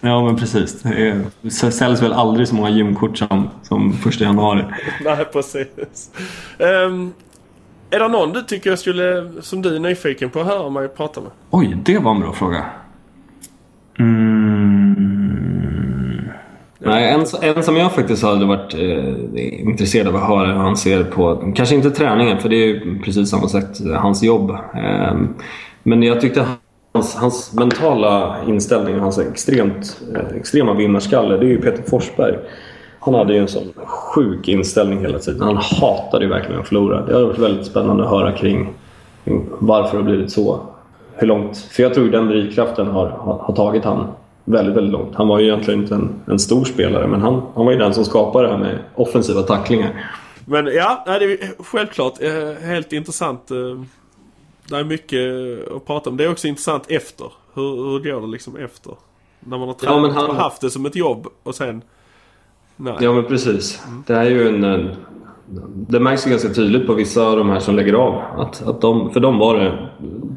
Ja 0.00 0.24
men 0.24 0.36
precis. 0.36 0.82
Det 1.40 1.50
säljs 1.50 2.02
väl 2.02 2.12
aldrig 2.12 2.48
så 2.48 2.54
många 2.54 2.70
gymkort 2.70 3.18
som, 3.18 3.50
som 3.62 3.92
första 3.92 4.24
januari. 4.24 4.64
Nej 5.04 5.24
precis. 5.32 6.10
Um, 6.58 7.12
är 7.92 7.98
det 7.98 8.08
någon 8.08 8.32
du 8.32 8.42
tycker 8.42 8.70
jag 8.70 8.78
skulle, 8.78 9.32
som 9.40 9.62
du 9.62 9.76
är 9.76 9.80
nyfiken 9.80 10.30
på 10.30 10.40
att 10.40 10.46
höra 10.46 10.70
mig 10.70 10.88
prata 10.88 11.20
med? 11.20 11.30
Oj, 11.50 11.76
det 11.84 11.98
var 11.98 12.10
en 12.10 12.20
bra 12.20 12.32
fråga. 12.32 12.64
Mm. 13.98 14.42
Nej, 16.78 17.10
en, 17.10 17.26
en 17.42 17.62
som 17.62 17.76
jag 17.76 17.92
faktiskt 17.92 18.22
hade 18.22 18.44
varit 18.44 18.74
eh, 18.74 19.60
intresserad 19.68 20.08
av 20.08 20.16
att 20.16 20.28
höra 20.28 20.46
hur 20.46 20.54
han 20.54 20.76
ser 20.76 21.04
på, 21.04 21.52
kanske 21.56 21.74
inte 21.74 21.90
träningen 21.90 22.38
för 22.40 22.48
det 22.48 22.56
är 22.56 22.66
ju 22.66 22.98
precis 22.98 23.30
samma 23.30 23.48
sätt 23.48 23.80
eh, 23.80 23.92
hans 23.92 24.22
jobb. 24.22 24.50
Eh, 24.50 25.14
men 25.82 26.02
jag 26.02 26.20
tyckte 26.20 26.46
hans, 26.92 27.14
hans 27.14 27.52
mentala 27.52 28.36
inställning, 28.46 28.98
hans 28.98 29.18
extremt, 29.18 30.00
eh, 30.14 30.36
extrema 30.36 30.74
vinnarskalle, 30.74 31.36
det 31.36 31.46
är 31.46 31.50
ju 31.50 31.60
Peter 31.60 31.82
Forsberg. 31.90 32.36
Han 33.04 33.14
hade 33.14 33.34
ju 33.34 33.38
en 33.38 33.48
sån 33.48 33.72
sjuk 33.86 34.48
inställning 34.48 35.00
hela 35.00 35.18
tiden. 35.18 35.42
Han 35.42 35.56
hatade 35.56 36.24
ju 36.24 36.30
verkligen 36.30 36.60
att 36.60 36.68
förlora. 36.68 37.06
Det 37.06 37.12
hade 37.12 37.24
varit 37.24 37.38
väldigt 37.38 37.66
spännande 37.66 38.04
att 38.04 38.10
höra 38.10 38.32
kring, 38.32 38.74
kring 39.24 39.46
varför 39.58 39.96
det 39.96 40.02
har 40.02 40.10
blivit 40.10 40.32
så. 40.32 40.60
Hur 41.14 41.26
långt? 41.26 41.58
För 41.58 41.82
jag 41.82 41.94
tror 41.94 42.08
den 42.08 42.26
drivkraften 42.26 42.86
har, 42.86 43.08
har, 43.08 43.38
har, 43.38 43.54
tagit 43.54 43.84
han 43.84 44.06
väldigt, 44.44 44.76
väldigt 44.76 44.92
långt. 44.92 45.14
Han 45.14 45.28
var 45.28 45.38
ju 45.38 45.46
egentligen 45.46 45.80
inte 45.80 45.94
en, 45.94 46.20
en 46.26 46.38
stor 46.38 46.64
spelare, 46.64 47.06
men 47.06 47.20
han, 47.20 47.42
han 47.54 47.64
var 47.64 47.72
ju 47.72 47.78
den 47.78 47.94
som 47.94 48.04
skapade 48.04 48.46
det 48.46 48.52
här 48.52 48.60
med 48.60 48.78
offensiva 48.94 49.42
tacklingar. 49.42 50.10
Men 50.44 50.66
ja, 50.66 51.02
det 51.06 51.12
är 51.12 51.62
självklart 51.62 52.22
eh, 52.22 52.64
helt 52.66 52.92
intressant. 52.92 53.50
Eh, 53.50 53.56
det 54.68 54.76
är 54.76 54.84
mycket 54.84 55.20
att 55.76 55.86
prata 55.86 56.10
om. 56.10 56.16
Det 56.16 56.24
är 56.24 56.30
också 56.30 56.48
intressant 56.48 56.90
efter. 56.90 57.26
Hur, 57.54 57.62
hur 57.62 58.12
går 58.12 58.20
det 58.20 58.26
liksom 58.26 58.56
efter? 58.56 58.94
När 59.40 59.58
man 59.58 59.68
har, 59.68 59.76
ja, 59.82 60.10
han... 60.14 60.36
haft 60.36 60.60
det 60.60 60.70
som 60.70 60.86
ett 60.86 60.96
jobb 60.96 61.26
och 61.42 61.54
sen 61.54 61.82
Nej. 62.76 62.94
Ja 63.00 63.12
men 63.12 63.24
precis. 63.24 63.82
Det 64.06 64.14
är 64.14 64.30
ju 64.30 64.48
en, 64.48 64.90
det 65.88 66.00
märks 66.00 66.26
ju 66.26 66.30
ganska 66.30 66.48
tydligt 66.48 66.86
på 66.86 66.94
vissa 66.94 67.26
av 67.26 67.36
de 67.36 67.50
här 67.50 67.58
som 67.58 67.76
lägger 67.76 67.94
av. 67.94 68.22
Att, 68.36 68.62
att 68.66 68.80
de, 68.80 69.10
för 69.10 69.20
dem 69.20 69.38
var 69.38 69.58
det 69.58 69.88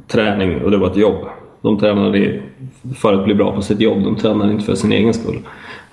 träning 0.07 0.61
och 0.61 0.71
det 0.71 0.77
var 0.77 0.87
ett 0.87 0.97
jobb. 0.97 1.25
De 1.61 1.79
tränade 1.79 2.41
för 2.95 3.13
att 3.13 3.25
bli 3.25 3.35
bra 3.35 3.55
på 3.55 3.61
sitt 3.61 3.79
jobb. 3.79 4.03
De 4.03 4.15
tränade 4.15 4.51
inte 4.51 4.65
för 4.65 4.75
sin 4.75 4.91
egen 4.91 5.13
skull. 5.13 5.39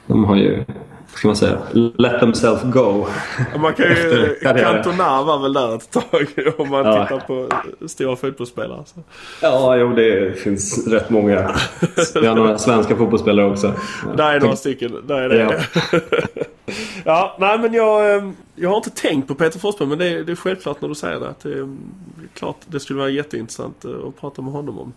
De 0.07 0.25
har 0.25 0.37
ju 0.37 0.65
ska 1.15 1.29
man 1.29 1.37
säga, 1.37 1.59
let 1.99 2.21
themselves 2.21 2.63
go. 2.63 3.07
Man 3.59 3.75
kan 3.75 3.87
ju, 3.87 4.37
Cantona 4.43 5.23
var 5.23 5.39
väl 5.43 5.53
där 5.53 5.77
ett 5.77 5.91
tag 5.91 6.27
om 6.57 6.69
man 6.69 6.87
ja. 6.87 7.07
tittar 7.07 7.21
på 7.27 7.49
stora 7.89 8.17
fotbollsspelare. 8.17 8.83
Så. 8.87 9.01
Ja, 9.43 9.77
jo 9.77 9.93
det 9.93 10.39
finns 10.41 10.87
rätt 10.87 11.11
många. 11.11 11.55
Vi 12.15 12.27
har 12.27 12.35
några 12.35 12.59
svenska 12.59 12.97
fotbollsspelare 12.97 13.47
också. 13.47 13.75
Där 14.17 14.35
är 14.35 14.41
några 14.41 14.57
stycken, 14.57 15.03
där 15.07 15.21
är 15.21 15.29
det. 15.29 15.65
Ja. 15.93 16.01
ja, 17.05 17.37
nej 17.41 17.59
men 17.59 17.73
jag, 17.75 18.15
eh, 18.15 18.31
jag 18.55 18.69
har 18.69 18.77
inte 18.77 18.91
tänkt 18.91 19.29
på 19.29 19.35
Peter 19.35 19.59
Forsberg 19.59 19.89
men 19.89 19.99
det 19.99 20.09
är, 20.09 20.25
det 20.25 20.33
är 20.33 20.37
självklart 20.37 20.81
när 20.81 20.89
du 20.89 20.95
säger 20.95 21.21
det. 21.21 21.29
Att 21.29 21.41
det 21.41 21.59
är 21.59 21.77
klart 22.35 22.57
det 22.67 22.81
skulle 22.81 22.99
vara 22.99 23.11
jätteintressant 23.11 23.85
eh, 23.85 23.91
att 24.09 24.21
prata 24.21 24.43
med 24.43 24.53
honom 24.53 24.79
om. 24.79 24.93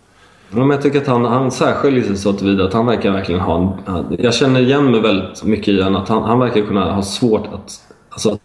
Men 0.49 0.69
jag 0.69 0.81
tycker 0.81 1.01
att 1.01 1.07
han, 1.07 1.25
han 1.25 1.51
särskiljer 1.51 2.03
sig 2.03 2.17
så 2.17 2.33
tillvida 2.33 2.63
att 2.63 2.73
han 2.73 2.85
verkar 2.85 3.11
verkligen 3.11 3.41
ha 3.41 3.75
en, 3.87 4.17
Jag 4.19 4.33
känner 4.33 4.59
igen 4.59 4.91
mig 4.91 5.01
väldigt 5.01 5.43
mycket 5.43 5.67
i 5.67 5.81
honom. 5.81 6.01
Att 6.01 6.09
han, 6.09 6.23
han 6.23 6.39
verkar 6.39 6.61
kunna 6.61 6.93
ha 6.93 7.01
svårt 7.01 7.47
att 7.47 7.71
alltså, 8.09 8.37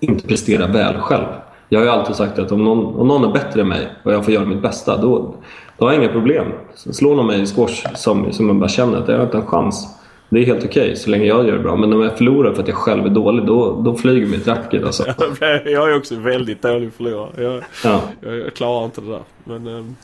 inte 0.00 0.28
prestera 0.28 0.66
väl 0.66 0.94
själv. 0.94 1.26
Jag 1.68 1.80
har 1.80 1.84
ju 1.84 1.90
alltid 1.92 2.16
sagt 2.16 2.38
att 2.38 2.52
om 2.52 2.64
någon, 2.64 2.94
om 3.00 3.08
någon 3.08 3.24
är 3.24 3.32
bättre 3.32 3.60
än 3.60 3.68
mig 3.68 3.88
och 4.02 4.12
jag 4.12 4.24
får 4.24 4.34
göra 4.34 4.44
mitt 4.44 4.62
bästa, 4.62 4.96
då, 4.96 5.34
då 5.78 5.84
har 5.84 5.92
jag 5.92 6.02
inga 6.02 6.12
problem. 6.12 6.46
Slår 6.74 7.16
någon 7.16 7.26
mig 7.26 7.42
i 7.42 7.46
squash 7.46 7.94
som, 7.94 8.32
som 8.32 8.46
man 8.46 8.60
bara 8.60 8.68
känner 8.68 8.98
att 8.98 9.08
jag 9.08 9.16
har 9.16 9.24
inte 9.24 9.36
en 9.36 9.46
chans. 9.46 9.98
Det 10.28 10.40
är 10.40 10.44
helt 10.44 10.64
okej 10.64 10.82
okay, 10.82 10.96
så 10.96 11.10
länge 11.10 11.24
jag 11.24 11.46
gör 11.46 11.52
det 11.52 11.62
bra. 11.62 11.76
Men 11.76 11.92
om 11.92 12.02
jag 12.02 12.18
förlorar 12.18 12.54
för 12.54 12.62
att 12.62 12.68
jag 12.68 12.76
själv 12.76 13.06
är 13.06 13.10
dålig, 13.10 13.46
då, 13.46 13.82
då 13.82 13.94
flyger 13.94 14.26
mitt 14.26 14.48
racket 14.48 14.84
alltså. 14.84 15.04
jag 15.64 15.90
är 15.90 15.96
också 15.96 16.16
väldigt 16.16 16.62
dålig 16.62 16.92
förlorare. 16.92 17.42
Jag, 17.42 17.62
ja. 17.84 18.00
jag, 18.20 18.38
jag 18.38 18.54
klarar 18.54 18.84
inte 18.84 19.00
det 19.00 19.10
där. 19.10 19.22
Men, 19.44 19.66
um... 19.66 19.96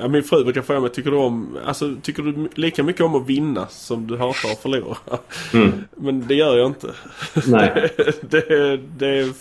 Ja, 0.00 0.08
min 0.08 0.22
fru 0.22 0.44
brukar 0.44 0.62
fråga 0.62 0.80
mig, 0.80 0.90
tycker 0.90 1.10
du 1.10 1.16
om, 1.16 1.58
alltså 1.64 1.94
tycker 2.02 2.22
du 2.22 2.48
lika 2.54 2.82
mycket 2.82 3.02
om 3.02 3.14
att 3.14 3.26
vinna 3.26 3.66
som 3.66 4.06
du 4.06 4.16
hatar 4.16 4.50
att 4.52 4.62
förlora? 4.62 4.96
Mm. 5.54 5.72
Men 5.96 6.26
det 6.28 6.34
gör 6.34 6.58
jag 6.58 6.66
inte. 6.66 6.90
Nej. 7.46 7.88
det, 8.30 8.48
det, 8.48 8.76
det, 8.76 9.32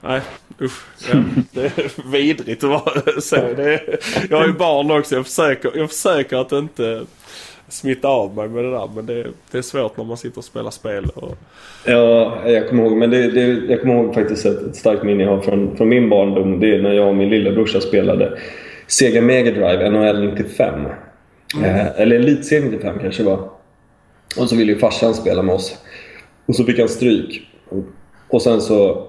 nej 0.00 0.20
usch. 0.60 0.82
Ja, 1.12 1.22
det 1.52 1.64
är 1.64 2.10
vidrigt 2.12 2.64
att 2.64 2.70
vara 2.70 3.20
så. 3.20 3.36
Det, 3.36 3.80
jag 4.30 4.38
har 4.38 4.46
ju 4.46 4.52
barn 4.52 4.90
också, 4.90 5.14
jag 5.14 5.26
försöker, 5.26 5.70
jag 5.74 5.90
försöker 5.90 6.36
att 6.36 6.52
inte 6.52 7.04
smitta 7.68 8.08
av 8.08 8.36
mig 8.36 8.48
med 8.48 8.64
det 8.64 8.70
där. 8.70 8.90
Men 8.94 9.06
det, 9.06 9.26
det 9.50 9.58
är 9.58 9.62
svårt 9.62 9.96
när 9.96 10.04
man 10.04 10.16
sitter 10.16 10.38
och 10.38 10.44
spelar 10.44 10.70
spel. 10.70 11.04
Och... 11.14 11.36
Ja, 11.84 12.38
jag 12.46 12.68
kommer 12.68 12.84
ihåg. 12.84 12.96
Men 12.96 13.10
det, 13.10 13.30
det, 13.30 13.72
jag 13.72 13.80
kommer 13.80 13.94
ihåg 13.94 14.14
faktiskt 14.14 14.46
ett, 14.46 14.62
ett 14.62 14.76
starkt 14.76 15.02
minne 15.02 15.22
jag 15.24 15.30
har 15.30 15.40
från, 15.40 15.76
från 15.76 15.88
min 15.88 16.10
barndom. 16.10 16.60
Det 16.60 16.74
är 16.74 16.82
när 16.82 16.92
jag 16.92 17.08
och 17.08 17.14
min 17.14 17.28
lillebrorsa 17.28 17.80
spelade 17.80 18.38
Sega 18.86 19.22
Mega 19.22 19.50
Drive 19.50 19.90
NHL 19.90 20.24
95. 20.24 20.86
Eh, 21.62 22.00
eller 22.00 22.16
elitserien 22.16 22.64
95 22.64 22.98
kanske 23.00 23.22
det 23.22 23.28
var. 23.28 23.48
Och 24.38 24.48
så 24.48 24.56
ville 24.56 24.72
ju 24.72 24.78
farsan 24.78 25.14
spela 25.14 25.42
med 25.42 25.54
oss. 25.54 25.78
Och 26.46 26.56
så 26.56 26.64
fick 26.64 26.78
han 26.78 26.88
stryk. 26.88 27.48
Och, 28.28 28.42
sen 28.42 28.60
så 28.60 29.06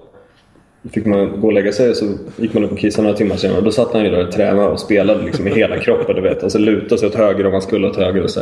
fick 0.91 1.05
man 1.05 1.41
gå 1.41 1.47
och 1.47 1.53
lägga 1.53 1.71
sig 1.71 1.89
och 1.89 1.95
så 1.95 2.05
gick 2.38 2.53
man 2.53 2.63
upp 2.63 2.71
och 2.71 2.78
kissade 2.78 3.03
några 3.03 3.17
timmar 3.17 3.36
senare. 3.36 3.57
Och 3.57 3.63
då 3.63 3.71
satt 3.71 3.93
han 3.93 4.03
ju 4.03 4.09
där 4.09 4.28
och 4.28 4.32
tränade 4.32 4.67
och 4.67 4.80
spelade 4.80 5.23
liksom 5.23 5.47
i 5.47 5.51
hela 5.51 5.80
kroppen. 5.80 6.15
Du 6.15 6.21
vet. 6.21 6.43
Alltså 6.43 6.57
lutade 6.57 6.97
sig 6.97 7.07
åt 7.07 7.15
höger 7.15 7.45
om 7.45 7.51
man 7.51 7.61
skulle 7.61 7.88
åt 7.88 7.95
höger. 7.95 8.23
Och 8.23 8.30
så, 8.30 8.41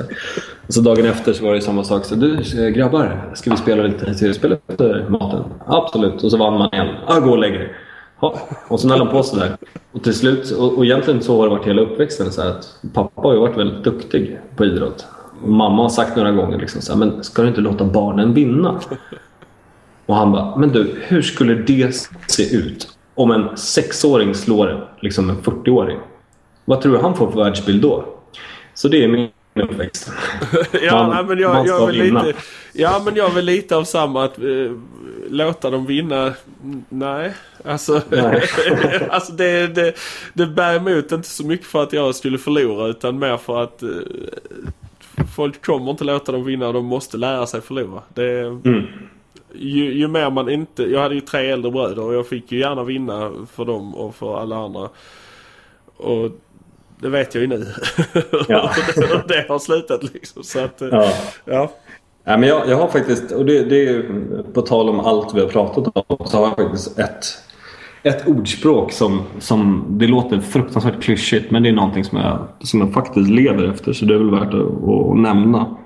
och 0.68 0.74
så 0.74 0.82
dagen 0.82 1.06
efter 1.06 1.34
så 1.34 1.46
var 1.46 1.54
det 1.54 1.62
samma 1.62 1.84
sak. 1.84 2.06
Så, 2.06 2.16
du 2.16 2.38
grabbar, 2.72 3.32
ska 3.36 3.52
vi 3.52 3.58
spela 3.58 3.84
lite 3.84 4.14
tv-spel 4.14 4.58
efter 4.68 5.06
maten? 5.10 5.44
Absolut. 5.68 6.24
Och 6.24 6.32
så 6.32 6.38
vann 6.38 6.54
man 6.54 6.70
igen. 6.74 6.88
Ja, 7.08 7.20
gå 7.20 7.32
och 7.32 7.38
lägg 7.38 7.54
dig. 7.54 7.70
Ja. 8.24 8.48
Och 8.68 8.80
så 8.80 8.90
höll 8.90 9.00
han 9.00 9.10
på 9.10 9.24
sådär. 9.24 9.58
Och 9.92 10.04
till 10.04 10.14
slut, 10.14 10.52
och, 10.52 10.78
och 10.78 10.86
egentligen 10.86 11.22
så 11.22 11.38
har 11.38 11.44
det 11.44 11.56
varit 11.56 11.68
hela 11.68 11.82
uppväxten. 11.82 12.32
Så 12.32 12.42
att 12.42 12.76
pappa 12.94 13.22
har 13.22 13.36
varit 13.36 13.58
väldigt 13.58 13.84
duktig 13.84 14.40
på 14.56 14.66
idrott. 14.66 15.06
Och 15.44 15.50
mamma 15.50 15.82
har 15.82 15.90
sagt 15.90 16.16
några 16.16 16.32
gånger 16.32 16.60
liksom 16.60 16.82
så 16.82 16.92
här, 16.92 17.00
men 17.00 17.24
ska 17.24 17.42
du 17.42 17.48
inte 17.48 17.62
låta 17.62 17.86
barnen 17.86 18.34
vinna? 18.34 18.80
Och 20.06 20.16
han 20.16 20.32
bara, 20.32 20.56
men 20.56 20.70
du, 20.70 20.96
hur 21.02 21.22
skulle 21.22 21.56
det 21.56 21.96
se 22.28 22.56
ut 22.56 22.98
om 23.16 23.32
en 23.32 23.58
sexåring 23.58 24.36
slår 24.36 24.90
liksom 25.00 25.30
en 25.30 25.38
40-åring? 25.38 26.00
Vad 26.66 26.82
tror 26.82 26.94
du 26.94 27.00
han 27.00 27.16
får 27.16 27.32
för 27.32 27.44
världsbild 27.44 27.82
då? 27.82 28.06
Så 28.74 28.88
det 28.88 29.04
är 29.04 29.08
min 29.08 29.30
uppväxt. 29.56 30.12
ja, 30.84 31.08
man, 31.08 31.28
men 31.28 31.40
jag, 31.40 31.68
jag 31.68 31.88
vill 31.88 32.14
lite, 32.14 32.34
ja, 32.74 33.02
men 33.06 33.16
jag 33.16 33.30
vill 33.30 33.46
lite 33.46 33.76
av 33.76 33.84
samma 33.84 34.24
att 34.26 34.40
uh, 34.40 34.72
låta 35.34 35.70
dem 35.70 35.86
vinna. 35.86 36.34
Nej, 36.90 37.34
alltså, 37.66 38.02
Nej. 38.10 38.44
alltså 39.10 39.34
det, 39.34 39.68
det, 39.68 39.94
det 40.34 40.46
bär 40.46 40.76
emot 40.76 41.12
inte 41.12 41.30
så 41.30 41.46
mycket 41.46 41.68
för 41.68 41.84
att 41.84 41.94
jag 41.94 42.16
skulle 42.16 42.38
förlora 42.38 42.88
utan 42.88 43.20
mer 43.20 43.38
för 43.38 43.64
att 43.64 43.84
uh, 43.84 44.02
folk 45.36 45.66
kommer 45.66 45.92
inte 45.92 46.04
låta 46.04 46.32
dem 46.32 46.46
vinna 46.46 46.68
och 46.68 46.74
de 46.74 46.86
måste 46.86 47.18
lära 47.18 47.48
sig 47.48 47.62
förlora. 47.62 48.02
Det, 48.14 48.40
mm 48.40 48.88
ju, 49.54 49.94
ju 49.94 50.08
mer 50.08 50.30
man 50.30 50.50
inte... 50.50 50.84
Jag 50.84 51.02
hade 51.02 51.16
ju 51.16 51.22
tre 51.22 51.52
äldre 51.52 51.72
bröder 51.72 52.04
och 52.04 52.14
jag 52.14 52.28
fick 52.28 52.52
ju 52.52 52.60
gärna 52.60 52.84
vinna 52.84 53.32
för 53.52 53.66
dem 53.66 53.96
och 53.96 54.16
för 54.16 54.40
alla 54.40 54.56
andra. 54.56 54.90
Och 55.98 56.32
det 57.00 57.10
vet 57.10 57.36
jag 57.36 57.42
ju 57.42 57.48
nu. 57.48 57.68
Ja. 58.48 58.72
det 59.28 59.46
har 59.50 59.60
slutat 59.60 60.04
liksom. 60.14 60.44
Så 60.44 60.60
att, 60.60 60.82
ja. 60.92 61.14
ja. 61.46 61.72
Ja, 62.26 62.38
men 62.38 62.50
jag, 62.50 62.70
jag 62.70 62.78
har 62.78 62.88
faktiskt, 62.88 63.32
och 63.32 63.46
det, 63.46 63.64
det 63.64 63.88
är 63.88 64.04
på 64.54 64.62
tal 64.62 64.90
om 64.90 65.00
allt 65.00 65.36
vi 65.36 65.42
har 65.42 65.48
pratat 65.48 65.98
om, 66.08 66.28
så 66.28 66.38
har 66.38 66.48
jag 66.48 66.56
faktiskt 66.56 67.00
ett, 67.00 67.26
ett 68.04 68.28
ordspråk 68.28 68.92
som, 68.92 69.22
som 69.40 69.86
det 69.90 70.08
låter 70.08 70.40
fruktansvärt 70.40 71.02
klyschigt 71.02 71.52
men 71.52 71.64
det 71.64 71.70
är 71.70 71.74
någonting 71.74 72.04
som 72.04 72.18
jag, 72.18 72.48
som 72.60 72.80
jag 72.80 72.94
faktiskt 72.94 73.30
lever 73.30 73.70
efter 73.70 73.94
så 73.94 74.06
det 74.06 74.14
är 74.14 74.18
väl 74.18 74.32
värt 74.32 74.54
att, 74.54 74.90
att 74.90 75.18
nämna. 75.18 75.78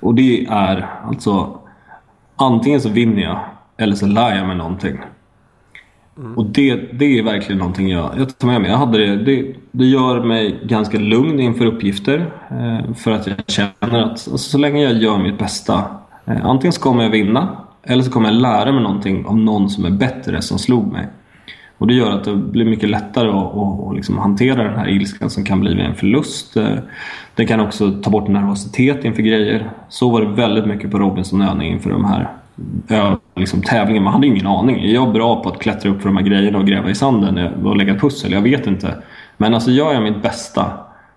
Och 0.00 0.14
det 0.14 0.46
är 0.46 0.90
alltså 1.04 1.58
antingen 2.36 2.80
så 2.80 2.88
vinner 2.88 3.22
jag 3.22 3.40
eller 3.76 3.94
så 3.94 4.06
lär 4.06 4.36
jag 4.36 4.46
mig 4.46 4.56
någonting. 4.56 4.98
Mm. 6.18 6.38
Och 6.38 6.46
det, 6.46 6.74
det 6.98 7.18
är 7.18 7.22
verkligen 7.22 7.58
någonting 7.58 7.88
jag, 7.88 8.10
jag 8.18 8.38
tar 8.38 8.48
med 8.48 8.60
mig. 8.60 8.70
Jag 8.70 8.78
hade 8.78 8.98
det, 8.98 9.16
det, 9.16 9.54
det 9.70 9.84
gör 9.84 10.24
mig 10.24 10.60
ganska 10.64 10.98
lugn 10.98 11.40
inför 11.40 11.66
uppgifter. 11.66 12.32
Eh, 12.50 12.94
för 12.94 13.10
att 13.10 13.26
jag 13.26 13.36
känner 13.46 13.98
att 13.98 14.10
alltså, 14.10 14.38
så 14.38 14.58
länge 14.58 14.82
jag 14.82 14.92
gör 14.92 15.18
mitt 15.18 15.38
bästa, 15.38 15.84
eh, 16.24 16.46
antingen 16.46 16.72
så 16.72 16.80
kommer 16.80 17.02
jag 17.02 17.10
vinna 17.10 17.56
eller 17.82 18.02
så 18.02 18.10
kommer 18.10 18.28
jag 18.28 18.40
lära 18.40 18.72
mig 18.72 18.82
någonting 18.82 19.26
av 19.26 19.36
någon 19.36 19.70
som 19.70 19.84
är 19.84 19.90
bättre 19.90 20.42
som 20.42 20.58
slog 20.58 20.92
mig. 20.92 21.06
Och 21.78 21.86
det 21.86 21.94
gör 21.94 22.10
att 22.10 22.24
det 22.24 22.36
blir 22.36 22.64
mycket 22.64 22.90
lättare 22.90 23.28
att, 23.28 23.56
att, 23.56 23.88
att 23.88 23.94
liksom 23.94 24.18
hantera 24.18 24.64
den 24.64 24.78
här 24.78 24.88
ilskan 24.88 25.30
som 25.30 25.44
kan 25.44 25.60
bli 25.60 25.74
vid 25.74 25.84
en 25.84 25.94
förlust. 25.94 26.56
Eh, 26.56 26.74
det 27.34 27.44
kan 27.46 27.60
också 27.60 27.90
ta 28.02 28.10
bort 28.10 28.28
nervositet 28.28 29.04
inför 29.04 29.22
grejer. 29.22 29.70
Så 29.88 30.10
var 30.10 30.20
det 30.20 30.28
väldigt 30.28 30.66
mycket 30.66 30.90
på 30.90 30.98
Robinsonön 30.98 31.62
inför 31.62 31.90
de 31.90 32.04
här 32.04 32.41
liksom, 33.34 33.62
tävlingen. 33.62 34.02
Man 34.02 34.12
hade 34.12 34.26
ingen 34.26 34.46
aning. 34.46 34.84
Är 34.84 34.94
jag 34.94 35.12
bra 35.12 35.42
på 35.42 35.48
att 35.48 35.58
klättra 35.58 35.90
upp 35.90 36.02
för 36.02 36.08
de 36.08 36.16
här 36.16 36.24
grejerna 36.24 36.58
och 36.58 36.66
gräva 36.66 36.90
i 36.90 36.94
sanden 36.94 37.38
och 37.64 37.76
lägga 37.76 37.94
pussel? 37.94 38.32
Jag 38.32 38.42
vet 38.42 38.66
inte. 38.66 39.02
Men 39.36 39.54
alltså 39.54 39.70
gör 39.70 39.92
jag 39.92 40.02
mitt 40.02 40.22
bästa 40.22 40.72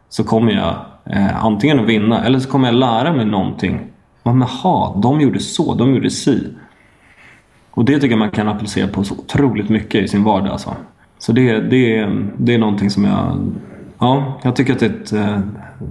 så 0.09 0.23
kommer 0.23 0.51
jag 0.51 0.75
eh, 1.15 1.45
antingen 1.45 1.79
att 1.79 1.85
vinna 1.85 2.25
eller 2.25 2.39
så 2.39 2.49
kommer 2.49 2.67
jag 2.67 2.75
lära 2.75 3.13
mig 3.13 3.25
någonting. 3.25 3.79
Jaha, 4.23 5.01
de 5.01 5.21
gjorde 5.21 5.39
så, 5.39 5.73
de 5.73 5.95
gjorde 5.95 6.09
si. 6.09 6.53
Och 7.71 7.85
det 7.85 7.93
tycker 7.93 8.09
jag 8.09 8.19
man 8.19 8.31
kan 8.31 8.47
applicera 8.47 8.87
på 8.87 9.03
så 9.03 9.15
otroligt 9.15 9.69
mycket 9.69 10.03
i 10.03 10.07
sin 10.07 10.23
vardag. 10.23 10.51
Alltså. 10.51 10.75
Så 11.19 11.31
det, 11.31 11.59
det, 11.59 12.09
det 12.37 12.53
är 12.53 12.57
någonting 12.57 12.89
som 12.89 13.05
jag... 13.05 13.51
Ja, 13.99 14.39
jag 14.43 14.55
tycker 14.55 14.73
att 14.73 14.79
det 14.79 14.85
är 14.85 14.89
ett... 14.89 15.13
Eh, 15.13 15.39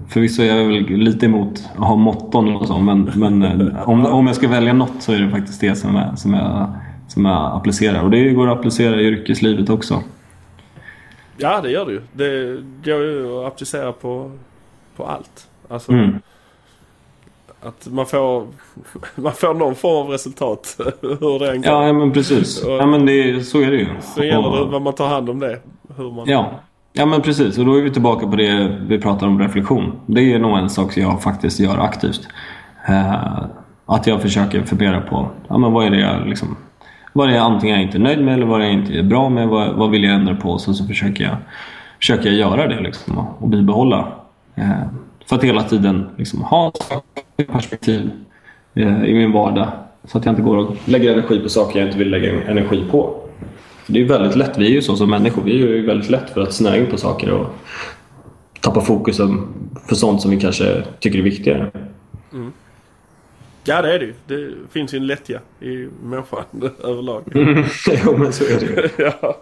Förvisso 0.08 0.42
är 0.42 0.46
jag 0.46 0.64
väl 0.64 0.86
lite 0.86 1.26
emot 1.26 1.64
att 1.76 1.86
ha 1.86 1.96
motton 1.96 2.56
och 2.56 2.66
så, 2.66 2.78
men, 2.78 3.12
men 3.14 3.42
eh, 3.42 3.88
om, 3.88 4.06
om 4.06 4.26
jag 4.26 4.36
ska 4.36 4.48
välja 4.48 4.72
något 4.72 5.02
så 5.02 5.12
är 5.12 5.18
det 5.18 5.30
faktiskt 5.30 5.60
det 5.60 5.76
som 5.76 5.94
jag, 5.94 6.18
som 6.18 6.34
jag, 6.34 6.72
som 7.08 7.24
jag 7.24 7.56
applicerar. 7.56 8.02
Och 8.02 8.10
det 8.10 8.30
går 8.30 8.48
att 8.50 8.58
applicera 8.58 9.00
i 9.00 9.04
yrkeslivet 9.04 9.70
också. 9.70 10.02
Ja, 11.36 11.60
det 11.60 11.70
gör 11.70 11.86
det 11.86 11.92
ju. 11.92 12.00
Det 12.12 12.62
går 12.90 13.02
ju 13.02 13.38
att 13.40 13.46
applicera 13.46 13.92
på, 13.92 14.30
på 14.96 15.06
allt. 15.06 15.48
Alltså, 15.68 15.92
mm. 15.92 16.18
Att 17.60 17.86
man 17.90 18.06
får, 18.06 18.46
man 19.14 19.32
får 19.32 19.54
någon 19.54 19.74
form 19.74 20.06
av 20.06 20.08
resultat 20.08 20.76
hur 21.00 21.38
det 21.38 21.50
än 21.50 21.62
går. 21.62 21.72
Ja, 21.72 21.92
men 21.92 22.12
precis. 22.12 22.64
Och, 22.64 22.72
ja, 22.72 22.86
men 22.86 23.06
det, 23.06 23.44
så 23.44 23.60
är 23.60 23.70
det 23.70 23.76
ju. 23.76 23.86
Så 24.00 24.24
gäller 24.24 24.50
det 24.50 24.64
vad 24.64 24.82
man 24.82 24.92
tar 24.92 25.08
hand 25.08 25.30
om 25.30 25.38
det. 25.38 25.60
Hur 25.96 26.12
man... 26.12 26.28
Ja 26.28 26.50
ja, 26.96 27.06
men 27.06 27.22
precis. 27.22 27.58
Och 27.58 27.66
då 27.66 27.74
är 27.74 27.82
vi 27.82 27.90
tillbaka 27.90 28.26
på 28.26 28.36
det 28.36 28.78
vi 28.88 28.98
pratar 28.98 29.26
om 29.26 29.38
reflektion. 29.38 29.92
Det 30.06 30.32
är 30.32 30.38
nog 30.38 30.58
en 30.58 30.70
sak 30.70 30.96
jag 30.96 31.22
faktiskt 31.22 31.60
gör 31.60 31.78
aktivt. 31.78 32.28
Eh, 32.88 33.44
att 33.86 34.06
jag 34.06 34.22
försöker 34.22 34.62
fundera 34.62 35.00
på 35.00 35.30
ja, 35.48 35.58
men 35.58 35.72
vad 35.72 35.86
är 35.86 35.90
det 35.90 36.00
jag 36.00 36.26
liksom, 36.26 36.56
vad 37.12 37.28
är 37.28 37.32
det 37.32 37.42
antingen 37.42 37.76
jag 37.76 37.84
inte 37.84 37.98
är 37.98 38.00
nöjd 38.00 38.24
med 38.24 38.34
eller 38.34 38.46
vad 38.46 38.60
är 38.60 38.64
jag 38.64 38.72
inte 38.72 38.92
är 38.92 39.02
bra 39.02 39.28
med. 39.28 39.48
Vad, 39.48 39.74
vad 39.74 39.90
vill 39.90 40.04
jag 40.04 40.14
ändra 40.14 40.34
på? 40.34 40.58
Så, 40.58 40.74
så 40.74 40.86
försöker, 40.86 41.24
jag, 41.24 41.36
försöker 41.98 42.30
jag 42.30 42.34
göra 42.34 42.68
det 42.68 42.80
liksom, 42.80 43.18
och, 43.18 43.48
bibehålla. 43.48 44.08
Eh, 44.54 44.70
för 45.26 45.36
att 45.36 45.44
hela 45.44 45.62
tiden 45.62 46.06
liksom, 46.16 46.42
ha 46.42 46.72
perspektiv 47.52 48.10
eh, 48.74 49.04
i 49.04 49.14
min 49.14 49.32
vardag. 49.32 49.68
Så 50.04 50.18
att 50.18 50.24
jag 50.24 50.32
inte 50.32 50.42
går 50.42 50.56
och 50.56 50.76
lägger 50.84 51.12
energi 51.12 51.40
på 51.40 51.48
saker 51.48 51.78
jag 51.78 51.88
inte 51.88 51.98
vill 51.98 52.10
lägga 52.10 52.50
energi 52.50 52.84
på. 52.90 53.23
Det 53.86 54.00
är 54.00 54.04
väldigt 54.04 54.36
lätt, 54.36 54.58
vi 54.58 54.66
är 54.66 54.70
ju 54.70 54.82
så 54.82 54.96
som 54.96 55.10
människor, 55.10 55.42
vi 55.42 55.52
är 55.52 55.56
ju 55.56 55.86
väldigt 55.86 56.10
lätt 56.10 56.30
för 56.30 56.40
att 56.40 56.52
snöa 56.52 56.76
in 56.76 56.86
på 56.86 56.98
saker 56.98 57.30
och 57.30 57.46
tappa 58.60 58.80
fokusen 58.80 59.46
för 59.88 59.94
sånt 59.94 60.22
som 60.22 60.30
vi 60.30 60.40
kanske 60.40 60.82
tycker 61.00 61.18
är 61.18 61.22
viktigare. 61.22 61.70
Mm. 62.32 62.52
Ja 63.64 63.82
det 63.82 63.94
är 63.94 63.98
det 63.98 64.04
ju. 64.04 64.14
Det 64.26 64.54
finns 64.72 64.94
ju 64.94 64.98
en 64.98 65.06
lättja 65.06 65.40
i 65.60 65.88
människan 66.02 66.44
överlag. 66.84 67.22
jo 68.04 68.16
men 68.16 68.32
så 68.32 68.44
är 68.44 68.60
det 68.60 68.66
ju. 68.66 68.88
ja. 69.04 69.40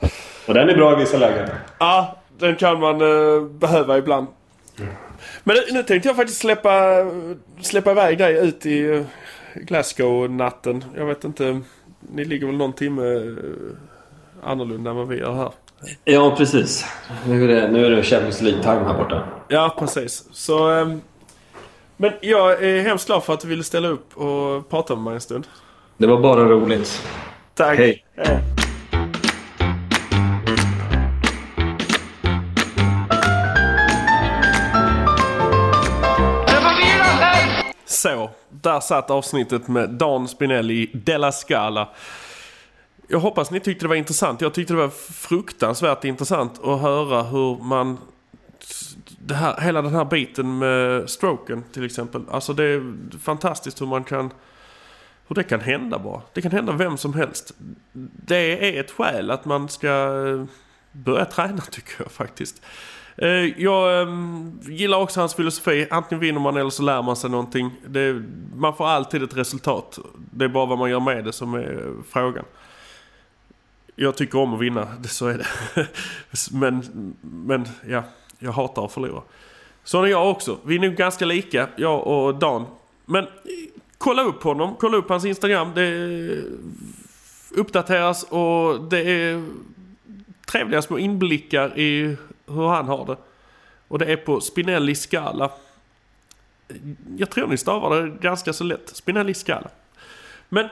Och 0.49 0.55
den 0.55 0.69
är 0.69 0.77
bra 0.77 0.93
i 0.93 1.01
vissa 1.01 1.19
lägen. 1.19 1.49
Ja, 1.79 2.23
den 2.39 2.57
kan 2.57 2.81
man 2.81 3.03
uh, 3.03 3.45
behöva 3.47 3.99
ibland. 3.99 4.27
Mm. 4.79 4.93
Men 5.45 5.57
nu 5.73 5.83
tänkte 5.83 6.09
jag 6.09 6.17
faktiskt 6.17 6.41
släppa, 6.41 6.71
släppa 7.61 7.91
iväg 7.91 8.19
dig 8.19 8.49
ut 8.49 8.67
i 8.67 8.85
eh, 8.85 9.03
Glasgow-natten. 9.55 10.85
Jag 10.97 11.07
vet 11.07 11.25
inte. 11.25 11.61
Ni 12.15 12.25
ligger 12.25 12.47
väl 12.47 12.57
någon 12.57 12.73
timme 12.73 13.15
eh, 13.17 13.23
annorlunda 14.43 14.91
än 14.91 14.97
vad 14.97 15.09
vi 15.09 15.19
gör 15.19 15.35
här. 15.35 15.53
Ja, 16.05 16.35
precis. 16.37 16.85
Nu 17.27 17.45
är 17.45 17.49
det, 17.49 17.69
nu 17.69 17.87
är 17.87 17.91
det 17.91 18.03
Champions 18.03 18.41
League-time 18.43 18.85
här 18.85 18.95
borta. 18.99 19.25
Ja, 19.49 19.77
precis. 19.79 20.25
Så... 20.33 20.71
Ehm, 20.71 21.01
men 21.97 22.13
jag 22.21 22.65
är 22.65 22.83
hemskt 22.83 23.07
glad 23.07 23.25
för 23.25 23.35
att 23.35 23.41
du 23.41 23.49
ville 23.49 23.65
ställa 23.65 23.89
upp 23.89 24.17
och 24.17 24.71
prata 24.71 24.95
med 24.95 25.05
mig 25.05 25.15
en 25.15 25.21
stund. 25.21 25.47
Det 25.97 26.07
var 26.07 26.21
bara 26.21 26.45
roligt. 26.45 27.03
Tack. 27.55 27.79
Hej. 27.79 28.05
Hej. 28.17 28.39
Så, 37.85 38.31
där 38.51 38.81
satt 38.81 39.11
avsnittet 39.11 39.69
med 39.69 39.91
Dan 39.91 40.29
Spinelli, 40.29 40.91
Della 40.95 41.33
Scala. 41.33 41.89
Jag 43.13 43.21
hoppas 43.21 43.51
ni 43.51 43.61
tyckte 43.61 43.85
det 43.85 43.89
var 43.89 43.97
intressant. 43.97 44.41
Jag 44.41 44.55
tyckte 44.55 44.73
det 44.73 44.79
var 44.79 44.89
fruktansvärt 45.13 46.05
intressant 46.05 46.65
att 46.65 46.81
höra 46.81 47.23
hur 47.23 47.65
man... 47.65 47.99
Det 49.19 49.35
här, 49.35 49.61
hela 49.61 49.83
den 49.83 49.95
här 49.95 50.05
biten 50.05 50.59
med 50.59 51.11
stroken 51.11 51.65
till 51.73 51.85
exempel. 51.85 52.23
Alltså 52.31 52.53
det 52.53 52.65
är 52.65 52.95
fantastiskt 53.19 53.81
hur 53.81 53.87
man 53.87 54.05
kan... 54.05 54.33
Hur 55.29 55.35
det 55.35 55.43
kan 55.43 55.61
hända 55.61 55.99
bara. 55.99 56.23
Det 56.33 56.43
kan 56.43 56.53
hända 56.53 56.73
vem 56.73 56.97
som 56.97 57.15
helst. 57.15 57.53
Det 58.27 58.77
är 58.77 58.81
ett 58.81 58.91
skäl 58.91 59.31
att 59.31 59.45
man 59.45 59.69
ska 59.69 59.89
eh, 59.89 60.45
börja 60.93 61.25
träna 61.25 61.61
tycker 61.71 61.95
jag 61.99 62.13
faktiskt. 62.13 62.63
Eh, 63.17 63.63
jag 63.63 64.03
ehm, 64.03 64.61
gillar 64.63 64.99
också 64.99 65.21
hans 65.21 65.35
filosofi. 65.35 65.87
Antingen 65.91 66.21
vinner 66.21 66.41
man 66.41 66.57
eller 66.57 66.71
så 66.71 66.83
lär 66.83 67.03
man 67.03 67.17
sig 67.17 67.31
någonting. 67.31 67.71
Det, 67.87 68.23
man 68.55 68.77
får 68.77 68.87
alltid 68.87 69.23
ett 69.23 69.37
resultat. 69.37 69.99
Det 70.31 70.45
är 70.45 70.49
bara 70.49 70.67
vad 70.67 70.79
man 70.79 70.91
gör 70.91 71.01
med 71.01 71.25
det 71.25 71.33
som 71.33 71.55
är 71.55 71.93
frågan. 72.11 72.45
Jag 73.97 74.17
tycker 74.17 74.39
om 74.39 74.55
att 74.55 74.61
vinna, 74.61 74.89
så 75.05 75.27
är 75.27 75.39
det. 75.39 75.47
men, 76.53 76.85
men 77.21 77.69
ja, 77.89 78.03
jag 78.39 78.53
hatar 78.53 78.85
att 78.85 78.93
förlora. 78.93 79.23
Sån 79.85 80.05
är 80.05 80.09
jag 80.09 80.31
också. 80.31 80.59
Vi 80.65 80.75
är 80.75 80.79
nog 80.79 80.95
ganska 80.95 81.25
lika, 81.25 81.69
jag 81.77 82.07
och 82.07 82.35
Dan. 82.35 82.67
Men 83.05 83.27
kolla 83.99 84.23
upp 84.23 84.43
honom, 84.43 84.77
kolla 84.81 84.97
upp 84.97 85.09
hans 85.09 85.25
Instagram. 85.25 85.73
Det 85.75 86.43
uppdateras 87.55 88.23
och 88.23 88.85
det 88.85 89.01
är 89.01 89.45
trevliga 90.47 90.83
små 90.83 90.99
inblickar 90.99 91.79
i 91.79 92.17
hur 92.47 92.69
han 92.69 92.89
har 92.89 93.07
det. 93.07 93.17
Och 93.89 93.99
det 93.99 94.13
är 94.13 94.17
på 94.17 94.41
Spinelli 94.41 94.95
Scala. 94.95 95.51
Jag 97.17 97.31
tror 97.31 97.47
ni 97.47 97.57
stavar 97.57 98.03
det 98.03 98.09
ganska 98.09 98.53
så 98.53 98.65
lätt. 98.65 98.89
Spinelli 98.97 99.35
Scala. 99.35 99.69
Men 100.49 100.69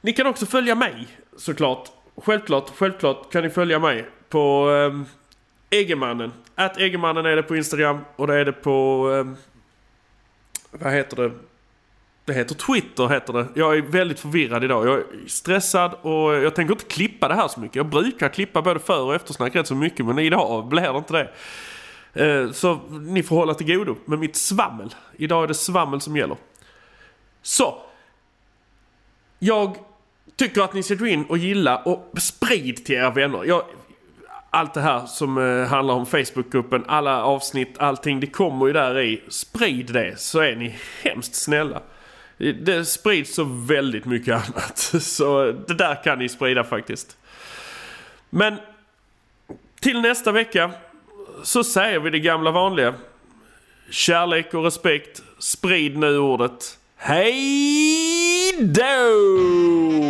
ni 0.00 0.12
kan 0.12 0.26
också 0.26 0.46
följa 0.46 0.74
mig 0.74 1.06
såklart. 1.36 1.88
Självklart, 2.24 2.70
självklart 2.76 3.32
kan 3.32 3.42
ni 3.42 3.50
följa 3.50 3.78
mig 3.78 4.06
på 4.28 4.70
eh, 4.70 5.78
Eggemannen. 5.78 6.32
Att 6.54 6.78
Eggemannen 6.78 7.26
är 7.26 7.36
det 7.36 7.42
på 7.42 7.56
Instagram 7.56 7.98
och 8.16 8.26
det 8.26 8.34
är 8.34 8.44
det 8.44 8.52
på... 8.52 9.06
Eh, 9.14 9.32
vad 10.70 10.92
heter 10.92 11.16
det? 11.16 11.32
Det 12.24 12.32
heter 12.32 12.54
Twitter 12.54 13.08
heter 13.08 13.32
det. 13.32 13.46
Jag 13.54 13.76
är 13.76 13.82
väldigt 13.82 14.20
förvirrad 14.20 14.64
idag. 14.64 14.86
Jag 14.86 14.98
är 14.98 15.04
stressad 15.26 15.94
och 16.02 16.34
jag 16.34 16.54
tänker 16.54 16.74
inte 16.74 16.84
klippa 16.84 17.28
det 17.28 17.34
här 17.34 17.48
så 17.48 17.60
mycket. 17.60 17.76
Jag 17.76 17.86
brukar 17.86 18.28
klippa 18.28 18.62
både 18.62 18.80
för 18.80 19.02
och 19.02 19.14
eftersnack 19.14 19.56
rätt 19.56 19.66
så 19.66 19.74
mycket 19.74 20.06
men 20.06 20.18
idag 20.18 20.68
blir 20.68 20.92
det 20.92 20.98
inte 20.98 21.12
det. 21.12 21.30
Eh, 22.24 22.50
så 22.50 22.80
ni 22.90 23.22
får 23.22 23.36
hålla 23.36 23.54
till 23.54 23.76
godo 23.76 23.96
med 24.04 24.18
mitt 24.18 24.36
svammel. 24.36 24.94
Idag 25.16 25.42
är 25.42 25.48
det 25.48 25.54
svammel 25.54 26.00
som 26.00 26.16
gäller. 26.16 26.36
Så. 27.42 27.82
Jag 29.38 29.76
tycker 30.36 30.62
att 30.62 30.74
ni 30.74 30.82
ska 30.82 30.94
gå 30.94 31.06
in 31.06 31.24
och 31.24 31.38
gilla 31.38 31.76
och 31.76 32.12
sprid 32.20 32.84
till 32.84 32.94
era 32.94 33.10
vänner. 33.10 33.44
Jag, 33.44 33.64
allt 34.50 34.74
det 34.74 34.80
här 34.80 35.06
som 35.06 35.38
eh, 35.38 35.66
handlar 35.66 35.94
om 35.94 36.06
Facebookgruppen, 36.06 36.84
alla 36.88 37.24
avsnitt, 37.24 37.78
allting. 37.78 38.20
Det 38.20 38.26
kommer 38.26 38.66
ju 38.66 38.72
där 38.72 39.00
i. 39.00 39.22
Sprid 39.28 39.92
det 39.92 40.20
så 40.20 40.40
är 40.40 40.56
ni 40.56 40.74
hemskt 41.02 41.34
snälla. 41.34 41.82
Det 42.38 42.84
sprids 42.84 43.34
så 43.34 43.44
väldigt 43.44 44.04
mycket 44.04 44.34
annat. 44.48 44.78
Så 45.02 45.52
det 45.52 45.74
där 45.74 46.02
kan 46.04 46.18
ni 46.18 46.28
sprida 46.28 46.64
faktiskt. 46.64 47.16
Men 48.30 48.56
till 49.80 50.00
nästa 50.00 50.32
vecka 50.32 50.70
så 51.42 51.64
säger 51.64 52.00
vi 52.00 52.10
det 52.10 52.20
gamla 52.20 52.50
vanliga. 52.50 52.94
Kärlek 53.90 54.54
och 54.54 54.64
respekt. 54.64 55.22
Sprid 55.38 55.98
nu 55.98 56.18
ordet. 56.18 56.78
Hej 56.96 58.56
då! 58.60 60.09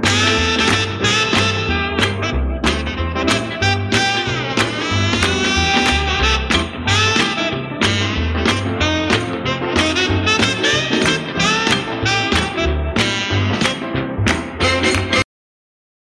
Thank 0.00 0.62
you. 0.62 0.67